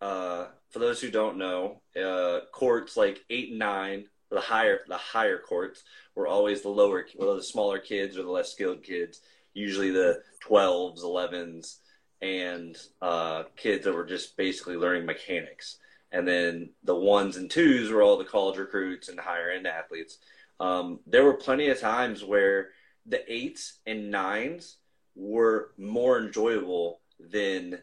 uh 0.00 0.46
for 0.70 0.78
those 0.80 1.00
who 1.00 1.10
don't 1.10 1.38
know, 1.38 1.80
uh, 2.00 2.40
courts 2.52 2.96
like 2.96 3.24
eight 3.30 3.50
and 3.50 3.58
nine, 3.58 4.04
the 4.30 4.40
higher 4.40 4.80
the 4.86 4.96
higher 4.96 5.38
courts 5.38 5.82
were 6.14 6.26
always 6.26 6.62
the 6.62 6.68
lower, 6.68 7.06
well, 7.16 7.36
the 7.36 7.42
smaller 7.42 7.78
kids 7.78 8.18
or 8.18 8.22
the 8.22 8.30
less 8.30 8.52
skilled 8.52 8.82
kids. 8.82 9.20
Usually 9.54 9.90
the 9.90 10.22
twelves, 10.40 11.02
elevens, 11.02 11.80
and 12.20 12.76
uh, 13.00 13.44
kids 13.56 13.84
that 13.84 13.94
were 13.94 14.04
just 14.04 14.36
basically 14.36 14.76
learning 14.76 15.06
mechanics. 15.06 15.78
And 16.12 16.26
then 16.26 16.70
the 16.84 16.94
ones 16.94 17.36
and 17.36 17.50
twos 17.50 17.90
were 17.90 18.02
all 18.02 18.18
the 18.18 18.24
college 18.24 18.58
recruits 18.58 19.08
and 19.08 19.18
higher 19.18 19.50
end 19.50 19.66
athletes. 19.66 20.18
Um, 20.60 21.00
there 21.06 21.24
were 21.24 21.34
plenty 21.34 21.68
of 21.68 21.80
times 21.80 22.24
where 22.24 22.68
the 23.06 23.20
eights 23.32 23.78
and 23.86 24.10
nines 24.10 24.76
were 25.14 25.70
more 25.78 26.18
enjoyable 26.18 27.00
than 27.18 27.78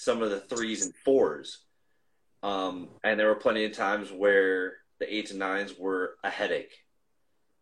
some 0.00 0.22
of 0.22 0.30
the 0.30 0.40
threes 0.40 0.84
and 0.86 0.94
fours 1.04 1.64
um, 2.42 2.88
and 3.02 3.18
there 3.18 3.28
were 3.28 3.34
plenty 3.34 3.64
of 3.64 3.72
times 3.72 4.12
where 4.12 4.74
the 5.00 5.12
eights 5.12 5.30
and 5.30 5.40
nines 5.40 5.74
were 5.78 6.16
a 6.22 6.30
headache. 6.30 6.84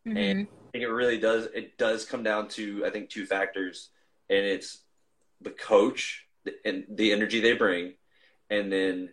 Mm-hmm. 0.07 0.17
And 0.17 0.41
I 0.41 0.71
think 0.73 0.85
it 0.85 0.89
really 0.89 1.19
does. 1.19 1.49
It 1.55 1.79
does 1.79 2.05
come 2.05 2.23
down 2.23 2.49
to 2.49 2.85
I 2.85 2.91
think 2.91 3.09
two 3.09 3.27
factors, 3.27 3.91
and 4.29 4.45
it's 4.45 4.83
the 5.41 5.51
coach 5.51 6.27
and 6.65 6.85
the 6.89 7.13
energy 7.13 7.41
they 7.41 7.55
bring, 7.55 7.95
and 8.51 8.73
then 8.73 9.11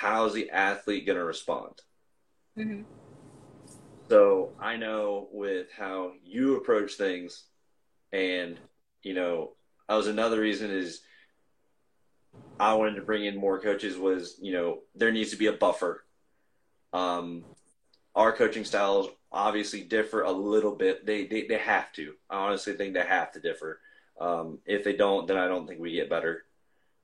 how's 0.00 0.32
the 0.32 0.50
athlete 0.50 1.06
going 1.06 1.18
to 1.18 1.24
respond. 1.24 1.74
Mm-hmm. 2.56 2.82
So 4.08 4.52
I 4.58 4.76
know 4.76 5.28
with 5.32 5.68
how 5.76 6.12
you 6.24 6.56
approach 6.56 6.94
things, 6.94 7.44
and 8.12 8.58
you 9.02 9.14
know, 9.14 9.52
that 9.88 9.96
was 9.96 10.06
another 10.06 10.40
reason 10.40 10.70
is 10.70 11.00
I 12.58 12.74
wanted 12.74 12.96
to 12.96 13.02
bring 13.02 13.24
in 13.24 13.38
more 13.38 13.58
coaches 13.58 13.96
was, 13.96 14.36
you 14.40 14.52
know, 14.52 14.80
there 14.94 15.10
needs 15.10 15.30
to 15.30 15.36
be 15.36 15.46
a 15.46 15.52
buffer. 15.52 16.04
Um, 16.92 17.44
our 18.14 18.32
coaching 18.32 18.64
styles 18.64 19.08
obviously 19.32 19.82
differ 19.82 20.22
a 20.22 20.30
little 20.32 20.74
bit. 20.74 21.06
They, 21.06 21.26
they, 21.26 21.46
they 21.46 21.58
have 21.58 21.92
to. 21.94 22.14
I 22.28 22.36
honestly 22.36 22.74
think 22.74 22.92
they 22.92 23.00
have 23.00 23.32
to 23.32 23.40
differ. 23.40 23.80
Um, 24.20 24.58
if 24.66 24.84
they 24.84 24.94
don't, 24.94 25.26
then 25.26 25.38
I 25.38 25.48
don't 25.48 25.66
think 25.66 25.80
we 25.80 25.92
get 25.92 26.10
better, 26.10 26.44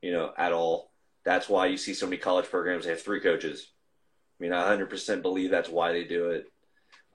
you 0.01 0.11
know, 0.11 0.31
at 0.37 0.53
all. 0.53 0.91
That's 1.25 1.49
why 1.49 1.65
you 1.65 1.77
see 1.77 1.95
so 1.95 2.05
many 2.05 2.17
college 2.17 2.45
programs 2.45 2.85
have 2.85 3.01
three 3.01 3.19
coaches. 3.19 3.71
I 4.39 4.43
mean, 4.43 4.53
I 4.53 4.75
100% 4.75 5.21
believe 5.23 5.49
that's 5.49 5.69
why 5.69 5.91
they 5.91 6.03
do 6.03 6.29
it. 6.29 6.51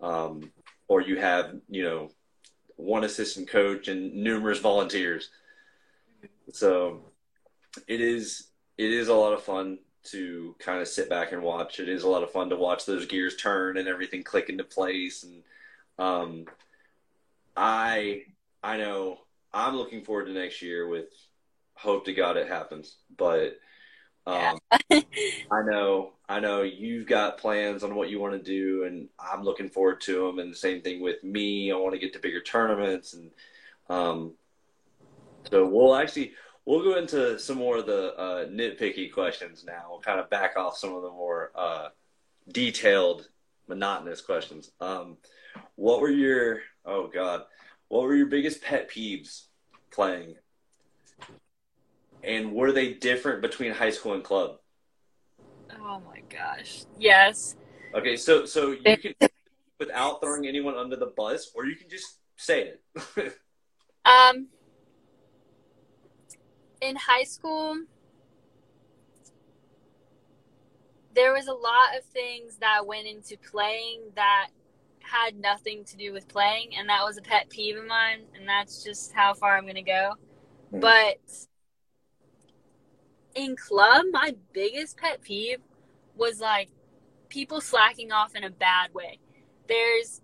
Um, 0.01 0.51
or 0.89 1.01
you 1.01 1.21
have, 1.21 1.55
you 1.69 1.85
know, 1.85 2.11
one 2.75 3.05
assistant 3.05 3.49
coach 3.49 3.87
and 3.87 4.13
numerous 4.13 4.59
volunteers. 4.59 5.31
So 6.53 7.12
it 7.87 8.01
is 8.01 8.49
it 8.79 8.91
is 8.91 9.09
a 9.09 9.15
lot 9.15 9.33
of 9.33 9.43
fun 9.43 9.79
to 10.05 10.57
kind 10.59 10.81
of 10.81 10.89
sit 10.89 11.09
back 11.09 11.33
and 11.33 11.43
watch. 11.43 11.79
It 11.79 11.89
is 11.89 12.03
a 12.03 12.09
lot 12.09 12.23
of 12.23 12.33
fun 12.33 12.51
to 12.51 12.57
watch 12.57 12.87
those 12.87 13.07
gears 13.07 13.37
turn 13.37 13.77
and 13.77 13.89
everything 13.89 14.25
click 14.25 14.49
into 14.49 14.65
place. 14.65 15.25
And 15.25 15.43
um, 15.99 16.47
I 17.57 18.23
I 18.63 18.77
know 18.77 19.19
I'm 19.53 19.77
looking 19.77 20.03
forward 20.03 20.27
to 20.27 20.33
next 20.33 20.63
year 20.63 20.89
with 20.89 21.07
hope 21.75 22.05
to 22.07 22.15
God 22.15 22.37
it 22.37 22.49
happens. 22.49 22.97
But 23.17 23.59
um, 24.27 24.59
yeah. 24.91 25.01
I 25.51 25.63
know 25.65 26.13
I 26.29 26.41
know 26.41 26.63
you've 26.63 27.07
got 27.07 27.39
plans 27.39 27.85
on 27.85 27.95
what 27.95 28.09
you 28.09 28.21
want 28.21 28.33
to 28.33 28.43
do, 28.43 28.85
and 28.85 29.09
I'm 29.19 29.45
looking 29.45 29.69
forward 29.69 30.01
to 30.03 30.27
them. 30.27 30.39
And 30.39 30.51
the 30.51 30.57
same 30.57 30.81
thing 30.83 31.01
with 31.01 31.23
me. 31.23 31.71
I 31.71 31.77
want 31.77 31.95
to 31.95 32.01
get 32.01 32.13
to 32.15 32.19
bigger 32.19 32.41
tournaments, 32.41 33.15
and 33.15 33.31
um, 33.89 34.35
so 35.51 35.67
we'll 35.67 35.95
actually 35.95 36.33
we'll 36.65 36.83
go 36.83 36.97
into 36.97 37.39
some 37.39 37.59
more 37.59 37.79
of 37.79 37.87
the 37.87 38.15
uh, 38.17 38.47
nitpicky 38.47 39.13
questions 39.13 39.65
now. 39.65 39.87
We'll 39.91 40.01
kind 40.01 40.21
of 40.21 40.31
back 40.31 40.57
off 40.57 40.77
some 40.77 40.95
of 40.95 41.03
the 41.03 41.11
more 41.11 41.51
uh, 41.55 41.89
detailed, 42.51 43.29
monotonous 43.69 44.21
questions. 44.21 44.71
Um, 44.81 45.17
what 45.77 46.01
were 46.01 46.11
your 46.11 46.61
oh 46.85 47.09
god, 47.13 47.43
what 47.89 48.03
were 48.03 48.15
your 48.15 48.27
biggest 48.27 48.63
pet 48.63 48.91
peeves 48.91 49.45
playing, 49.91 50.37
and 52.23 52.53
were 52.53 52.73
they 52.73 52.95
different 52.95 53.43
between 53.43 53.73
high 53.73 53.91
school 53.91 54.15
and 54.15 54.25
club? 54.25 54.59
Oh 55.81 56.01
my 56.07 56.21
gosh, 56.29 56.85
yes. 56.99 57.57
Okay, 57.95 58.17
so 58.17 58.47
so 58.47 58.73
you 58.73 58.97
can 58.97 59.15
without 59.79 60.21
throwing 60.21 60.47
anyone 60.47 60.77
under 60.77 60.97
the 60.97 61.13
bus, 61.17 61.51
or 61.55 61.67
you 61.67 61.77
can 61.77 61.91
just 61.91 62.19
say 62.37 62.73
it. 63.17 63.39
um 64.05 64.49
in 66.83 66.97
high 66.97 67.23
school, 67.23 67.79
there 71.15 71.33
was 71.33 71.47
a 71.47 71.53
lot 71.53 71.97
of 71.97 72.05
things 72.05 72.57
that 72.57 72.87
went 72.87 73.07
into 73.07 73.37
playing 73.51 74.01
that 74.17 74.49
had 75.01 75.39
nothing 75.39 75.85
to 75.85 75.97
do 75.97 76.13
with 76.13 76.27
playing, 76.29 76.71
and 76.77 76.89
that 76.89 77.03
was 77.05 77.17
a 77.17 77.23
pet 77.23 77.49
peeve 77.49 77.77
of 77.77 77.87
mine, 77.87 78.23
and 78.37 78.49
that's 78.49 78.83
just 78.83 79.13
how 79.13 79.33
far 79.33 79.57
I'm 79.57 79.65
going 79.65 79.75
to 79.77 79.83
go. 79.83 80.15
Mm-hmm. 80.73 80.81
But 80.81 81.19
in 83.35 83.57
club, 83.57 84.07
my 84.11 84.35
biggest 84.53 84.97
pet 84.97 85.23
peeve 85.23 85.61
was 86.17 86.41
like 86.41 86.69
people 87.29 87.61
slacking 87.61 88.11
off 88.11 88.35
in 88.35 88.45
a 88.45 88.51
bad 88.51 88.93
way. 88.93 89.19
There's 89.69 90.21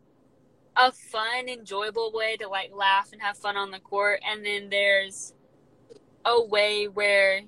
a 0.76 0.90
fun, 0.90 1.48
enjoyable 1.48 2.12
way 2.12 2.36
to 2.36 2.48
like 2.48 2.70
laugh 2.74 3.10
and 3.12 3.22
have 3.22 3.36
fun 3.36 3.56
on 3.56 3.70
the 3.70 3.80
court, 3.80 4.20
and 4.26 4.44
then 4.44 4.70
there's 4.70 5.34
a 6.24 6.44
way 6.44 6.88
where 6.88 7.42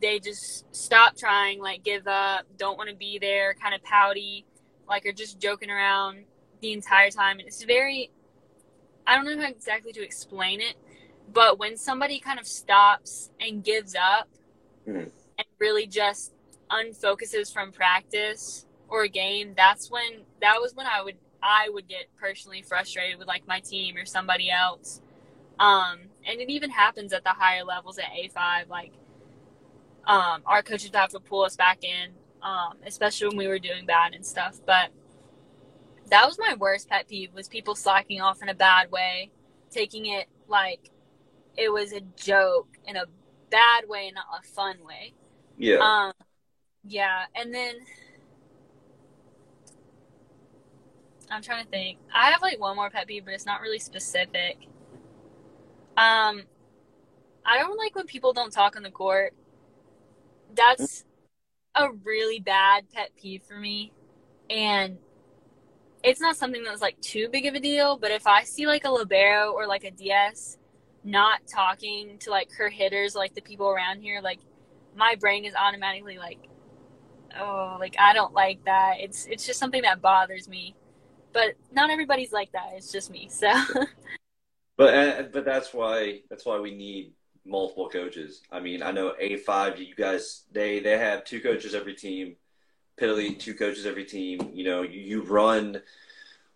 they 0.00 0.18
just 0.18 0.64
stop 0.74 1.16
trying, 1.16 1.60
like 1.60 1.82
give 1.82 2.06
up, 2.06 2.46
don't 2.58 2.76
want 2.76 2.90
to 2.90 2.96
be 2.96 3.18
there, 3.18 3.54
kind 3.54 3.74
of 3.74 3.82
pouty, 3.82 4.44
like 4.88 5.06
are 5.06 5.12
just 5.12 5.38
joking 5.40 5.70
around 5.70 6.24
the 6.60 6.72
entire 6.72 7.10
time. 7.10 7.38
And 7.38 7.48
it's 7.48 7.62
very, 7.64 8.10
I 9.06 9.16
don't 9.16 9.24
know 9.24 9.42
how 9.42 9.48
exactly 9.48 9.92
to 9.92 10.02
explain 10.02 10.60
it, 10.60 10.74
but 11.32 11.58
when 11.58 11.76
somebody 11.76 12.20
kind 12.20 12.38
of 12.38 12.46
stops 12.46 13.30
and 13.40 13.64
gives 13.64 13.94
up 13.94 14.28
mm-hmm. 14.86 15.08
and 15.38 15.46
really 15.58 15.86
just 15.86 16.32
unfocuses 16.70 17.52
from 17.52 17.72
practice 17.72 18.66
or 18.88 19.02
a 19.02 19.08
game, 19.08 19.54
that's 19.56 19.90
when 19.90 20.22
that 20.40 20.60
was 20.60 20.74
when 20.74 20.86
I 20.86 21.02
would 21.02 21.16
I 21.42 21.68
would 21.68 21.88
get 21.88 22.06
personally 22.18 22.62
frustrated 22.62 23.18
with 23.18 23.28
like 23.28 23.46
my 23.46 23.60
team 23.60 23.96
or 23.96 24.04
somebody 24.04 24.50
else. 24.50 25.00
Um, 25.58 25.98
and 26.26 26.40
it 26.40 26.50
even 26.50 26.70
happens 26.70 27.12
at 27.12 27.24
the 27.24 27.30
higher 27.30 27.64
levels 27.64 27.98
at 27.98 28.06
A5. 28.06 28.68
Like, 28.68 28.92
um, 30.06 30.42
our 30.46 30.62
coaches 30.62 30.90
would 30.90 30.96
have 30.96 31.10
to 31.10 31.20
pull 31.20 31.42
us 31.42 31.56
back 31.56 31.82
in, 31.82 32.10
um, 32.42 32.74
especially 32.86 33.28
when 33.28 33.36
we 33.36 33.48
were 33.48 33.58
doing 33.58 33.86
bad 33.86 34.14
and 34.14 34.24
stuff. 34.24 34.60
But 34.64 34.90
that 36.10 36.26
was 36.26 36.38
my 36.38 36.54
worst 36.54 36.88
pet 36.88 37.08
peeve 37.08 37.32
was 37.34 37.48
people 37.48 37.74
slacking 37.74 38.20
off 38.20 38.42
in 38.42 38.48
a 38.48 38.54
bad 38.54 38.90
way, 38.90 39.30
taking 39.70 40.06
it 40.06 40.26
like 40.48 40.90
it 41.56 41.72
was 41.72 41.92
a 41.92 42.00
joke 42.16 42.68
in 42.86 42.96
a 42.96 43.04
bad 43.50 43.88
way, 43.88 44.12
not 44.14 44.26
a 44.38 44.46
fun 44.46 44.76
way. 44.84 45.14
Yeah. 45.58 45.78
Um, 45.78 46.12
yeah, 46.84 47.24
and 47.34 47.52
then 47.52 47.74
I'm 51.30 51.42
trying 51.42 51.64
to 51.64 51.70
think. 51.70 51.98
I 52.14 52.30
have 52.30 52.42
like 52.42 52.60
one 52.60 52.76
more 52.76 52.90
pet 52.90 53.06
peeve, 53.06 53.24
but 53.24 53.34
it's 53.34 53.46
not 53.46 53.60
really 53.60 53.78
specific. 53.78 54.68
Um, 55.96 56.42
I 57.44 57.58
don't 57.58 57.78
like 57.78 57.94
when 57.94 58.06
people 58.06 58.32
don't 58.32 58.52
talk 58.52 58.76
on 58.76 58.82
the 58.82 58.90
court. 58.90 59.34
That's 60.54 61.04
a 61.74 61.90
really 62.04 62.40
bad 62.40 62.84
pet 62.92 63.10
peeve 63.16 63.42
for 63.44 63.58
me, 63.58 63.92
and 64.50 64.98
it's 66.02 66.20
not 66.20 66.36
something 66.36 66.62
that's 66.62 66.82
like 66.82 67.00
too 67.00 67.28
big 67.28 67.46
of 67.46 67.54
a 67.54 67.60
deal. 67.60 67.96
But 67.96 68.10
if 68.10 68.26
I 68.26 68.44
see 68.44 68.66
like 68.66 68.84
a 68.84 68.90
libero 68.90 69.52
or 69.52 69.66
like 69.66 69.84
a 69.84 69.90
DS 69.90 70.58
not 71.04 71.46
talking 71.46 72.18
to 72.18 72.30
like 72.30 72.50
her 72.52 72.68
hitters, 72.68 73.14
like 73.14 73.34
the 73.34 73.40
people 73.40 73.68
around 73.68 74.02
here, 74.02 74.20
like 74.20 74.40
my 74.96 75.14
brain 75.14 75.44
is 75.44 75.54
automatically 75.54 76.18
like, 76.18 76.38
oh, 77.38 77.76
like 77.80 77.96
I 77.98 78.12
don't 78.12 78.34
like 78.34 78.64
that. 78.66 78.96
It's 79.00 79.26
it's 79.26 79.46
just 79.46 79.58
something 79.58 79.82
that 79.82 80.02
bothers 80.02 80.48
me. 80.48 80.74
But 81.32 81.54
not 81.72 81.90
everybody's 81.90 82.32
like 82.32 82.52
that. 82.52 82.72
It's 82.74 82.92
just 82.92 83.10
me. 83.10 83.28
So. 83.30 83.50
but 84.76 84.94
uh, 84.94 85.22
but 85.32 85.44
that's 85.44 85.72
why 85.72 86.20
that's 86.28 86.44
why 86.44 86.58
we 86.58 86.74
need 86.74 87.12
multiple 87.44 87.88
coaches. 87.88 88.42
I 88.50 88.60
mean, 88.60 88.82
I 88.82 88.90
know 88.90 89.14
A 89.18 89.36
five. 89.36 89.78
You 89.78 89.94
guys 89.94 90.44
they 90.52 90.80
they 90.80 90.98
have 90.98 91.24
two 91.24 91.40
coaches 91.40 91.74
every 91.74 91.94
team. 91.94 92.36
Pitt 92.96 93.40
two 93.40 93.54
coaches 93.54 93.86
every 93.86 94.04
team. 94.04 94.50
You 94.54 94.64
know, 94.64 94.82
you, 94.82 95.00
you 95.00 95.22
run 95.22 95.82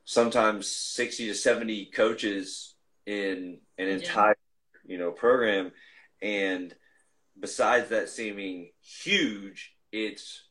sometimes 0.04 0.66
sixty 0.68 1.26
to 1.26 1.34
seventy 1.34 1.86
coaches 1.86 2.74
in 3.06 3.58
an 3.78 3.88
entire 3.88 4.36
yeah. 4.84 4.92
you 4.92 4.98
know 4.98 5.10
program, 5.10 5.72
and 6.22 6.74
besides 7.38 7.88
that 7.90 8.08
seeming 8.08 8.70
huge, 8.80 9.74
it's 9.92 10.42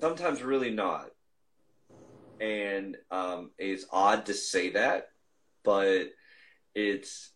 sometimes 0.00 0.42
really 0.42 0.70
not. 0.70 1.10
And 2.40 2.96
um, 3.10 3.52
it's 3.58 3.86
odd 3.90 4.26
to 4.26 4.34
say 4.34 4.70
that, 4.70 5.08
but 5.64 6.12
it's 6.74 7.30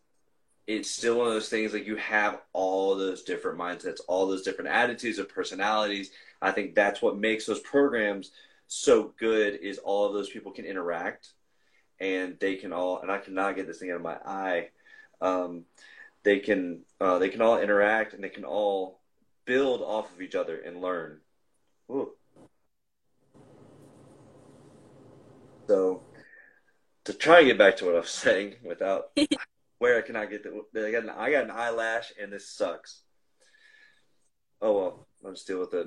it's 0.66 0.90
still 0.90 1.18
one 1.18 1.28
of 1.28 1.32
those 1.32 1.48
things 1.48 1.72
like 1.72 1.86
you 1.86 1.96
have 1.96 2.42
all 2.52 2.94
those 2.94 3.22
different 3.22 3.58
mindsets, 3.58 4.00
all 4.06 4.28
those 4.28 4.42
different 4.42 4.70
attitudes 4.70 5.18
and 5.18 5.28
personalities. 5.28 6.10
I 6.42 6.52
think 6.52 6.74
that's 6.74 7.00
what 7.00 7.16
makes 7.16 7.46
those 7.46 7.60
programs 7.60 8.30
so 8.66 9.14
good 9.18 9.54
is 9.62 9.78
all 9.78 10.06
of 10.06 10.12
those 10.12 10.28
people 10.28 10.52
can 10.52 10.66
interact 10.66 11.32
and 12.00 12.36
they 12.38 12.56
can 12.56 12.72
all 12.74 13.00
and 13.00 13.10
I 13.10 13.16
cannot 13.18 13.56
get 13.56 13.66
this 13.66 13.78
thing 13.78 13.90
out 13.90 13.96
of 13.96 14.02
my 14.02 14.18
eye. 14.24 14.68
Um, 15.20 15.64
they 16.22 16.38
can 16.38 16.82
uh, 17.00 17.18
they 17.18 17.30
can 17.30 17.40
all 17.40 17.58
interact 17.58 18.12
and 18.12 18.22
they 18.22 18.28
can 18.28 18.44
all 18.44 19.00
build 19.46 19.80
off 19.80 20.12
of 20.12 20.20
each 20.20 20.34
other 20.34 20.58
and 20.58 20.82
learn. 20.82 21.20
Ooh. 21.90 22.12
So 25.66 26.02
to 27.08 27.14
try 27.14 27.38
and 27.38 27.46
get 27.46 27.56
back 27.56 27.74
to 27.78 27.86
what 27.86 27.94
I 27.94 28.00
was 28.00 28.10
saying 28.10 28.56
without 28.62 29.06
where 29.78 30.02
can 30.02 30.14
I 30.14 30.26
get 30.26 30.42
the 30.42 30.86
I 30.86 30.92
got 30.92 31.04
an, 31.04 31.10
I 31.10 31.30
got 31.30 31.44
an 31.44 31.50
eyelash 31.50 32.12
and 32.20 32.30
this 32.30 32.50
sucks. 32.50 33.00
Oh 34.60 34.78
well, 34.78 35.08
I'll 35.24 35.32
just 35.32 35.46
deal 35.46 35.58
with 35.58 35.72
it. 35.72 35.86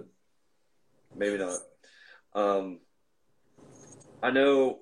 Maybe 1.16 1.38
not. 1.38 1.60
Um, 2.34 2.80
I 4.24 4.32
know 4.32 4.80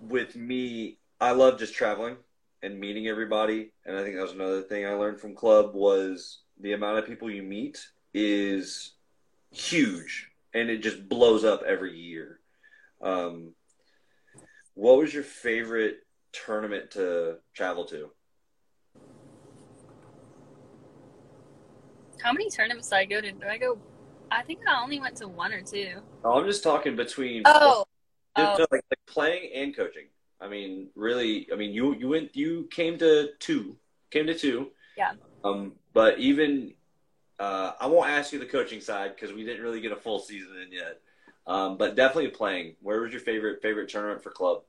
with 0.00 0.34
me, 0.34 0.98
I 1.20 1.30
love 1.30 1.60
just 1.60 1.74
traveling 1.74 2.16
and 2.60 2.80
meeting 2.80 3.06
everybody. 3.06 3.72
And 3.86 3.96
I 3.96 4.02
think 4.02 4.16
that 4.16 4.22
was 4.22 4.32
another 4.32 4.62
thing 4.62 4.84
I 4.84 4.94
learned 4.94 5.20
from 5.20 5.36
club 5.36 5.74
was 5.74 6.40
the 6.60 6.72
amount 6.72 6.98
of 6.98 7.06
people 7.06 7.30
you 7.30 7.44
meet 7.44 7.86
is 8.14 8.94
huge, 9.52 10.28
and 10.54 10.70
it 10.70 10.78
just 10.78 11.08
blows 11.08 11.44
up 11.44 11.62
every 11.62 11.96
year. 11.96 12.40
Um, 13.00 13.52
what 14.74 14.98
was 14.98 15.12
your 15.12 15.22
favorite 15.22 15.98
tournament 16.32 16.92
to 16.92 17.38
travel 17.54 17.84
to? 17.86 18.10
How 22.22 22.32
many 22.32 22.48
tournaments 22.50 22.88
did 22.88 22.96
I 22.96 23.04
go 23.04 23.20
to? 23.20 23.32
Did 23.32 23.44
I 23.44 23.58
go? 23.58 23.78
I 24.30 24.42
think 24.42 24.60
I 24.66 24.80
only 24.82 25.00
went 25.00 25.16
to 25.16 25.28
one 25.28 25.52
or 25.52 25.60
two. 25.60 26.00
Oh, 26.24 26.38
I'm 26.38 26.46
just 26.46 26.62
talking 26.62 26.96
between. 26.96 27.42
Oh. 27.44 27.84
oh. 28.36 28.66
like, 28.70 28.70
like 28.70 29.06
playing 29.06 29.50
and 29.54 29.76
coaching. 29.76 30.06
I 30.40 30.48
mean, 30.48 30.88
really, 30.94 31.48
I 31.52 31.56
mean, 31.56 31.72
you 31.72 31.94
you 31.96 32.08
went 32.08 32.34
you 32.34 32.68
came 32.70 32.98
to 32.98 33.30
two, 33.38 33.76
came 34.10 34.26
to 34.26 34.38
two. 34.38 34.70
Yeah. 34.96 35.12
Um, 35.44 35.72
but 35.92 36.18
even 36.18 36.74
uh, 37.38 37.72
I 37.80 37.86
won't 37.86 38.08
ask 38.08 38.32
you 38.32 38.38
the 38.38 38.46
coaching 38.46 38.80
side 38.80 39.14
because 39.14 39.34
we 39.34 39.44
didn't 39.44 39.62
really 39.62 39.80
get 39.80 39.92
a 39.92 39.96
full 39.96 40.20
season 40.20 40.56
in 40.64 40.72
yet. 40.72 41.00
Um, 41.46 41.76
but 41.76 41.96
definitely 41.96 42.30
playing. 42.30 42.76
Where 42.80 43.00
was 43.00 43.12
your 43.12 43.20
favorite 43.20 43.62
favorite 43.62 43.88
tournament 43.88 44.22
for 44.22 44.30
club? 44.30 44.62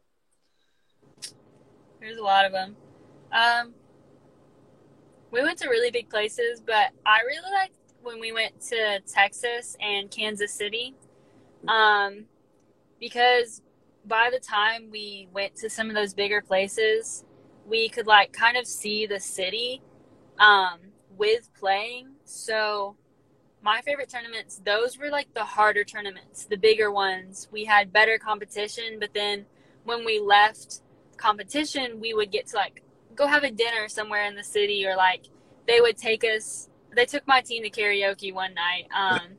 There's 2.00 2.18
a 2.18 2.24
lot 2.24 2.46
of 2.46 2.52
them. 2.52 2.76
Um, 3.32 3.74
we 5.32 5.42
went 5.42 5.58
to 5.60 5.70
really 5.70 5.92
big 5.92 6.10
places, 6.10 6.62
but 6.66 6.92
I 7.06 7.22
really 7.22 7.52
liked 7.52 7.76
when 8.02 8.20
we 8.20 8.32
went 8.32 8.60
to 8.70 9.00
Texas 9.08 9.76
and 9.82 10.12
Kansas 10.12 10.54
City, 10.54 10.96
um, 11.68 12.26
because 13.00 13.62
by 14.06 14.30
the 14.32 14.40
time 14.40 14.90
we 14.92 15.28
went 15.34 15.56
to 15.56 15.70
some 15.70 15.90
of 15.90 15.96
those 15.96 16.14
bigger 16.14 16.42
places, 16.42 17.24
we 17.66 17.88
could 17.88 18.08
like 18.08 18.34
kind 18.34 18.58
of 18.58 18.68
see 18.68 19.06
the 19.06 19.20
city 19.20 19.82
um, 20.40 20.80
with 21.18 21.50
playing. 21.58 22.10
So 22.26 22.96
my 23.64 23.82
favorite 23.82 24.10
tournaments, 24.10 24.62
those 24.64 24.98
were 24.98 25.10
like 25.10 25.34
the 25.34 25.44
harder 25.44 25.84
tournaments, 25.84 26.46
the 26.46 26.58
bigger 26.58 26.92
ones. 26.92 27.48
We 27.52 27.66
had 27.66 27.94
better 27.94 28.18
competition, 28.18 28.98
but 29.00 29.14
then 29.14 29.46
when 29.86 30.06
we 30.06 30.20
left 30.20 30.82
competition, 31.18 32.00
we 32.00 32.14
would 32.14 32.32
get 32.32 32.48
to 32.48 32.58
like 32.58 32.84
go 33.16 33.28
have 33.28 33.44
a 33.44 33.52
dinner 33.52 33.88
somewhere 33.88 34.26
in 34.26 34.36
the 34.36 34.44
city 34.44 34.86
or 34.86 34.96
like 34.96 35.26
they 35.68 35.80
would 35.80 35.98
take 35.98 36.24
us 36.24 36.68
they 36.96 37.06
took 37.06 37.26
my 37.28 37.42
team 37.42 37.64
to 37.64 37.70
karaoke 37.70 38.34
one 38.34 38.54
night 38.54 38.86
um, 38.96 39.38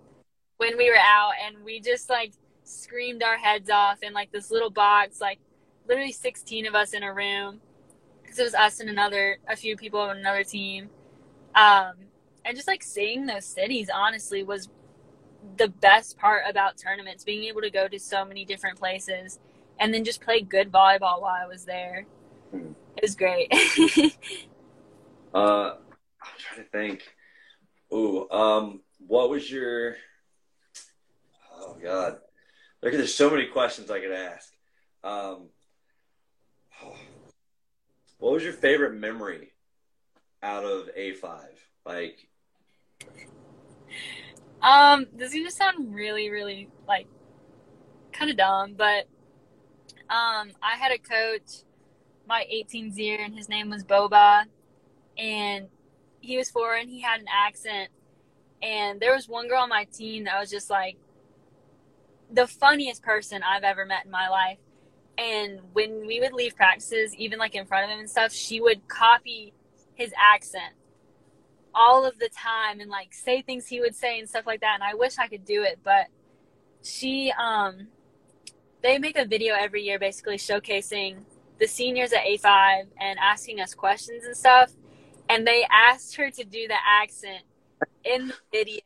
when 0.56 0.76
we 0.76 0.90
were 0.90 0.96
out 0.96 1.32
and 1.44 1.64
we 1.64 1.80
just 1.80 2.08
like 2.08 2.32
screamed 2.64 3.22
our 3.22 3.36
heads 3.36 3.70
off 3.70 4.02
in 4.02 4.12
like 4.12 4.32
this 4.32 4.50
little 4.50 4.70
box, 4.70 5.20
like 5.20 5.38
literally 5.86 6.12
16 6.12 6.66
of 6.66 6.74
us 6.74 6.92
in 6.92 7.02
a 7.02 7.12
room. 7.12 7.60
Because 8.22 8.38
it 8.38 8.44
was 8.44 8.54
us 8.54 8.80
and 8.80 8.88
another, 8.88 9.38
a 9.48 9.54
few 9.54 9.76
people 9.76 10.00
on 10.00 10.16
another 10.16 10.44
team. 10.44 10.88
Um, 11.54 11.92
and 12.44 12.56
just 12.56 12.68
like 12.68 12.82
seeing 12.82 13.26
those 13.26 13.44
cities, 13.44 13.90
honestly, 13.92 14.42
was 14.42 14.68
the 15.56 15.68
best 15.68 16.18
part 16.18 16.42
about 16.48 16.76
tournaments, 16.76 17.24
being 17.24 17.44
able 17.44 17.60
to 17.60 17.70
go 17.70 17.88
to 17.88 17.98
so 17.98 18.24
many 18.24 18.44
different 18.44 18.78
places 18.78 19.38
and 19.78 19.92
then 19.92 20.04
just 20.04 20.20
play 20.20 20.40
good 20.40 20.70
volleyball 20.72 21.20
while 21.20 21.36
I 21.42 21.46
was 21.46 21.64
there. 21.64 22.06
Hmm. 22.50 22.72
It 22.96 23.02
was 23.02 23.14
great. 23.16 23.52
uh, 25.34 25.74
I'm 25.74 26.38
trying 26.38 26.64
to 26.64 26.70
think. 26.70 27.02
Ooh, 27.92 28.28
um, 28.30 28.80
what 29.06 29.30
was 29.30 29.50
your? 29.50 29.96
Oh 31.56 31.76
God, 31.82 32.18
Look, 32.84 32.92
there's 32.92 33.14
so 33.14 33.30
many 33.30 33.46
questions 33.46 33.90
I 33.90 33.98
could 33.98 34.12
ask. 34.12 34.52
Um, 35.02 35.48
what 38.18 38.34
was 38.34 38.44
your 38.44 38.52
favorite 38.52 38.92
memory 38.92 39.54
out 40.42 40.64
of 40.64 40.90
A5? 40.94 41.40
Like, 41.86 42.28
um, 44.62 45.06
this 45.14 45.28
is 45.28 45.34
gonna 45.34 45.50
sound 45.50 45.94
really, 45.94 46.30
really 46.30 46.68
like 46.88 47.06
kind 48.12 48.30
of 48.30 48.36
dumb, 48.36 48.74
but 48.74 49.06
um, 50.10 50.52
I 50.62 50.76
had 50.78 50.92
a 50.92 50.98
coach 50.98 51.64
my 52.26 52.46
18th 52.52 52.96
year, 52.96 53.20
and 53.20 53.34
his 53.34 53.48
name 53.48 53.70
was 53.70 53.84
Boba, 53.84 54.44
and 55.18 55.68
he 56.20 56.36
was 56.36 56.50
foreign. 56.50 56.88
He 56.88 57.00
had 57.00 57.20
an 57.20 57.26
accent, 57.30 57.90
and 58.62 59.00
there 59.00 59.14
was 59.14 59.28
one 59.28 59.48
girl 59.48 59.62
on 59.62 59.68
my 59.68 59.84
team 59.84 60.24
that 60.24 60.38
was 60.40 60.50
just 60.50 60.70
like 60.70 60.96
the 62.30 62.46
funniest 62.46 63.02
person 63.02 63.42
I've 63.42 63.64
ever 63.64 63.84
met 63.84 64.06
in 64.06 64.10
my 64.10 64.28
life. 64.28 64.58
And 65.16 65.60
when 65.72 66.06
we 66.06 66.20
would 66.20 66.32
leave 66.32 66.56
practices, 66.56 67.14
even 67.16 67.38
like 67.38 67.54
in 67.54 67.66
front 67.66 67.84
of 67.84 67.90
him 67.90 68.00
and 68.00 68.10
stuff, 68.10 68.32
she 68.32 68.60
would 68.60 68.88
copy 68.88 69.52
his 69.94 70.12
accent 70.18 70.74
all 71.74 72.04
of 72.04 72.18
the 72.18 72.28
time 72.28 72.80
and 72.80 72.90
like 72.90 73.12
say 73.12 73.42
things 73.42 73.66
he 73.66 73.80
would 73.80 73.94
say 73.94 74.18
and 74.18 74.28
stuff 74.28 74.46
like 74.46 74.60
that. 74.60 74.74
And 74.74 74.82
I 74.82 74.94
wish 74.94 75.18
I 75.18 75.28
could 75.28 75.44
do 75.44 75.62
it, 75.62 75.80
but 75.82 76.06
she, 76.82 77.32
um, 77.38 77.88
they 78.82 78.98
make 78.98 79.18
a 79.18 79.24
video 79.24 79.54
every 79.54 79.82
year 79.82 79.98
basically 79.98 80.36
showcasing 80.36 81.18
the 81.58 81.66
seniors 81.66 82.12
at 82.12 82.24
A5 82.24 82.86
and 83.00 83.18
asking 83.18 83.60
us 83.60 83.74
questions 83.74 84.24
and 84.24 84.36
stuff. 84.36 84.72
And 85.28 85.46
they 85.46 85.66
asked 85.70 86.16
her 86.16 86.30
to 86.30 86.44
do 86.44 86.68
the 86.68 86.76
accent 86.86 87.44
in 88.04 88.28
the 88.28 88.34
video. 88.52 88.80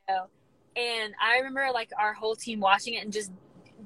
And 0.77 1.15
I 1.21 1.39
remember 1.39 1.69
like 1.73 1.91
our 1.99 2.13
whole 2.13 2.37
team 2.37 2.61
watching 2.61 2.95
it 2.95 3.05
and 3.05 3.13
just 3.13 3.33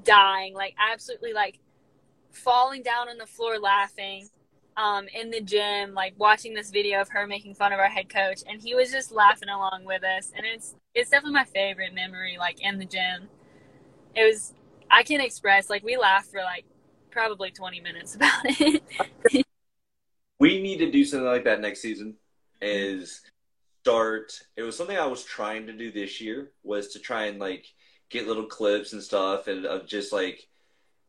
dying, 0.05 0.55
like 0.55 0.75
absolutely 0.79 1.33
like 1.33 1.59
falling 2.31 2.83
down 2.83 3.09
on 3.09 3.19
the 3.19 3.27
floor 3.27 3.59
laughing 3.59 4.29
um, 4.77 5.07
in 5.09 5.31
the 5.31 5.41
gym, 5.41 5.95
like 5.95 6.14
watching 6.16 6.55
this 6.55 6.70
video 6.70 7.01
of 7.01 7.09
her 7.11 7.27
making 7.27 7.55
fun 7.55 7.73
of 7.73 7.79
our 7.79 7.89
head 7.89 8.09
coach, 8.09 8.43
and 8.49 8.61
he 8.61 8.75
was 8.75 8.91
just 8.91 9.12
laughing 9.12 9.49
along 9.49 9.85
with 9.85 10.03
us. 10.05 10.33
And 10.37 10.47
it's 10.47 10.75
it's 10.95 11.11
definitely 11.11 11.35
my 11.35 11.45
favorite 11.45 11.95
memory, 11.95 12.37
like 12.39 12.61
in 12.61 12.79
the 12.79 12.85
gym. 12.85 13.29
It 14.14 14.25
was 14.25 14.55
I 14.91 15.03
can't 15.03 15.23
express 15.23 15.70
like 15.70 15.83
we 15.83 15.97
laughed 15.97 16.31
for 16.31 16.41
like 16.41 16.64
probably 17.11 17.51
twenty 17.51 17.81
minutes 17.81 18.14
about 18.16 18.45
it. 18.45 18.83
we 20.39 20.62
need 20.62 20.79
to 20.79 20.91
do 20.91 21.05
something 21.05 21.27
like 21.27 21.45
that 21.45 21.61
next 21.61 21.83
season. 21.83 22.14
Is 22.61 23.20
start. 23.83 24.41
It 24.57 24.62
was 24.62 24.77
something 24.77 24.97
I 24.97 25.07
was 25.07 25.25
trying 25.25 25.66
to 25.66 25.73
do 25.73 25.91
this 25.91 26.20
year 26.20 26.53
was 26.62 26.89
to 26.89 26.99
try 26.99 27.25
and 27.25 27.39
like 27.39 27.66
get 28.11 28.29
little 28.29 28.47
clips 28.47 28.93
and 28.93 29.03
stuff 29.03 29.49
and 29.49 29.64
of 29.66 29.87
just 29.87 30.12
like 30.12 30.47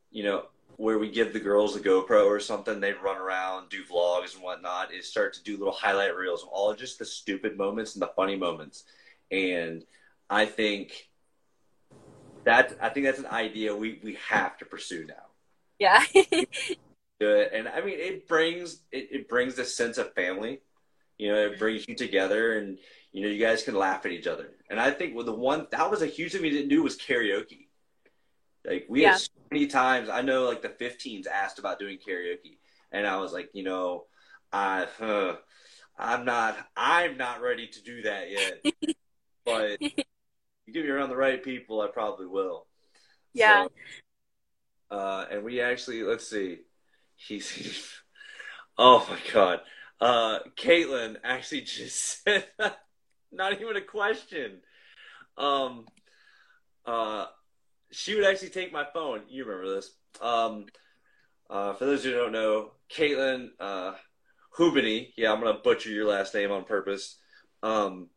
you 0.09 0.23
know 0.23 0.45
where 0.77 0.97
we 0.97 1.09
give 1.09 1.33
the 1.33 1.39
girls 1.39 1.75
a 1.75 1.79
GoPro 1.79 2.25
or 2.25 2.39
something, 2.39 2.79
they 2.79 2.93
run 2.93 3.17
around, 3.17 3.69
do 3.69 3.83
vlogs 3.83 4.33
and 4.33 4.43
whatnot, 4.43 4.93
is 4.93 5.07
start 5.07 5.33
to 5.33 5.43
do 5.43 5.57
little 5.57 5.73
highlight 5.73 6.15
reels 6.15 6.43
of 6.43 6.49
all 6.49 6.73
just 6.73 6.99
the 6.99 7.05
stupid 7.05 7.57
moments 7.57 7.93
and 7.93 8.01
the 8.01 8.11
funny 8.15 8.35
moments. 8.35 8.83
And 9.31 9.83
I 10.29 10.45
think 10.45 11.09
that 12.45 12.77
I 12.81 12.89
think 12.89 13.05
that's 13.05 13.19
an 13.19 13.27
idea 13.27 13.75
we, 13.75 13.99
we 14.03 14.17
have 14.29 14.57
to 14.57 14.65
pursue 14.65 15.05
now. 15.05 15.25
Yeah. 15.79 16.03
Good. 17.19 17.51
And 17.53 17.67
I 17.67 17.81
mean 17.81 17.99
it 17.99 18.27
brings 18.27 18.81
it, 18.91 19.09
it 19.11 19.29
brings 19.29 19.55
this 19.55 19.75
sense 19.75 19.97
of 19.97 20.13
family. 20.13 20.61
You 21.17 21.31
know, 21.31 21.45
it 21.45 21.59
brings 21.59 21.87
you 21.87 21.95
together 21.95 22.57
and 22.57 22.77
you 23.11 23.21
know, 23.21 23.29
you 23.29 23.39
guys 23.39 23.63
can 23.63 23.75
laugh 23.75 24.05
at 24.05 24.11
each 24.11 24.27
other. 24.27 24.49
And 24.69 24.79
I 24.79 24.89
think 24.91 25.15
with 25.15 25.27
the 25.27 25.33
one 25.33 25.67
that 25.71 25.89
was 25.89 26.01
a 26.01 26.07
huge 26.07 26.31
thing 26.31 26.41
we 26.41 26.49
didn't 26.49 26.69
do 26.69 26.83
was 26.83 26.97
karaoke. 26.97 27.67
Like 28.65 28.85
we 28.89 29.03
yeah. 29.03 29.13
had 29.13 29.21
many 29.53 29.67
times. 29.67 30.09
I 30.09 30.21
know 30.21 30.45
like 30.45 30.63
the 30.63 30.69
15s 30.69 31.27
asked 31.27 31.59
about 31.59 31.79
doing 31.79 31.99
karaoke, 31.99 32.57
and 32.91 33.05
I 33.05 33.17
was 33.17 33.31
like, 33.31 33.49
you 33.53 33.63
know, 33.63 34.05
I, 34.51 34.87
uh, 34.99 35.35
I'm 35.97 36.25
not, 36.25 36.57
I'm 36.75 37.17
not 37.17 37.41
ready 37.41 37.67
to 37.67 37.83
do 37.83 38.01
that 38.01 38.31
yet. 38.31 38.65
but 39.45 39.79
you 39.79 40.73
get 40.73 40.83
me 40.83 40.89
around 40.89 41.09
the 41.09 41.15
right 41.15 41.41
people, 41.43 41.81
I 41.81 41.87
probably 41.87 42.25
will. 42.25 42.65
Yeah. 43.33 43.67
So, 44.89 44.97
uh, 44.97 45.25
and 45.29 45.43
we 45.43 45.61
actually, 45.61 46.01
let's 46.01 46.27
see, 46.27 46.59
he's, 47.15 47.91
oh 48.77 49.05
my 49.07 49.19
god, 49.31 49.61
uh, 50.01 50.39
Caitlin 50.57 51.17
actually 51.23 51.61
just 51.61 52.23
said, 52.23 52.45
not 53.31 53.53
even 53.61 53.77
a 53.77 53.81
question. 53.81 54.61
Um, 55.37 55.85
uh, 56.85 57.25
she 57.93 58.15
would 58.15 58.25
actually 58.25 58.49
take 58.49 58.73
my 58.73 58.85
phone. 58.93 59.21
You 59.29 59.45
remember 59.45 59.75
this. 59.75 59.91
Um, 60.21 60.65
uh, 61.49 61.73
for 61.73 61.85
those 61.85 62.03
who 62.03 62.11
don't 62.11 62.31
know, 62.31 62.71
Caitlin 62.91 63.49
uh, 63.59 63.93
Hubany. 64.57 65.13
Yeah, 65.15 65.31
I'm 65.31 65.39
gonna 65.39 65.59
butcher 65.59 65.89
your 65.89 66.07
last 66.07 66.33
name 66.33 66.51
on 66.51 66.65
purpose. 66.65 67.17
Um, 67.61 68.09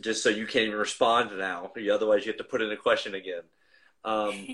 just 0.00 0.22
so 0.22 0.28
you 0.28 0.46
can't 0.46 0.66
even 0.66 0.78
respond 0.78 1.30
now. 1.36 1.70
Otherwise, 1.92 2.24
you 2.24 2.32
have 2.32 2.38
to 2.38 2.44
put 2.44 2.62
in 2.62 2.70
a 2.70 2.76
question 2.76 3.14
again. 3.14 3.42
Um, 4.04 4.48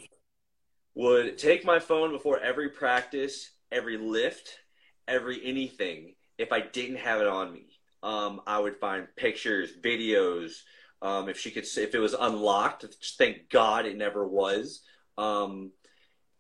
would 0.94 1.38
take 1.38 1.64
my 1.64 1.78
phone 1.78 2.10
before 2.10 2.40
every 2.40 2.70
practice, 2.70 3.50
every 3.70 3.96
lift, 3.96 4.58
every 5.06 5.40
anything. 5.44 6.14
If 6.38 6.52
I 6.52 6.60
didn't 6.60 6.96
have 6.96 7.20
it 7.20 7.26
on 7.26 7.52
me, 7.52 7.66
um, 8.02 8.40
I 8.46 8.58
would 8.58 8.76
find 8.76 9.06
pictures, 9.16 9.70
videos, 9.82 10.62
um, 11.02 11.28
if 11.28 11.38
she 11.38 11.50
could, 11.50 11.64
if 11.64 11.94
it 11.94 11.98
was 11.98 12.14
unlocked, 12.14 12.84
thank 13.18 13.48
God 13.50 13.86
it 13.86 13.96
never 13.96 14.26
was. 14.26 14.82
Um, 15.16 15.72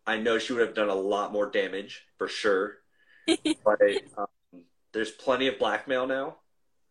I 0.06 0.18
know 0.18 0.38
she 0.38 0.52
would 0.52 0.66
have 0.66 0.74
done 0.74 0.88
a 0.88 0.94
lot 0.94 1.32
more 1.32 1.50
damage 1.50 2.04
for 2.18 2.28
sure. 2.28 2.76
but 3.64 3.80
um, 4.16 4.64
there's 4.92 5.10
plenty 5.10 5.46
of 5.46 5.58
blackmail 5.58 6.06
now 6.06 6.36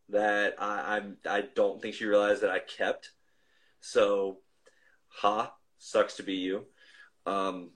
that 0.09 0.55
I, 0.59 0.97
I'm. 0.97 1.17
I 1.29 1.41
don't 1.41 1.81
think 1.81 1.95
she 1.95 2.05
realized 2.05 2.41
that 2.41 2.49
I 2.49 2.59
kept. 2.59 3.11
So, 3.81 4.39
ha, 5.07 5.53
sucks 5.77 6.15
to 6.15 6.23
be 6.23 6.35
you. 6.35 6.65
Um, 7.25 7.71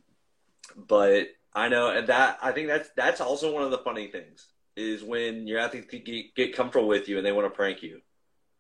but 0.76 1.28
I 1.54 1.70
know, 1.70 1.89
and 1.89 2.08
that 2.08 2.39
I 2.41 2.52
think 2.52 2.68
that's 2.68 2.89
that's 2.96 3.22
also 3.22 3.54
one 3.54 3.64
of 3.64 3.72
the 3.72 3.78
funny 3.80 4.08
things 4.08 4.48
is 4.76 5.04
when 5.04 5.46
your 5.46 5.60
athletes 5.60 5.88
get, 5.91 6.36
get 6.36 6.56
comfortable 6.56 6.88
with 6.88 7.08
you 7.08 7.18
and 7.18 7.26
they 7.26 7.32
want 7.32 7.46
to 7.46 7.56
prank 7.56 7.84
you. 7.84 8.02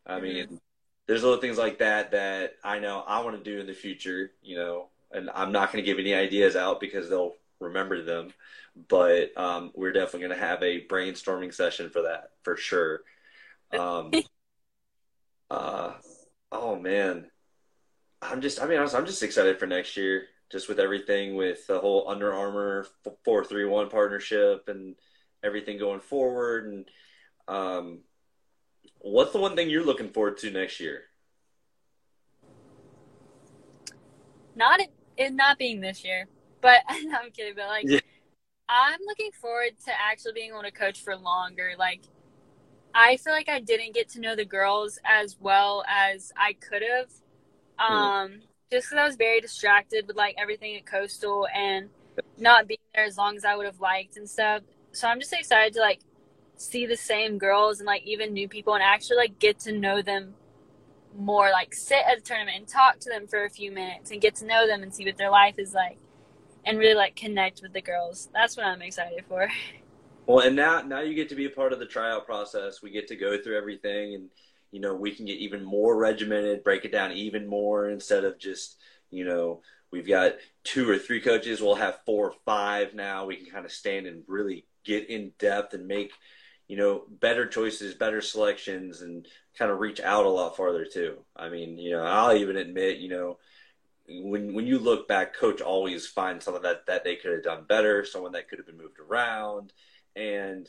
I 0.05 0.15
mm-hmm. 0.15 0.23
mean, 0.23 0.59
there's 1.07 1.23
little 1.23 1.39
things 1.39 1.57
like 1.57 1.79
that 1.79 2.11
that 2.11 2.53
I 2.63 2.79
know 2.79 3.03
I 3.05 3.21
want 3.21 3.37
to 3.37 3.51
do 3.51 3.59
in 3.59 3.67
the 3.67 3.73
future, 3.73 4.31
you 4.41 4.55
know, 4.55 4.87
and 5.11 5.29
I'm 5.33 5.51
not 5.51 5.71
going 5.71 5.83
to 5.83 5.85
give 5.85 5.99
any 5.99 6.13
ideas 6.13 6.55
out 6.55 6.79
because 6.79 7.09
they'll 7.09 7.35
remember 7.59 8.01
them. 8.01 8.33
But 8.87 9.37
um, 9.37 9.71
we're 9.75 9.91
definitely 9.91 10.27
going 10.27 10.39
to 10.39 10.45
have 10.45 10.63
a 10.63 10.85
brainstorming 10.87 11.53
session 11.53 11.89
for 11.89 12.03
that 12.03 12.31
for 12.43 12.55
sure. 12.55 13.01
Um, 13.77 14.11
uh, 15.49 15.91
oh 16.51 16.77
man, 16.77 17.29
I'm 18.21 18.41
just, 18.41 18.61
I 18.61 18.65
mean, 18.65 18.79
I'm 18.79 19.05
just 19.05 19.23
excited 19.23 19.59
for 19.59 19.67
next 19.67 19.97
year, 19.97 20.27
just 20.51 20.69
with 20.69 20.79
everything 20.79 21.35
with 21.35 21.67
the 21.67 21.79
whole 21.79 22.09
Under 22.09 22.33
Armour 22.33 22.87
431 23.25 23.89
partnership 23.89 24.69
and 24.69 24.95
everything 25.43 25.77
going 25.77 25.99
forward. 25.99 26.65
And, 26.67 26.85
um, 27.47 27.99
What's 28.99 29.33
the 29.33 29.39
one 29.39 29.55
thing 29.55 29.69
you're 29.69 29.83
looking 29.83 30.09
forward 30.09 30.37
to 30.39 30.51
next 30.51 30.79
year? 30.79 31.03
Not 34.55 34.79
it, 34.79 34.91
it 35.17 35.33
not 35.33 35.57
being 35.57 35.81
this 35.81 36.03
year, 36.05 36.27
but 36.61 36.81
no, 37.03 37.17
I'm 37.21 37.31
kidding. 37.31 37.53
But 37.55 37.67
like, 37.67 37.85
yeah. 37.87 37.99
I'm 38.69 38.99
looking 39.05 39.31
forward 39.31 39.71
to 39.85 39.91
actually 39.99 40.33
being 40.33 40.51
able 40.51 40.61
to 40.61 40.71
coach 40.71 41.01
for 41.01 41.15
longer. 41.15 41.73
Like, 41.77 42.01
I 42.93 43.17
feel 43.17 43.33
like 43.33 43.49
I 43.49 43.59
didn't 43.59 43.93
get 43.93 44.09
to 44.09 44.19
know 44.19 44.35
the 44.35 44.45
girls 44.45 44.99
as 45.03 45.37
well 45.39 45.83
as 45.87 46.31
I 46.37 46.53
could 46.53 46.81
have, 46.81 47.09
hmm. 47.79 47.93
um, 47.93 48.29
mm. 48.29 48.39
just 48.71 48.89
because 48.89 48.97
I 48.97 49.05
was 49.05 49.15
very 49.15 49.41
distracted 49.41 50.07
with 50.07 50.15
like 50.15 50.35
everything 50.37 50.75
at 50.75 50.85
Coastal 50.85 51.47
and 51.53 51.89
not 52.37 52.67
being 52.67 52.79
there 52.93 53.05
as 53.05 53.17
long 53.17 53.35
as 53.35 53.45
I 53.45 53.55
would 53.55 53.65
have 53.65 53.79
liked 53.79 54.17
and 54.17 54.29
stuff. 54.29 54.61
So 54.91 55.07
I'm 55.07 55.19
just 55.19 55.33
excited 55.33 55.73
to 55.73 55.79
like 55.79 56.01
see 56.55 56.85
the 56.85 56.97
same 56.97 57.37
girls 57.37 57.79
and 57.79 57.87
like 57.87 58.03
even 58.03 58.33
new 58.33 58.47
people 58.47 58.73
and 58.73 58.83
actually 58.83 59.17
like 59.17 59.39
get 59.39 59.59
to 59.59 59.71
know 59.71 60.01
them 60.01 60.33
more 61.17 61.51
like 61.51 61.73
sit 61.73 61.99
at 62.07 62.17
a 62.17 62.21
tournament 62.21 62.57
and 62.57 62.67
talk 62.67 62.99
to 62.99 63.09
them 63.09 63.27
for 63.27 63.45
a 63.45 63.49
few 63.49 63.71
minutes 63.71 64.11
and 64.11 64.21
get 64.21 64.35
to 64.35 64.45
know 64.45 64.65
them 64.65 64.81
and 64.83 64.93
see 64.93 65.05
what 65.05 65.17
their 65.17 65.29
life 65.29 65.55
is 65.57 65.73
like 65.73 65.97
and 66.65 66.79
really 66.79 66.95
like 66.95 67.15
connect 67.15 67.61
with 67.61 67.73
the 67.73 67.81
girls. 67.81 68.29
That's 68.33 68.57
what 68.57 68.65
i'm 68.65 68.81
excited 68.81 69.23
for. 69.27 69.49
Well 70.25 70.39
and 70.39 70.55
now 70.55 70.81
now 70.81 71.01
you 71.01 71.15
get 71.15 71.27
to 71.29 71.35
be 71.35 71.47
a 71.47 71.49
part 71.49 71.73
of 71.73 71.79
the 71.79 71.85
tryout 71.85 72.25
process. 72.25 72.81
We 72.81 72.91
get 72.91 73.09
to 73.09 73.17
go 73.17 73.37
through 73.37 73.57
everything 73.57 74.15
and 74.15 74.29
you 74.71 74.79
know 74.79 74.95
we 74.95 75.11
can 75.11 75.25
get 75.25 75.37
even 75.39 75.65
more 75.65 75.97
regimented 75.97 76.63
break 76.63 76.85
it 76.85 76.93
down 76.93 77.11
even 77.11 77.45
more 77.45 77.89
instead 77.89 78.23
of 78.23 78.39
just 78.39 78.77
you 79.09 79.25
know 79.25 79.59
we've 79.93 80.07
got 80.07 80.33
two 80.63 80.89
or 80.89 80.97
three 80.97 81.21
coaches. 81.21 81.61
We'll 81.61 81.75
have 81.75 81.99
four 82.05 82.29
or 82.29 82.35
five 82.45 82.95
now. 82.95 83.25
We 83.25 83.35
can 83.35 83.45
kind 83.45 83.65
of 83.65 83.71
stand 83.71 84.07
and 84.07 84.23
really 84.27 84.65
get 84.83 85.09
in 85.09 85.31
depth 85.37 85.73
and 85.73 85.87
make 85.87 86.11
you 86.73 86.79
know, 86.79 87.03
better 87.07 87.45
choices, 87.45 87.93
better 87.93 88.19
selections, 88.19 89.01
and 89.03 89.27
kind 89.55 89.69
of 89.69 89.77
reach 89.79 89.99
out 89.99 90.25
a 90.25 90.29
lot 90.29 90.57
farther 90.57 90.85
too. 90.85 91.19
I 91.35 91.49
mean, 91.49 91.77
you 91.77 91.91
know, 91.91 92.03
I'll 92.03 92.35
even 92.35 92.57
admit, 92.57 92.97
you 92.97 93.09
know, 93.09 93.37
when 94.07 94.55
when 94.55 94.65
you 94.65 94.79
look 94.79 95.07
back, 95.07 95.35
coach 95.35 95.61
always 95.61 96.07
finds 96.07 96.43
something 96.43 96.63
that 96.63 96.87
that 96.87 97.03
they 97.03 97.15
could 97.15 97.31
have 97.31 97.43
done 97.43 97.65
better, 97.69 98.03
someone 98.03 98.31
that 98.31 98.49
could 98.49 98.57
have 98.57 98.65
been 98.65 98.79
moved 98.79 98.97
around, 98.97 99.71
and 100.15 100.67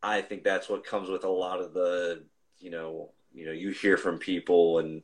I 0.00 0.20
think 0.22 0.44
that's 0.44 0.68
what 0.68 0.86
comes 0.86 1.08
with 1.08 1.24
a 1.24 1.28
lot 1.28 1.58
of 1.58 1.74
the, 1.74 2.22
you 2.60 2.70
know, 2.70 3.10
you 3.34 3.44
know, 3.46 3.52
you 3.52 3.70
hear 3.70 3.96
from 3.96 4.18
people 4.18 4.78
and 4.78 5.02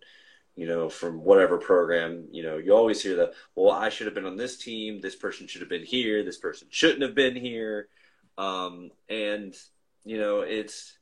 you 0.55 0.69
know, 0.69 0.89
from 0.89 1.25
whatever 1.25 1.59
program, 1.59 2.29
you 2.31 2.45
know, 2.45 2.57
you 2.57 2.73
always 2.73 3.03
hear 3.03 3.17
the, 3.17 3.33
well, 3.57 3.73
I 3.73 3.89
should 3.89 4.07
have 4.07 4.15
been 4.15 4.25
on 4.27 4.37
this 4.37 4.57
team. 4.59 5.01
This 5.01 5.17
person 5.17 5.49
should 5.49 5.61
have 5.61 5.69
been 5.69 5.85
here. 5.85 6.23
This 6.23 6.39
person 6.39 6.69
shouldn't 6.71 7.03
have 7.03 7.17
been 7.17 7.35
here. 7.35 7.89
Um, 8.39 8.91
and 9.09 9.57
you 10.07 10.19
know, 10.19 10.41
it's 10.41 10.97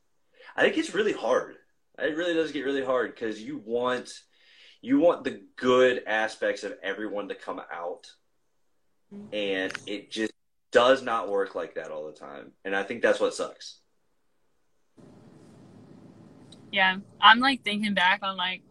I 0.57 0.63
think 0.63 0.77
it's 0.77 0.95
really 0.95 1.13
hard. 1.13 1.55
It 1.99 2.17
really 2.17 2.33
does 2.33 2.51
get 2.51 2.65
really 2.65 2.83
hard 2.83 3.13
because 3.13 3.41
you 3.41 3.61
want 3.63 4.11
you 4.81 4.99
want 4.99 5.23
the 5.23 5.41
good 5.55 6.03
aspects 6.07 6.63
of 6.63 6.73
everyone 6.83 7.29
to 7.29 7.35
come 7.35 7.61
out, 7.71 8.07
mm-hmm. 9.13 9.33
and 9.33 9.73
it 9.85 10.11
just 10.11 10.33
does 10.71 11.03
not 11.03 11.29
work 11.29 11.55
like 11.55 11.75
that 11.75 11.91
all 11.91 12.07
the 12.07 12.13
time. 12.13 12.51
And 12.65 12.75
I 12.75 12.83
think 12.83 13.01
that's 13.01 13.19
what 13.19 13.35
sucks. 13.35 13.79
Yeah, 16.71 16.97
I'm 17.21 17.39
like 17.39 17.63
thinking 17.63 17.93
back 17.93 18.21
on 18.23 18.35
like 18.35 18.63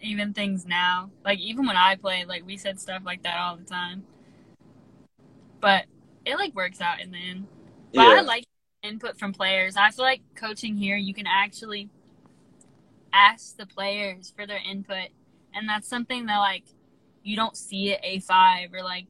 even 0.00 0.34
things 0.34 0.66
now. 0.66 1.10
Like 1.24 1.38
even 1.38 1.66
when 1.66 1.76
I 1.76 1.94
played, 1.94 2.26
like 2.26 2.44
we 2.44 2.56
said 2.56 2.80
stuff 2.80 3.02
like 3.06 3.22
that 3.22 3.38
all 3.38 3.56
the 3.56 3.64
time. 3.64 4.02
But 5.60 5.84
it 6.24 6.34
like 6.34 6.54
works 6.54 6.80
out 6.80 7.00
in 7.00 7.12
the 7.12 7.18
end. 7.18 7.46
But 7.94 8.02
yeah. 8.02 8.16
I 8.18 8.20
like 8.22 8.44
input 8.82 9.18
from 9.18 9.32
players. 9.32 9.76
I 9.76 9.90
feel 9.90 10.04
like 10.04 10.22
coaching 10.34 10.76
here, 10.76 10.96
you 10.96 11.14
can 11.14 11.26
actually 11.26 11.88
ask 13.12 13.56
the 13.56 13.66
players 13.66 14.32
for 14.34 14.46
their 14.46 14.60
input, 14.68 15.08
and 15.54 15.68
that's 15.68 15.88
something 15.88 16.26
that 16.26 16.38
like 16.38 16.64
you 17.22 17.36
don't 17.36 17.56
see 17.56 17.92
at 17.92 18.02
A5 18.02 18.72
or 18.74 18.82
like 18.82 19.06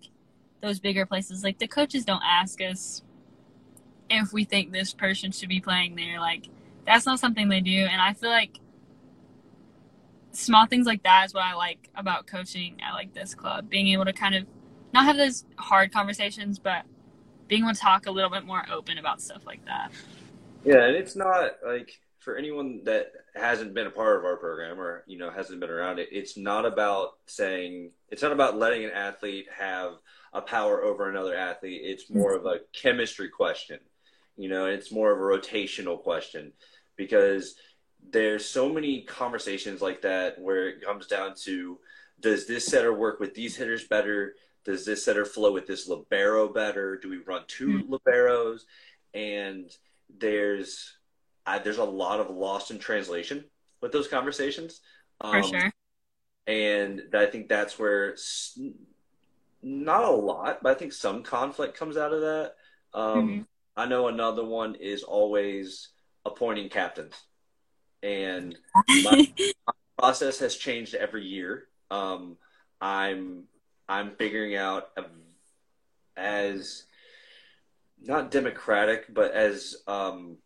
those 0.63 0.81
bigger 0.81 1.07
places. 1.07 1.45
Like 1.45 1.59
the 1.59 1.69
coaches 1.69 2.05
don't 2.05 2.23
ask 2.25 2.61
us 2.61 3.03
if 4.11 4.33
we 4.33 4.45
think 4.45 4.73
this 4.73 4.95
person 4.95 5.33
should 5.33 5.49
be 5.49 5.61
playing 5.61 5.97
there. 5.97 6.21
Like 6.21 6.49
that's 6.87 7.07
not 7.07 7.21
something 7.21 7.49
they 7.49 7.61
do, 7.61 7.87
and 7.91 8.01
I 8.01 8.13
feel 8.15 8.31
like 8.31 8.59
small 10.33 10.67
things 10.67 10.87
like 10.87 11.03
that 11.03 11.27
is 11.27 11.35
what 11.35 11.45
I 11.45 11.55
like 11.55 11.89
about 11.95 12.27
coaching 12.27 12.81
at 12.81 12.95
like 12.95 13.13
this 13.15 13.35
club. 13.35 13.69
Being 13.69 13.89
able 13.89 14.05
to 14.05 14.13
kind 14.13 14.35
of 14.35 14.47
not 14.95 15.05
have 15.05 15.17
those 15.17 15.45
hard 15.57 15.93
conversations, 15.93 16.59
but 16.59 16.85
being 17.49 17.65
able 17.65 17.75
to 17.75 17.81
talk 17.81 18.07
a 18.07 18.11
little 18.11 18.31
bit 18.31 18.45
more 18.45 18.65
open 18.71 18.99
about 18.99 19.21
stuff 19.21 19.47
like 19.47 19.65
that. 19.65 19.91
Yeah, 20.65 20.85
and 20.85 20.97
it's 20.97 21.17
not 21.17 21.53
like 21.67 21.99
for 22.19 22.37
anyone 22.37 22.83
that 22.85 23.13
hasn't 23.35 23.75
been 23.75 23.87
a 23.87 23.91
part 23.91 24.19
of 24.19 24.25
our 24.25 24.37
program 24.37 24.79
or 24.79 25.05
you 25.07 25.19
know 25.19 25.31
hasn't 25.31 25.61
been 25.61 25.71
around 25.71 25.99
it, 25.99 26.09
it's 26.13 26.37
not 26.37 26.67
about 26.67 27.11
saying 27.27 27.91
it's 28.11 28.23
not 28.23 28.33
about 28.33 28.59
letting 28.59 28.85
an 28.85 28.91
athlete 28.91 29.47
have 29.57 29.93
a 30.33 30.41
power 30.41 30.83
over 30.83 31.09
another 31.09 31.35
athlete. 31.35 31.81
It's 31.85 32.05
hmm. 32.05 32.19
more 32.19 32.35
of 32.35 32.47
a 32.47 32.61
chemistry 32.73 33.29
question. 33.29 33.81
You 34.37 34.49
know, 34.49 34.67
it's 34.67 34.93
more 34.93 35.11
of 35.11 35.19
a 35.19 35.23
rotational 35.23 36.01
question 36.01 36.53
because 36.97 37.57
there's 38.11 38.45
so 38.45 38.69
many 38.69 39.03
conversations 39.03 39.81
like 39.81 40.03
that 40.03 40.41
where 40.41 40.69
it 40.69 40.83
comes 40.83 41.07
down 41.07 41.35
to 41.45 41.79
does 42.21 42.47
this 42.47 42.67
setter 42.67 42.93
work 42.93 43.21
with 43.21 43.35
these 43.35 43.57
hitters 43.57 43.87
better? 43.87 44.35
Does 44.69 44.85
this 44.85 45.03
setter 45.03 45.25
flow 45.25 45.51
with 45.51 45.67
this 45.67 45.89
libero 45.89 46.47
better? 46.47 46.99
Do 46.99 47.09
we 47.09 47.17
run 47.17 47.45
2 47.49 47.69
mm-hmm. 47.69 47.95
liberos? 47.95 48.61
And 49.15 49.75
there's 50.19 50.99
I, 51.47 51.59
there's 51.59 51.79
a 51.79 51.85
lot 51.85 52.21
of 52.21 52.29
lost 52.29 52.71
in 52.71 52.79
translation 52.79 53.47
with 53.81 53.93
those 53.93 54.09
conversations. 54.09 54.83
Um, 55.23 55.43
For 55.43 55.49
sure. 55.49 55.73
And 56.47 57.03
I 57.15 57.25
think 57.25 57.49
that's 57.49 57.79
where 57.79 58.15
not 59.63 60.05
a 60.05 60.11
lot, 60.11 60.63
but 60.63 60.77
I 60.77 60.79
think 60.79 60.93
some 60.93 61.23
conflict 61.23 61.75
comes 61.75 61.97
out 61.97 62.13
of 62.13 62.21
that. 62.21 62.55
Um, 62.93 63.29
mm-hmm. 63.29 63.43
I 63.75 63.87
know 63.87 64.09
another 64.09 64.45
one 64.45 64.75
is 64.75 65.03
always 65.03 65.89
appointing 66.27 66.69
captains, 66.69 67.15
and 68.03 68.55
my, 68.87 69.33
my 69.39 69.53
process 69.99 70.39
has 70.41 70.57
changed 70.57 70.95
every 70.95 71.25
year. 71.25 71.69
Um, 71.91 72.37
I'm 72.83 73.45
I'm 73.89 74.15
figuring 74.17 74.57
out 74.57 74.89
a, 74.97 75.05
as 76.17 76.85
not 78.01 78.31
democratic, 78.31 79.13
but 79.13 79.33
as 79.33 79.77
um, 79.87 80.39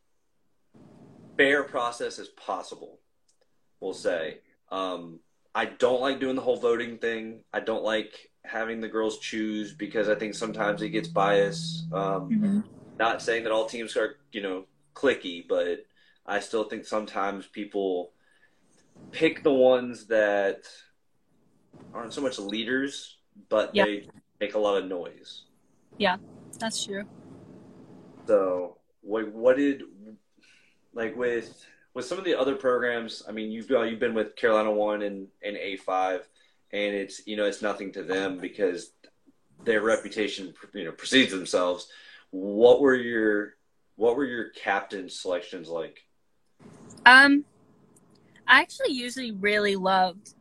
fair 1.37 1.65
process 1.65 2.19
as 2.19 2.29
possible. 2.29 2.99
We'll 3.81 3.95
say. 3.95 4.39
Um, 4.71 5.21
I 5.55 5.67
don't 5.67 6.01
like 6.01 6.21
doing 6.21 6.37
the 6.37 6.43
whole 6.43 6.57
voting 6.57 6.99
thing. 6.99 7.45
I 7.53 7.61
don't 7.61 7.83
like 7.83 8.31
having 8.45 8.81
the 8.81 8.89
girls 8.89 9.19
choose 9.19 9.73
because 9.73 10.09
I 10.09 10.15
think 10.15 10.35
sometimes 10.35 10.83
it 10.83 10.91
gets 10.91 11.09
biased. 11.09 11.93
Um, 11.93 12.31
mm-hmm. 12.31 12.61
Not 12.99 13.23
saying 13.23 13.45
that 13.45 13.53
all 13.53 13.67
teams 13.67 13.97
are, 13.97 14.17
you 14.33 14.41
know, 14.41 14.65
clicky, 14.95 15.47
but 15.47 15.85
I 16.27 16.41
still 16.41 16.65
think 16.65 16.87
sometimes 16.87 17.47
people 17.47 18.13
pick 19.11 19.43
the 19.43 19.53
ones 19.53 20.07
that 20.07 20.65
aren't 21.93 22.13
so 22.13 22.21
much 22.21 22.39
leaders, 22.39 23.19
but 23.49 23.75
yeah. 23.75 23.85
they 23.85 24.07
make 24.41 24.55
a 24.55 24.59
lot 24.59 24.77
of 24.77 24.89
noise. 24.89 25.43
Yeah, 25.99 26.17
that's 26.59 26.85
true. 26.85 27.05
So, 28.27 28.79
what 29.01 29.33
what 29.33 29.57
did 29.57 29.83
like 30.95 31.17
with 31.17 31.65
with 31.95 32.05
some 32.05 32.19
of 32.19 32.25
the 32.25 32.39
other 32.39 32.55
programs? 32.55 33.23
I 33.29 33.33
mean, 33.33 33.51
you've 33.51 33.71
uh, 33.71 33.83
you've 33.83 34.01
been 34.01 34.15
with 34.15 34.37
Carolina 34.37 34.71
One 34.71 35.03
and 35.03 35.29
and 35.43 35.57
A 35.57 35.77
five 35.77 36.29
and 36.73 36.95
it's 36.95 37.27
you 37.27 37.37
know 37.37 37.45
it's 37.45 37.63
nothing 37.63 37.93
to 37.93 38.03
them 38.03 38.39
because 38.39 38.93
their 39.65 39.83
reputation 39.83 40.55
you 40.73 40.85
know 40.85 40.93
precedes 40.93 41.31
themselves. 41.31 41.89
What 42.31 42.81
were 42.81 42.95
your 42.95 43.55
what 43.97 44.17
were 44.17 44.25
your 44.25 44.51
captain 44.51 45.09
selections 45.09 45.69
like? 45.69 46.05
Um, 47.05 47.45
I 48.47 48.61
actually 48.61 48.93
usually 48.93 49.33
really 49.33 49.77
loved 49.77 50.35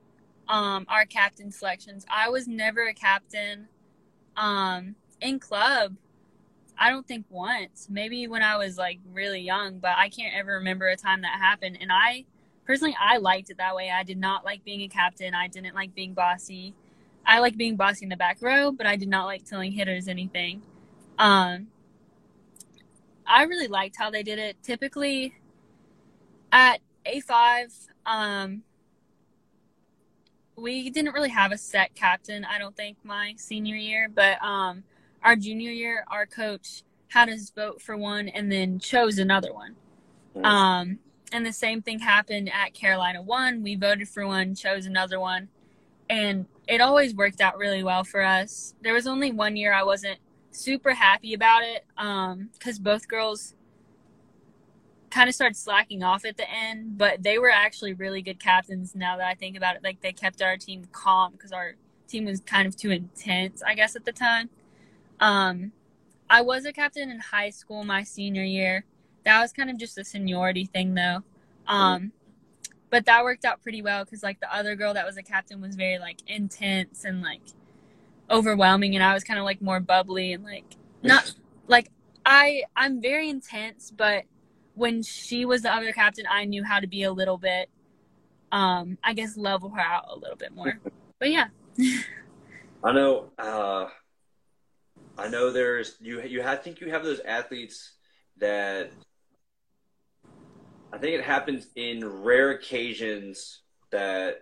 um 0.47 0.85
our 0.89 1.05
captain 1.05 1.51
selections. 1.51 2.05
I 2.09 2.29
was 2.29 2.47
never 2.47 2.87
a 2.87 2.93
captain 2.93 3.67
um 4.37 4.95
in 5.21 5.39
club. 5.39 5.95
I 6.77 6.89
don't 6.89 7.07
think 7.07 7.25
once. 7.29 7.87
Maybe 7.89 8.27
when 8.27 8.41
I 8.41 8.57
was 8.57 8.77
like 8.77 8.99
really 9.13 9.41
young, 9.41 9.79
but 9.79 9.97
I 9.97 10.09
can't 10.09 10.35
ever 10.35 10.53
remember 10.53 10.87
a 10.87 10.97
time 10.97 11.21
that 11.21 11.39
happened. 11.39 11.77
And 11.79 11.91
I 11.91 12.25
personally 12.65 12.95
I 12.99 13.17
liked 13.17 13.49
it 13.49 13.57
that 13.57 13.75
way. 13.75 13.91
I 13.91 14.03
did 14.03 14.17
not 14.17 14.43
like 14.43 14.63
being 14.63 14.81
a 14.81 14.87
captain. 14.87 15.33
I 15.35 15.47
didn't 15.47 15.75
like 15.75 15.93
being 15.93 16.13
bossy. 16.13 16.73
I 17.25 17.39
like 17.39 17.55
being 17.55 17.75
bossy 17.75 18.05
in 18.05 18.09
the 18.09 18.17
back 18.17 18.41
row, 18.41 18.71
but 18.71 18.87
I 18.87 18.95
did 18.95 19.09
not 19.09 19.25
like 19.25 19.45
telling 19.45 19.71
hitters 19.71 20.07
anything. 20.07 20.63
Um, 21.19 21.67
I 23.27 23.43
really 23.43 23.67
liked 23.67 23.95
how 23.97 24.09
they 24.09 24.23
did 24.23 24.39
it. 24.39 24.57
Typically, 24.63 25.35
at 26.51 26.79
A5, 27.05 27.87
um, 28.05 28.63
we 30.61 30.89
didn't 30.89 31.13
really 31.13 31.29
have 31.29 31.51
a 31.51 31.57
set 31.57 31.95
captain, 31.95 32.45
I 32.45 32.59
don't 32.59 32.75
think, 32.75 32.97
my 33.03 33.33
senior 33.37 33.75
year, 33.75 34.07
but 34.13 34.41
um, 34.43 34.83
our 35.23 35.35
junior 35.35 35.71
year, 35.71 36.05
our 36.07 36.25
coach 36.25 36.83
had 37.07 37.29
us 37.29 37.49
vote 37.49 37.81
for 37.81 37.97
one 37.97 38.29
and 38.29 38.51
then 38.51 38.79
chose 38.79 39.17
another 39.17 39.53
one. 39.53 39.75
Um, 40.43 40.99
and 41.33 41.45
the 41.45 41.51
same 41.51 41.81
thing 41.81 41.99
happened 41.99 42.49
at 42.53 42.73
Carolina 42.73 43.21
One. 43.21 43.63
We 43.63 43.75
voted 43.75 44.07
for 44.07 44.25
one, 44.25 44.55
chose 44.55 44.85
another 44.85 45.19
one, 45.19 45.49
and 46.09 46.45
it 46.67 46.79
always 46.79 47.15
worked 47.15 47.41
out 47.41 47.57
really 47.57 47.83
well 47.83 48.03
for 48.03 48.21
us. 48.21 48.73
There 48.81 48.93
was 48.93 49.07
only 49.07 49.31
one 49.31 49.55
year 49.55 49.73
I 49.73 49.83
wasn't 49.83 50.19
super 50.51 50.93
happy 50.93 51.33
about 51.33 51.63
it 51.63 51.85
because 51.95 52.77
um, 52.77 52.83
both 52.83 53.07
girls 53.07 53.55
kind 55.11 55.29
of 55.29 55.35
started 55.35 55.55
slacking 55.55 56.03
off 56.03 56.25
at 56.25 56.37
the 56.37 56.49
end, 56.49 56.97
but 56.97 57.21
they 57.21 57.37
were 57.37 57.51
actually 57.51 57.93
really 57.93 58.21
good 58.21 58.39
captains 58.39 58.95
now 58.95 59.17
that 59.17 59.27
I 59.27 59.35
think 59.35 59.57
about 59.57 59.75
it. 59.75 59.83
Like 59.83 60.01
they 60.01 60.13
kept 60.13 60.41
our 60.41 60.57
team 60.57 60.87
calm 60.91 61.33
because 61.33 61.51
our 61.51 61.75
team 62.07 62.25
was 62.25 62.39
kind 62.41 62.67
of 62.67 62.75
too 62.75 62.91
intense, 62.91 63.61
I 63.61 63.75
guess, 63.75 63.95
at 63.95 64.05
the 64.05 64.11
time. 64.11 64.49
Um, 65.19 65.71
I 66.29 66.41
was 66.41 66.65
a 66.65 66.73
captain 66.73 67.11
in 67.11 67.19
high 67.19 67.49
school 67.49 67.83
my 67.83 68.03
senior 68.03 68.43
year 68.43 68.85
that 69.23 69.41
was 69.41 69.51
kind 69.51 69.69
of 69.69 69.77
just 69.77 69.97
a 69.97 70.03
seniority 70.03 70.65
thing 70.65 70.93
though 70.93 71.23
um 71.67 72.11
but 72.89 73.05
that 73.05 73.23
worked 73.23 73.45
out 73.45 73.61
pretty 73.61 73.81
well 73.81 74.03
because 74.03 74.23
like 74.23 74.39
the 74.39 74.53
other 74.53 74.75
girl 74.75 74.93
that 74.93 75.05
was 75.05 75.17
a 75.17 75.23
captain 75.23 75.61
was 75.61 75.75
very 75.75 75.99
like 75.99 76.17
intense 76.27 77.05
and 77.05 77.21
like 77.21 77.41
overwhelming 78.29 78.95
and 78.95 79.03
i 79.03 79.13
was 79.13 79.23
kind 79.23 79.39
of 79.39 79.45
like 79.45 79.61
more 79.61 79.79
bubbly 79.79 80.33
and 80.33 80.43
like 80.43 80.75
not 81.03 81.33
like 81.67 81.89
i 82.25 82.63
i'm 82.75 83.01
very 83.01 83.29
intense 83.29 83.91
but 83.91 84.23
when 84.75 85.03
she 85.03 85.45
was 85.45 85.61
the 85.61 85.73
other 85.73 85.91
captain 85.91 86.25
i 86.29 86.45
knew 86.45 86.63
how 86.63 86.79
to 86.79 86.87
be 86.87 87.03
a 87.03 87.11
little 87.11 87.37
bit 87.37 87.69
um 88.51 88.97
i 89.03 89.13
guess 89.13 89.37
level 89.37 89.69
her 89.69 89.81
out 89.81 90.05
a 90.09 90.17
little 90.17 90.37
bit 90.37 90.53
more 90.53 90.79
but 91.19 91.29
yeah 91.29 91.47
i 92.83 92.91
know 92.91 93.29
uh 93.37 93.85
i 95.17 95.27
know 95.27 95.51
there's 95.51 95.95
you 95.99 96.21
you 96.21 96.41
I 96.41 96.55
think 96.55 96.81
you 96.81 96.89
have 96.91 97.03
those 97.03 97.19
athletes 97.21 97.93
that 98.37 98.91
I 100.93 100.97
think 100.97 101.15
it 101.15 101.23
happens 101.23 101.67
in 101.75 102.05
rare 102.05 102.51
occasions 102.51 103.61
that, 103.91 104.39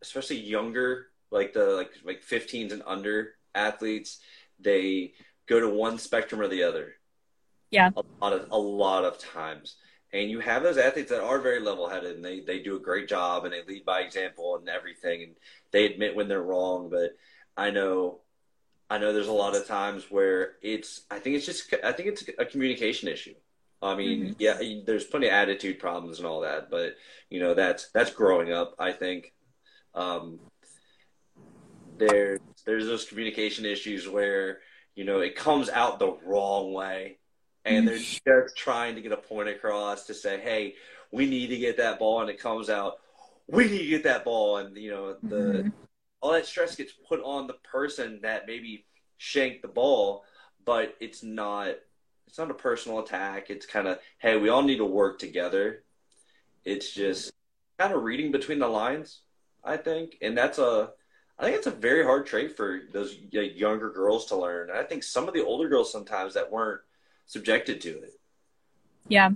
especially 0.00 0.38
younger, 0.40 1.08
like 1.30 1.52
the 1.52 1.66
like 1.66 1.90
like 2.04 2.22
15s 2.24 2.72
and 2.72 2.82
under 2.86 3.34
athletes, 3.54 4.20
they 4.58 5.12
go 5.46 5.60
to 5.60 5.68
one 5.68 5.98
spectrum 5.98 6.40
or 6.40 6.48
the 6.48 6.62
other. 6.62 6.94
Yeah. 7.72 7.90
A 7.96 8.02
lot 8.24 8.32
of 8.32 8.46
a 8.50 8.58
lot 8.58 9.04
of 9.04 9.18
times. 9.18 9.76
And 10.12 10.30
you 10.30 10.40
have 10.40 10.62
those 10.62 10.76
athletes 10.76 11.10
that 11.10 11.22
are 11.22 11.40
very 11.40 11.58
level 11.58 11.88
headed 11.88 12.16
and 12.16 12.24
they, 12.24 12.40
they 12.40 12.58
do 12.58 12.76
a 12.76 12.80
great 12.80 13.08
job 13.08 13.44
and 13.44 13.52
they 13.52 13.62
lead 13.66 13.86
by 13.86 14.00
example 14.00 14.56
and 14.56 14.68
everything 14.68 15.22
and 15.22 15.34
they 15.70 15.86
admit 15.86 16.14
when 16.14 16.28
they're 16.28 16.42
wrong. 16.42 16.90
But 16.90 17.16
I 17.56 17.70
know 17.70 18.20
I 18.90 18.98
know 18.98 19.14
there's 19.14 19.28
a 19.28 19.32
lot 19.32 19.56
of 19.56 19.66
times 19.66 20.10
where 20.10 20.56
it's 20.60 21.00
I 21.10 21.18
think 21.18 21.36
it's 21.36 21.46
just 21.46 21.74
I 21.82 21.92
think 21.92 22.10
it's 22.10 22.24
a 22.38 22.44
communication 22.44 23.08
issue. 23.08 23.34
I 23.80 23.96
mean, 23.96 24.20
mm-hmm. 24.20 24.32
yeah, 24.38 24.60
there's 24.84 25.04
plenty 25.04 25.26
of 25.26 25.32
attitude 25.32 25.78
problems 25.78 26.18
and 26.18 26.26
all 26.26 26.42
that, 26.42 26.70
but 26.70 26.96
you 27.30 27.40
know 27.40 27.54
that's 27.54 27.90
that's 27.90 28.12
growing 28.12 28.52
up. 28.52 28.74
I 28.78 28.92
think 28.92 29.32
um, 29.94 30.38
there's 31.98 32.40
there's 32.64 32.86
those 32.86 33.06
communication 33.06 33.64
issues 33.64 34.08
where 34.08 34.58
you 34.94 35.04
know 35.04 35.20
it 35.20 35.36
comes 35.36 35.68
out 35.68 35.98
the 35.98 36.16
wrong 36.24 36.72
way, 36.72 37.18
and 37.64 37.86
they're 37.86 37.98
just 37.98 38.56
trying 38.56 38.94
to 38.94 39.00
get 39.00 39.12
a 39.12 39.16
point 39.16 39.48
across 39.48 40.06
to 40.06 40.14
say, 40.14 40.40
hey, 40.40 40.74
we 41.10 41.26
need 41.26 41.48
to 41.48 41.58
get 41.58 41.76
that 41.76 41.98
ball, 41.98 42.20
and 42.20 42.30
it 42.30 42.40
comes 42.40 42.70
out, 42.70 42.94
we 43.46 43.64
need 43.64 43.78
to 43.78 43.86
get 43.86 44.04
that 44.04 44.24
ball, 44.24 44.58
and 44.58 44.76
you 44.76 44.90
know 44.90 45.16
the 45.22 45.36
mm-hmm. 45.36 45.68
all 46.20 46.32
that 46.32 46.46
stress 46.46 46.76
gets 46.76 46.92
put 47.08 47.20
on 47.22 47.46
the 47.46 47.56
person 47.70 48.20
that 48.22 48.46
maybe 48.46 48.86
shanked 49.18 49.62
the 49.62 49.68
ball, 49.68 50.24
but 50.64 50.94
it's 51.00 51.22
not 51.22 51.76
it's 52.26 52.38
not 52.38 52.50
a 52.50 52.54
personal 52.54 53.00
attack. 53.00 53.50
It's 53.50 53.66
kind 53.66 53.86
of, 53.86 53.98
hey, 54.18 54.38
we 54.38 54.48
all 54.48 54.62
need 54.62 54.78
to 54.78 54.86
work 54.86 55.18
together. 55.18 55.84
It's 56.64 56.94
just 56.94 57.30
kind 57.78 57.92
of 57.92 58.02
reading 58.02 58.32
between 58.32 58.58
the 58.58 58.68
lines. 58.68 59.20
I 59.64 59.76
think, 59.76 60.16
and 60.22 60.36
that's 60.36 60.58
a 60.58 60.92
I 61.38 61.44
think 61.44 61.56
it's 61.56 61.66
a 61.66 61.72
very 61.72 62.04
hard 62.04 62.26
trait 62.26 62.56
for 62.56 62.82
those 62.92 63.16
younger 63.30 63.90
girls 63.90 64.26
to 64.26 64.36
learn. 64.36 64.70
I 64.70 64.82
think 64.82 65.02
some 65.02 65.28
of 65.28 65.34
the 65.34 65.44
older 65.44 65.68
girls 65.68 65.90
sometimes 65.90 66.34
that 66.34 66.50
weren't 66.50 66.80
subjected 67.32 67.80
to 67.80 67.88
it. 67.88 68.12
Yeah. 69.08 69.30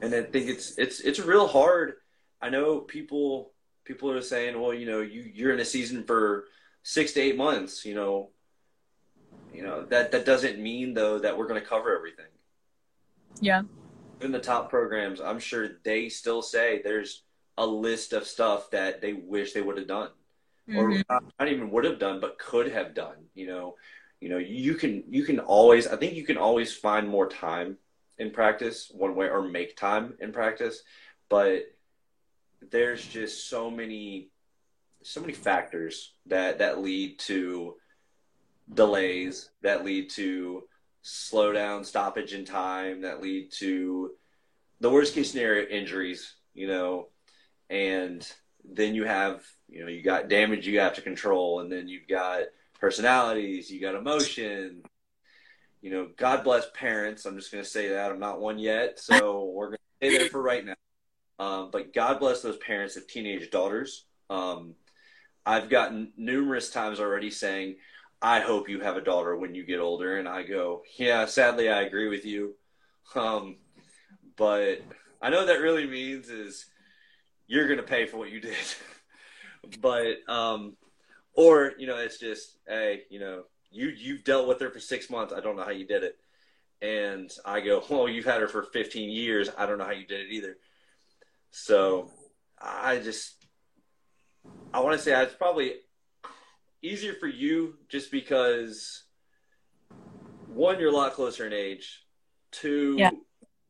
And 0.00 0.14
I 0.14 0.22
think 0.22 0.48
it's 0.48 0.78
it's 0.78 1.00
it's 1.00 1.18
real 1.18 1.48
hard. 1.48 1.94
I 2.40 2.48
know 2.48 2.78
people 2.78 3.52
people 3.84 4.10
are 4.10 4.22
saying, 4.22 4.60
well, 4.60 4.72
you 4.72 4.86
know, 4.86 5.00
you 5.00 5.28
you're 5.34 5.52
in 5.52 5.60
a 5.60 5.64
season 5.64 6.04
for 6.04 6.44
six 6.82 7.12
to 7.12 7.20
eight 7.20 7.36
months. 7.36 7.84
You 7.84 7.96
know, 7.96 8.30
you 9.52 9.62
know 9.62 9.84
that 9.86 10.12
that 10.12 10.24
doesn't 10.24 10.60
mean 10.60 10.94
though 10.94 11.18
that 11.18 11.36
we're 11.36 11.48
going 11.48 11.60
to 11.60 11.66
cover 11.66 11.96
everything. 11.96 12.30
Yeah. 13.40 13.62
In 14.20 14.30
the 14.30 14.38
top 14.38 14.70
programs, 14.70 15.20
I'm 15.20 15.40
sure 15.40 15.68
they 15.82 16.08
still 16.08 16.40
say 16.40 16.80
there's 16.82 17.24
a 17.58 17.66
list 17.66 18.12
of 18.12 18.26
stuff 18.26 18.70
that 18.70 19.00
they 19.00 19.12
wish 19.12 19.52
they 19.52 19.60
would 19.60 19.76
have 19.76 19.88
done, 19.88 20.10
mm-hmm. 20.68 20.78
or 20.78 21.02
not, 21.10 21.24
not 21.38 21.48
even 21.48 21.70
would 21.70 21.84
have 21.84 21.98
done, 21.98 22.20
but 22.20 22.38
could 22.38 22.70
have 22.70 22.94
done. 22.94 23.16
You 23.34 23.48
know, 23.48 23.74
you 24.24 24.30
know, 24.30 24.38
you 24.38 24.74
can 24.74 25.04
you 25.10 25.22
can 25.22 25.38
always. 25.38 25.86
I 25.86 25.96
think 25.96 26.14
you 26.14 26.24
can 26.24 26.38
always 26.38 26.72
find 26.74 27.06
more 27.06 27.28
time 27.28 27.76
in 28.16 28.30
practice 28.30 28.90
one 28.90 29.14
way, 29.14 29.28
or 29.28 29.42
make 29.42 29.76
time 29.76 30.14
in 30.18 30.32
practice, 30.32 30.82
but 31.28 31.64
there's 32.70 33.06
just 33.06 33.50
so 33.50 33.70
many 33.70 34.30
so 35.02 35.20
many 35.20 35.34
factors 35.34 36.14
that 36.24 36.60
that 36.60 36.80
lead 36.80 37.18
to 37.18 37.74
delays 38.72 39.50
that 39.60 39.84
lead 39.84 40.08
to 40.12 40.62
slow 41.02 41.52
down 41.52 41.84
stoppage 41.84 42.32
in 42.32 42.46
time 42.46 43.02
that 43.02 43.20
lead 43.20 43.52
to 43.52 44.12
the 44.80 44.88
worst 44.88 45.12
case 45.14 45.32
scenario 45.32 45.68
injuries 45.68 46.36
you 46.54 46.66
know 46.66 47.08
and 47.68 48.32
then 48.64 48.94
you 48.94 49.04
have 49.04 49.42
you 49.68 49.82
know 49.82 49.90
you 49.90 50.02
got 50.02 50.30
damage 50.30 50.66
you 50.66 50.80
have 50.80 50.94
to 50.94 51.02
control 51.02 51.60
and 51.60 51.70
then 51.70 51.88
you've 51.88 52.08
got 52.08 52.44
personalities 52.84 53.70
you 53.70 53.80
got 53.80 53.94
emotion 53.94 54.82
you 55.80 55.90
know 55.90 56.06
god 56.18 56.44
bless 56.44 56.66
parents. 56.74 57.24
I'm 57.24 57.34
just 57.34 57.50
going 57.50 57.64
to 57.64 57.70
say 57.70 57.88
that. 57.88 58.12
I'm 58.12 58.20
not 58.20 58.42
one 58.42 58.58
yet 58.58 59.00
so 59.00 59.44
we're 59.54 59.68
going 59.68 59.78
to 59.78 60.06
stay 60.06 60.18
there 60.18 60.28
for 60.28 60.42
right 60.42 60.62
now. 60.62 60.74
Um, 61.38 61.70
but 61.72 61.94
god 61.94 62.20
bless 62.20 62.42
those 62.42 62.58
parents 62.58 62.96
of 62.96 63.06
teenage 63.08 63.50
daughters. 63.50 64.04
Um, 64.28 64.74
i've 65.46 65.70
gotten 65.70 66.12
numerous 66.18 66.68
times 66.68 67.00
already 67.00 67.30
saying 67.30 67.76
i 68.20 68.40
hope 68.40 68.68
you 68.68 68.80
have 68.80 68.96
a 68.98 69.02
daughter 69.02 69.36
when 69.36 69.54
you 69.54 69.62
get 69.62 69.78
older 69.78 70.18
and 70.18 70.26
i 70.26 70.42
go 70.42 70.82
yeah 70.98 71.26
sadly 71.26 71.70
i 71.70 71.82
agree 71.82 72.08
with 72.08 72.26
you. 72.26 72.54
Um, 73.14 73.56
but 74.36 74.82
i 75.22 75.30
know 75.30 75.46
that 75.46 75.60
really 75.60 75.86
means 75.86 76.28
is 76.28 76.66
you're 77.46 77.66
going 77.66 77.80
to 77.80 77.82
pay 77.82 78.04
for 78.04 78.18
what 78.18 78.30
you 78.30 78.40
did. 78.40 78.66
but 79.80 80.16
um, 80.28 80.76
or 81.34 81.72
you 81.78 81.86
know, 81.86 81.96
it's 81.96 82.18
just 82.18 82.58
hey, 82.66 83.02
you 83.10 83.20
know, 83.20 83.44
you 83.70 83.88
you've 83.88 84.24
dealt 84.24 84.48
with 84.48 84.60
her 84.60 84.70
for 84.70 84.80
six 84.80 85.10
months. 85.10 85.32
I 85.32 85.40
don't 85.40 85.56
know 85.56 85.64
how 85.64 85.70
you 85.70 85.86
did 85.86 86.02
it. 86.02 86.16
And 86.80 87.30
I 87.44 87.60
go, 87.60 87.82
well, 87.88 88.08
you've 88.08 88.24
had 88.26 88.40
her 88.40 88.48
for 88.48 88.62
15 88.62 89.08
years. 89.08 89.48
I 89.56 89.64
don't 89.64 89.78
know 89.78 89.84
how 89.84 89.92
you 89.92 90.06
did 90.06 90.26
it 90.26 90.32
either. 90.32 90.56
So 91.50 92.10
I 92.60 92.98
just, 92.98 93.32
I 94.72 94.80
want 94.80 94.96
to 94.96 95.02
say 95.02 95.18
it's 95.22 95.34
probably 95.34 95.76
easier 96.82 97.14
for 97.14 97.28
you 97.28 97.76
just 97.88 98.10
because 98.10 99.04
one, 100.48 100.78
you're 100.78 100.90
a 100.90 100.94
lot 100.94 101.14
closer 101.14 101.46
in 101.46 101.52
age. 101.52 102.04
Two, 102.50 102.96
yeah. 102.98 103.10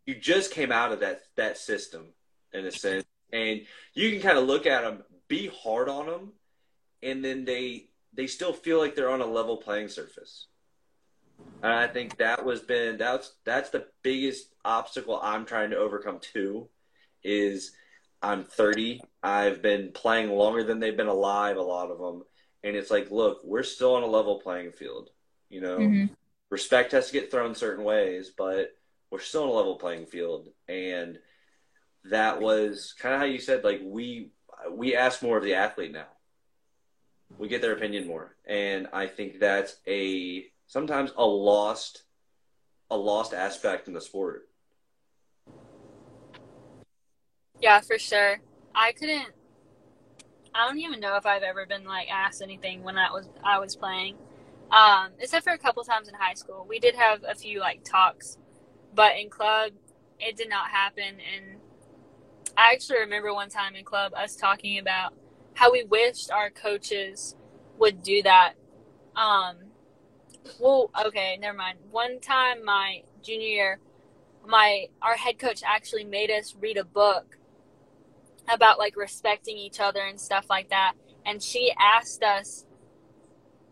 you 0.07 0.17
just 0.17 0.53
came 0.53 0.73
out 0.73 0.93
of 0.93 1.01
that 1.01 1.23
that 1.37 1.57
system 1.57 2.07
in 2.53 2.67
a 2.67 2.73
sense 2.73 3.05
and 3.33 3.63
you 3.95 4.11
can 4.11 4.21
kind 4.21 4.39
of 4.39 4.45
look 4.45 4.67
at 4.67 4.83
them, 4.83 5.03
be 5.29 5.51
hard 5.63 5.89
on 5.89 6.07
them, 6.07 6.33
and 7.05 7.25
then 7.25 7.45
they 7.45 7.87
they 8.13 8.27
still 8.27 8.53
feel 8.53 8.79
like 8.79 8.95
they're 8.95 9.11
on 9.11 9.21
a 9.21 9.27
level 9.27 9.57
playing 9.57 9.89
surface. 9.89 10.47
And 11.63 11.73
I 11.73 11.87
think 11.87 12.17
that 12.19 12.45
was 12.45 12.61
been 12.61 12.97
that's 12.97 13.33
that's 13.45 13.71
the 13.71 13.87
biggest 14.03 14.55
obstacle 14.65 15.21
I'm 15.23 15.45
trying 15.45 15.71
to 15.71 15.79
overcome 15.79 16.19
too, 16.21 16.69
is 17.23 17.73
I'm 18.23 18.45
30. 18.45 19.01
I've 19.23 19.63
been 19.63 19.93
playing 19.93 20.31
longer 20.31 20.65
than 20.65 20.81
they've 20.81 20.97
been 20.97 21.07
alive, 21.07 21.57
a 21.57 21.63
lot 21.63 21.91
of 21.91 21.99
them, 21.99 22.23
and 22.63 22.77
it's 22.77 22.91
like, 22.91 23.11
look, 23.11 23.41
we're 23.45 23.63
still 23.63 23.97
on 23.97 24.03
a 24.03 24.07
level 24.07 24.41
playing 24.41 24.73
field. 24.73 25.11
You 25.51 25.61
know, 25.61 25.79
mm-hmm. 25.79 26.07
respect 26.51 26.93
has 26.93 27.09
to 27.09 27.13
get 27.13 27.31
thrown 27.31 27.55
certain 27.55 27.85
ways, 27.85 28.31
but 28.37 28.77
we're 29.11 29.21
still 29.21 29.45
on 29.45 29.49
a 29.51 29.53
level 29.53 29.77
playing 29.77 30.07
field, 30.07 30.49
and 30.69 31.19
that 32.05 32.41
was 32.41 32.95
kind 32.99 33.15
of 33.15 33.21
how 33.21 33.27
you 33.27 33.39
said 33.39 33.65
like 33.65 33.81
we 33.83 34.31
we 34.71 34.95
ask 34.95 35.23
more 35.23 35.39
of 35.39 35.45
the 35.45 35.55
athlete 35.55 35.93
now 35.93 36.07
we 37.39 37.49
get 37.49 37.61
their 37.63 37.73
opinion 37.73 38.07
more. 38.07 38.37
And 38.47 38.89
i 38.93 39.07
think 39.07 39.41
that's 39.41 39.77
a 39.87 40.47
sometimes 40.67 41.13
a 41.17 41.25
lost 41.25 42.05
a 42.91 42.97
lost 42.97 43.35
aspect 43.35 43.89
in 43.89 43.95
the 43.95 44.01
sport. 44.01 44.49
Yeah 47.61 47.81
for 47.81 47.99
sure. 47.99 48.41
I 48.75 48.93
couldn't 48.93 49.29
i 50.57 50.69
don't 50.69 50.79
even 50.79 51.01
know 51.01 51.17
if 51.17 51.27
i've 51.27 51.43
ever 51.43 51.67
been 51.67 51.85
like 51.85 52.09
asked 52.09 52.41
anything 52.41 52.85
when 52.85 52.97
i 52.97 53.11
was 53.11 53.29
i 53.43 53.59
was 53.59 53.77
playing. 53.77 54.17
Um 54.71 55.11
except 55.19 55.45
for 55.45 55.53
a 55.53 55.59
couple 55.59 55.83
times 55.85 56.09
in 56.09 56.15
high 56.15 56.35
school. 56.35 56.67
We 56.69 56.79
did 56.79 56.95
have 56.95 57.25
a 57.29 57.35
few 57.35 57.61
like 57.61 57.85
talks 57.85 58.39
but 58.95 59.17
in 59.19 59.31
club 59.31 59.73
it 60.21 60.37
did 60.37 60.49
not 60.49 60.71
happen. 60.71 61.05
And 61.35 61.61
I 62.57 62.73
actually 62.73 63.01
remember 63.01 63.35
one 63.35 63.51
time 63.51 63.75
in 63.75 63.85
club 63.85 64.13
us 64.15 64.37
talking 64.37 64.79
about 64.79 65.15
how 65.55 65.73
we 65.73 65.85
wished 65.85 66.31
our 66.31 66.51
coaches 66.51 67.37
would 67.79 68.03
do 68.03 68.23
that. 68.23 68.55
Um, 69.17 69.57
well, 70.61 70.91
okay, 71.07 71.37
never 71.41 71.57
mind. 71.57 71.79
One 71.91 72.21
time, 72.21 72.65
my 72.65 73.03
junior 73.23 73.47
year, 73.47 73.81
my 74.47 74.87
our 75.01 75.17
head 75.17 75.39
coach 75.39 75.63
actually 75.65 76.05
made 76.05 76.31
us 76.31 76.55
read 76.61 76.77
a 76.77 76.85
book 76.85 77.39
about 78.53 78.79
like 78.79 78.97
respecting 78.97 79.57
each 79.57 79.81
other 79.81 80.01
and 80.03 80.21
stuff 80.21 80.47
like 80.51 80.69
that. 80.71 80.95
And 81.25 81.43
she 81.43 81.73
asked 81.79 82.23
us 82.23 82.67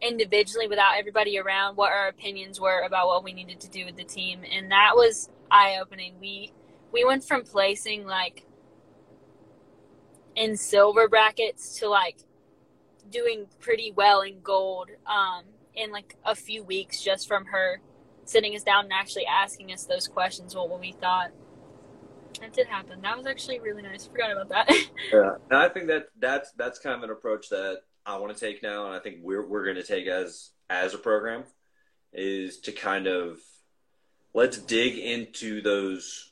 individually, 0.01 0.67
without 0.67 0.97
everybody 0.99 1.39
around, 1.39 1.77
what 1.77 1.93
our 1.93 2.09
opinions 2.09 2.61
were 2.61 2.83
about 2.83 3.07
what 3.07 3.25
we 3.25 3.33
needed 3.33 3.61
to 3.61 3.71
do 3.71 3.85
with 3.85 3.97
the 3.97 4.05
team, 4.05 4.41
and 4.51 4.71
that 4.71 4.93
was 4.95 5.31
eye 5.51 5.79
opening. 5.81 6.15
We 6.21 6.53
we 6.93 7.05
went 7.05 7.25
from 7.25 7.43
placing 7.45 8.07
like 8.07 8.45
in 10.35 10.57
silver 10.57 11.09
brackets 11.09 11.79
to 11.81 11.89
like 11.89 12.17
doing 13.11 13.47
pretty 13.61 13.93
well 13.95 14.23
in 14.23 14.41
gold 14.41 14.89
um, 15.07 15.45
in 15.75 15.93
like 15.93 16.17
a 16.25 16.35
few 16.35 16.63
weeks 16.65 17.03
just 17.03 17.29
from 17.29 17.47
her 17.47 17.81
sitting 18.25 18.55
us 18.55 18.63
down 18.63 18.85
and 18.85 18.93
actually 18.93 19.27
asking 19.27 19.73
us 19.73 19.85
those 19.85 20.09
questions 20.09 20.55
what, 20.55 20.81
we 20.81 20.93
thought. 20.93 21.31
That 22.41 22.53
did 22.53 22.67
happen. 22.67 23.03
That 23.03 23.17
was 23.17 23.27
actually 23.27 23.61
really 23.61 23.83
nice. 23.83 24.07
Forgot 24.07 24.33
about 24.33 24.49
that. 24.51 24.71
Yeah. 25.13 25.35
And 25.51 25.59
i 25.59 25.69
think 25.69 25.89
that 25.89 26.07
that's 26.19 26.53
that's 26.53 26.79
kind 26.79 26.97
of 26.97 27.03
an 27.03 27.11
approach 27.11 27.49
that 27.49 27.81
i 28.07 28.17
want 28.17 28.35
to 28.35 28.39
take 28.39 28.63
now 28.63 28.87
and 28.87 28.95
i 28.95 29.01
think 29.01 29.19
we're, 29.21 29.47
we're 29.47 29.65
going 29.65 29.77
to 29.77 29.83
take 29.83 30.07
as 30.07 30.51
as 30.71 30.95
a 30.95 30.99
program 30.99 31.45
is 32.13 32.61
to 32.61 32.73
kind 32.73 33.07
of 33.07 33.39
let's 34.33 34.59
dig 34.59 34.97
into 34.97 35.61
those 35.61 36.32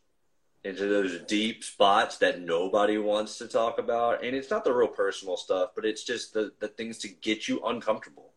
into 0.63 0.87
those 0.87 1.21
deep 1.23 1.65
spots 1.65 2.19
that 2.19 2.41
nobody 2.41 2.99
wants 2.99 3.39
to 3.39 3.49
talk 3.49 3.79
about. 3.79 4.23
And 4.25 4.37
it's 4.37 4.51
not 4.51 4.65
the 4.65 4.75
real 4.75 4.89
personal 4.89 5.37
stuff, 5.37 5.71
but 5.75 5.85
it's 5.85 6.05
just 6.05 6.35
the, 6.35 6.53
the 6.61 6.69
things 6.69 6.99
to 6.99 7.09
get 7.09 7.49
you 7.49 7.61
uncomfortable. 7.65 8.33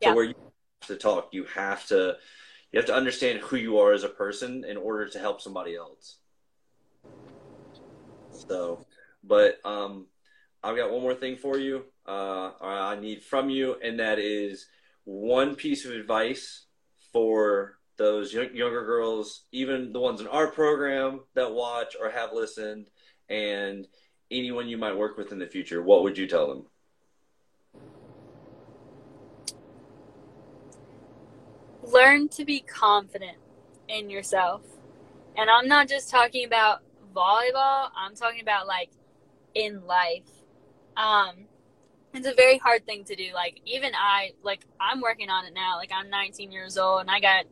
Yeah. 0.00 0.10
To 0.10 0.16
where 0.16 0.24
you 0.24 0.34
have 0.80 0.88
to 0.88 0.96
talk. 0.96 1.28
You 1.32 1.44
have 1.44 1.86
to 1.88 2.16
you 2.70 2.78
have 2.78 2.86
to 2.86 2.94
understand 2.94 3.40
who 3.40 3.56
you 3.56 3.78
are 3.78 3.92
as 3.92 4.04
a 4.04 4.08
person 4.08 4.64
in 4.64 4.76
order 4.76 5.08
to 5.08 5.18
help 5.18 5.40
somebody 5.40 5.74
else. 5.74 6.18
So 8.30 8.86
but 9.24 9.58
um 9.64 10.06
I've 10.62 10.76
got 10.76 10.92
one 10.92 11.02
more 11.02 11.14
thing 11.14 11.36
for 11.36 11.58
you. 11.58 11.84
Uh 12.06 12.52
I 12.60 13.00
need 13.00 13.24
from 13.24 13.50
you, 13.50 13.76
and 13.82 13.98
that 13.98 14.20
is 14.20 14.66
one 15.04 15.56
piece 15.56 15.84
of 15.84 15.90
advice 15.90 16.66
for 17.12 17.77
those 17.98 18.32
younger 18.32 18.84
girls, 18.84 19.44
even 19.52 19.92
the 19.92 20.00
ones 20.00 20.20
in 20.20 20.28
our 20.28 20.46
program 20.46 21.20
that 21.34 21.52
watch 21.52 21.96
or 22.00 22.10
have 22.10 22.32
listened, 22.32 22.86
and 23.28 23.86
anyone 24.30 24.68
you 24.68 24.78
might 24.78 24.96
work 24.96 25.18
with 25.18 25.32
in 25.32 25.38
the 25.38 25.46
future, 25.46 25.82
what 25.82 26.02
would 26.04 26.16
you 26.16 26.26
tell 26.26 26.48
them? 26.48 26.66
Learn 31.82 32.28
to 32.30 32.44
be 32.44 32.60
confident 32.60 33.38
in 33.88 34.10
yourself. 34.10 34.62
And 35.36 35.50
I'm 35.50 35.66
not 35.68 35.88
just 35.88 36.10
talking 36.10 36.44
about 36.44 36.82
volleyball, 37.14 37.88
I'm 37.96 38.14
talking 38.14 38.40
about 38.40 38.66
like 38.66 38.90
in 39.54 39.84
life. 39.86 40.22
Um, 40.96 41.46
it's 42.14 42.26
a 42.26 42.34
very 42.34 42.58
hard 42.58 42.84
thing 42.86 43.04
to 43.04 43.16
do. 43.16 43.32
Like 43.34 43.60
even 43.64 43.92
I, 43.94 44.32
like 44.42 44.60
I'm 44.80 45.00
working 45.00 45.30
on 45.30 45.46
it 45.46 45.54
now. 45.54 45.76
Like 45.76 45.90
I'm 45.92 46.10
19 46.10 46.52
years 46.52 46.78
old 46.78 47.00
and 47.02 47.10
I 47.10 47.20
got 47.20 47.46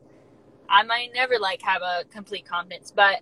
I 0.69 0.83
might 0.83 1.11
never 1.15 1.39
like 1.39 1.63
have 1.63 1.83
a 1.83 2.05
complete 2.11 2.47
confidence, 2.47 2.93
but 2.95 3.21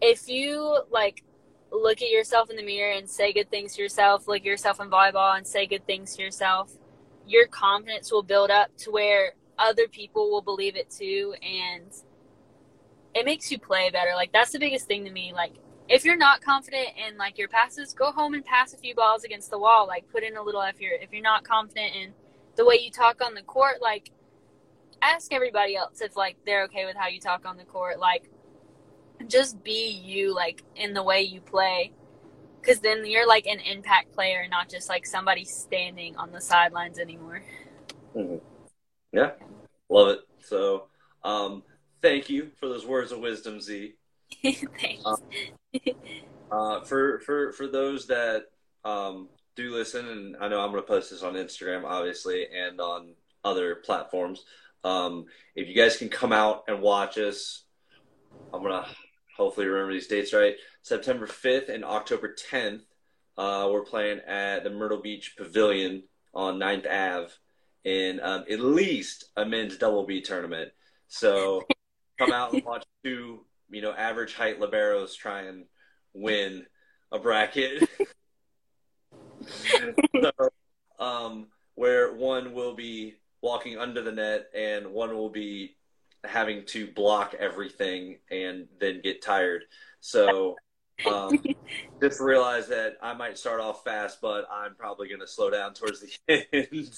if 0.00 0.28
you 0.28 0.80
like 0.90 1.22
look 1.70 2.02
at 2.02 2.10
yourself 2.10 2.50
in 2.50 2.56
the 2.56 2.62
mirror 2.62 2.92
and 2.92 3.08
say 3.08 3.32
good 3.32 3.50
things 3.50 3.76
to 3.76 3.82
yourself, 3.82 4.28
look 4.28 4.38
at 4.38 4.44
yourself 4.44 4.80
in 4.80 4.90
volleyball 4.90 5.36
and 5.36 5.46
say 5.46 5.66
good 5.66 5.86
things 5.86 6.16
to 6.16 6.22
yourself, 6.22 6.72
your 7.26 7.46
confidence 7.46 8.12
will 8.12 8.22
build 8.22 8.50
up 8.50 8.76
to 8.78 8.90
where 8.90 9.32
other 9.58 9.86
people 9.88 10.30
will 10.30 10.42
believe 10.42 10.76
it 10.76 10.90
too 10.90 11.34
and 11.42 11.92
it 13.14 13.24
makes 13.24 13.50
you 13.50 13.58
play 13.58 13.90
better. 13.90 14.10
Like 14.14 14.32
that's 14.32 14.52
the 14.52 14.58
biggest 14.58 14.86
thing 14.86 15.04
to 15.04 15.10
me. 15.10 15.32
Like 15.32 15.52
if 15.88 16.04
you're 16.04 16.16
not 16.16 16.40
confident 16.40 16.88
in 16.96 17.16
like 17.16 17.38
your 17.38 17.48
passes, 17.48 17.92
go 17.92 18.12
home 18.12 18.34
and 18.34 18.44
pass 18.44 18.72
a 18.72 18.78
few 18.78 18.94
balls 18.94 19.24
against 19.24 19.50
the 19.50 19.58
wall. 19.58 19.86
Like 19.86 20.08
put 20.08 20.22
in 20.22 20.36
a 20.36 20.42
little 20.42 20.62
effort. 20.62 21.00
If 21.00 21.12
you're 21.12 21.22
not 21.22 21.44
confident 21.44 21.94
in 21.94 22.12
the 22.56 22.64
way 22.64 22.78
you 22.82 22.90
talk 22.90 23.22
on 23.24 23.34
the 23.34 23.42
court, 23.42 23.82
like 23.82 24.10
ask 25.02 25.32
everybody 25.32 25.76
else 25.76 26.00
if 26.00 26.16
like 26.16 26.36
they're 26.46 26.64
okay 26.64 26.86
with 26.86 26.96
how 26.96 27.08
you 27.08 27.20
talk 27.20 27.44
on 27.44 27.56
the 27.56 27.64
court. 27.64 27.98
Like 27.98 28.30
just 29.26 29.62
be 29.62 29.90
you 29.90 30.34
like 30.34 30.62
in 30.76 30.94
the 30.94 31.02
way 31.02 31.22
you 31.22 31.40
play. 31.40 31.92
Because 32.60 32.78
then 32.78 33.04
you're 33.04 33.26
like 33.26 33.46
an 33.46 33.58
impact 33.58 34.12
player 34.12 34.46
not 34.48 34.70
just 34.70 34.88
like 34.88 35.04
somebody 35.04 35.44
standing 35.44 36.16
on 36.16 36.30
the 36.30 36.40
sidelines 36.40 36.98
anymore. 36.98 37.42
Mm-hmm. 38.16 38.36
yeah. 39.12 39.32
Love 39.88 40.08
it. 40.08 40.20
So 40.40 40.84
um 41.24 41.62
thank 42.00 42.30
you 42.30 42.50
for 42.58 42.68
those 42.68 42.86
words 42.86 43.12
of 43.12 43.18
wisdom 43.18 43.60
z. 43.60 43.94
Thanks. 44.42 45.04
Uh, 45.04 45.16
uh, 46.52 46.80
for 46.84 47.20
for 47.20 47.52
for 47.52 47.66
those 47.66 48.06
that 48.06 48.44
um 48.84 49.28
do 49.54 49.74
listen 49.74 50.08
and 50.08 50.36
i 50.40 50.48
know 50.48 50.60
i'm 50.60 50.70
going 50.70 50.82
to 50.82 50.86
post 50.86 51.10
this 51.10 51.22
on 51.22 51.34
instagram 51.34 51.84
obviously 51.84 52.46
and 52.54 52.80
on 52.80 53.14
other 53.44 53.76
platforms 53.76 54.44
um 54.84 55.26
if 55.54 55.68
you 55.68 55.74
guys 55.74 55.96
can 55.96 56.08
come 56.08 56.32
out 56.32 56.64
and 56.68 56.80
watch 56.80 57.18
us 57.18 57.64
i'm 58.52 58.62
gonna 58.62 58.86
hopefully 59.36 59.66
remember 59.66 59.92
these 59.92 60.06
dates 60.06 60.32
right. 60.32 60.56
September 60.82 61.26
5th 61.26 61.68
and 61.68 61.84
October 61.84 62.34
10th, 62.50 62.82
uh, 63.38 63.68
we're 63.70 63.84
playing 63.84 64.20
at 64.20 64.64
the 64.64 64.70
Myrtle 64.70 65.00
Beach 65.00 65.34
Pavilion 65.36 66.04
on 66.34 66.58
9th 66.58 66.86
Ave 66.86 67.32
in 67.84 68.20
um, 68.20 68.44
at 68.50 68.60
least 68.60 69.24
a 69.36 69.44
men's 69.44 69.76
double 69.76 70.06
B 70.06 70.20
tournament. 70.20 70.70
So 71.08 71.62
come 72.18 72.32
out 72.32 72.52
and 72.52 72.64
watch 72.64 72.84
two, 73.04 73.44
you 73.70 73.82
know, 73.82 73.92
average 73.92 74.34
height 74.34 74.60
liberos 74.60 75.16
try 75.16 75.42
and 75.42 75.64
win 76.12 76.66
a 77.10 77.18
bracket. 77.18 77.88
so, 80.22 80.32
um, 80.98 81.46
where 81.74 82.14
one 82.14 82.52
will 82.52 82.74
be 82.74 83.14
walking 83.42 83.76
under 83.76 84.00
the 84.00 84.12
net 84.12 84.46
and 84.54 84.86
one 84.86 85.14
will 85.14 85.28
be 85.28 85.76
having 86.24 86.64
to 86.64 86.86
block 86.86 87.34
everything 87.38 88.18
and 88.30 88.68
then 88.80 89.00
get 89.02 89.20
tired. 89.20 89.64
So 90.00 90.56
um, 91.04 91.42
just 92.02 92.20
realize 92.20 92.68
that 92.68 92.96
I 93.02 93.12
might 93.14 93.36
start 93.36 93.60
off 93.60 93.84
fast, 93.84 94.20
but 94.20 94.46
I'm 94.50 94.74
probably 94.76 95.08
going 95.08 95.20
to 95.20 95.26
slow 95.26 95.50
down 95.50 95.74
towards 95.74 96.00
the 96.00 96.46
end. 96.52 96.90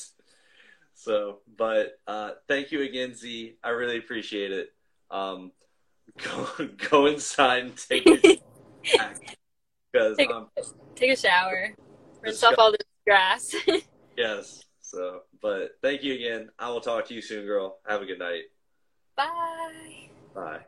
so, 0.95 1.39
but 1.57 1.99
uh, 2.07 2.33
thank 2.47 2.71
you 2.71 2.83
again, 2.83 3.15
Z. 3.15 3.57
I 3.65 3.71
really 3.71 3.99
appreciate 3.99 4.53
it. 4.53 4.69
Um, 5.11 5.53
go 6.23 6.69
go 6.91 7.07
inside 7.07 7.65
and 7.65 7.77
take 7.77 8.07
it 8.07 8.43
because 8.83 10.17
take, 10.19 10.31
um, 10.31 10.49
take 10.95 11.13
a 11.13 11.17
shower, 11.17 11.75
rinse 12.21 12.43
off 12.43 12.55
all 12.59 12.73
the 12.73 12.79
grass. 13.07 13.55
yes. 14.17 14.65
So, 14.95 15.23
but 15.43 15.73
thank 15.83 16.03
you 16.05 16.15
again. 16.15 16.51
I 16.59 16.71
will 16.71 16.81
talk 16.81 17.07
to 17.09 17.15
you 17.15 17.21
soon, 17.21 17.47
girl. 17.47 17.79
Have 17.87 18.03
a 18.03 18.07
good 18.07 18.19
night. 18.19 18.45
Bye. 19.17 20.09
Bye. 20.35 20.65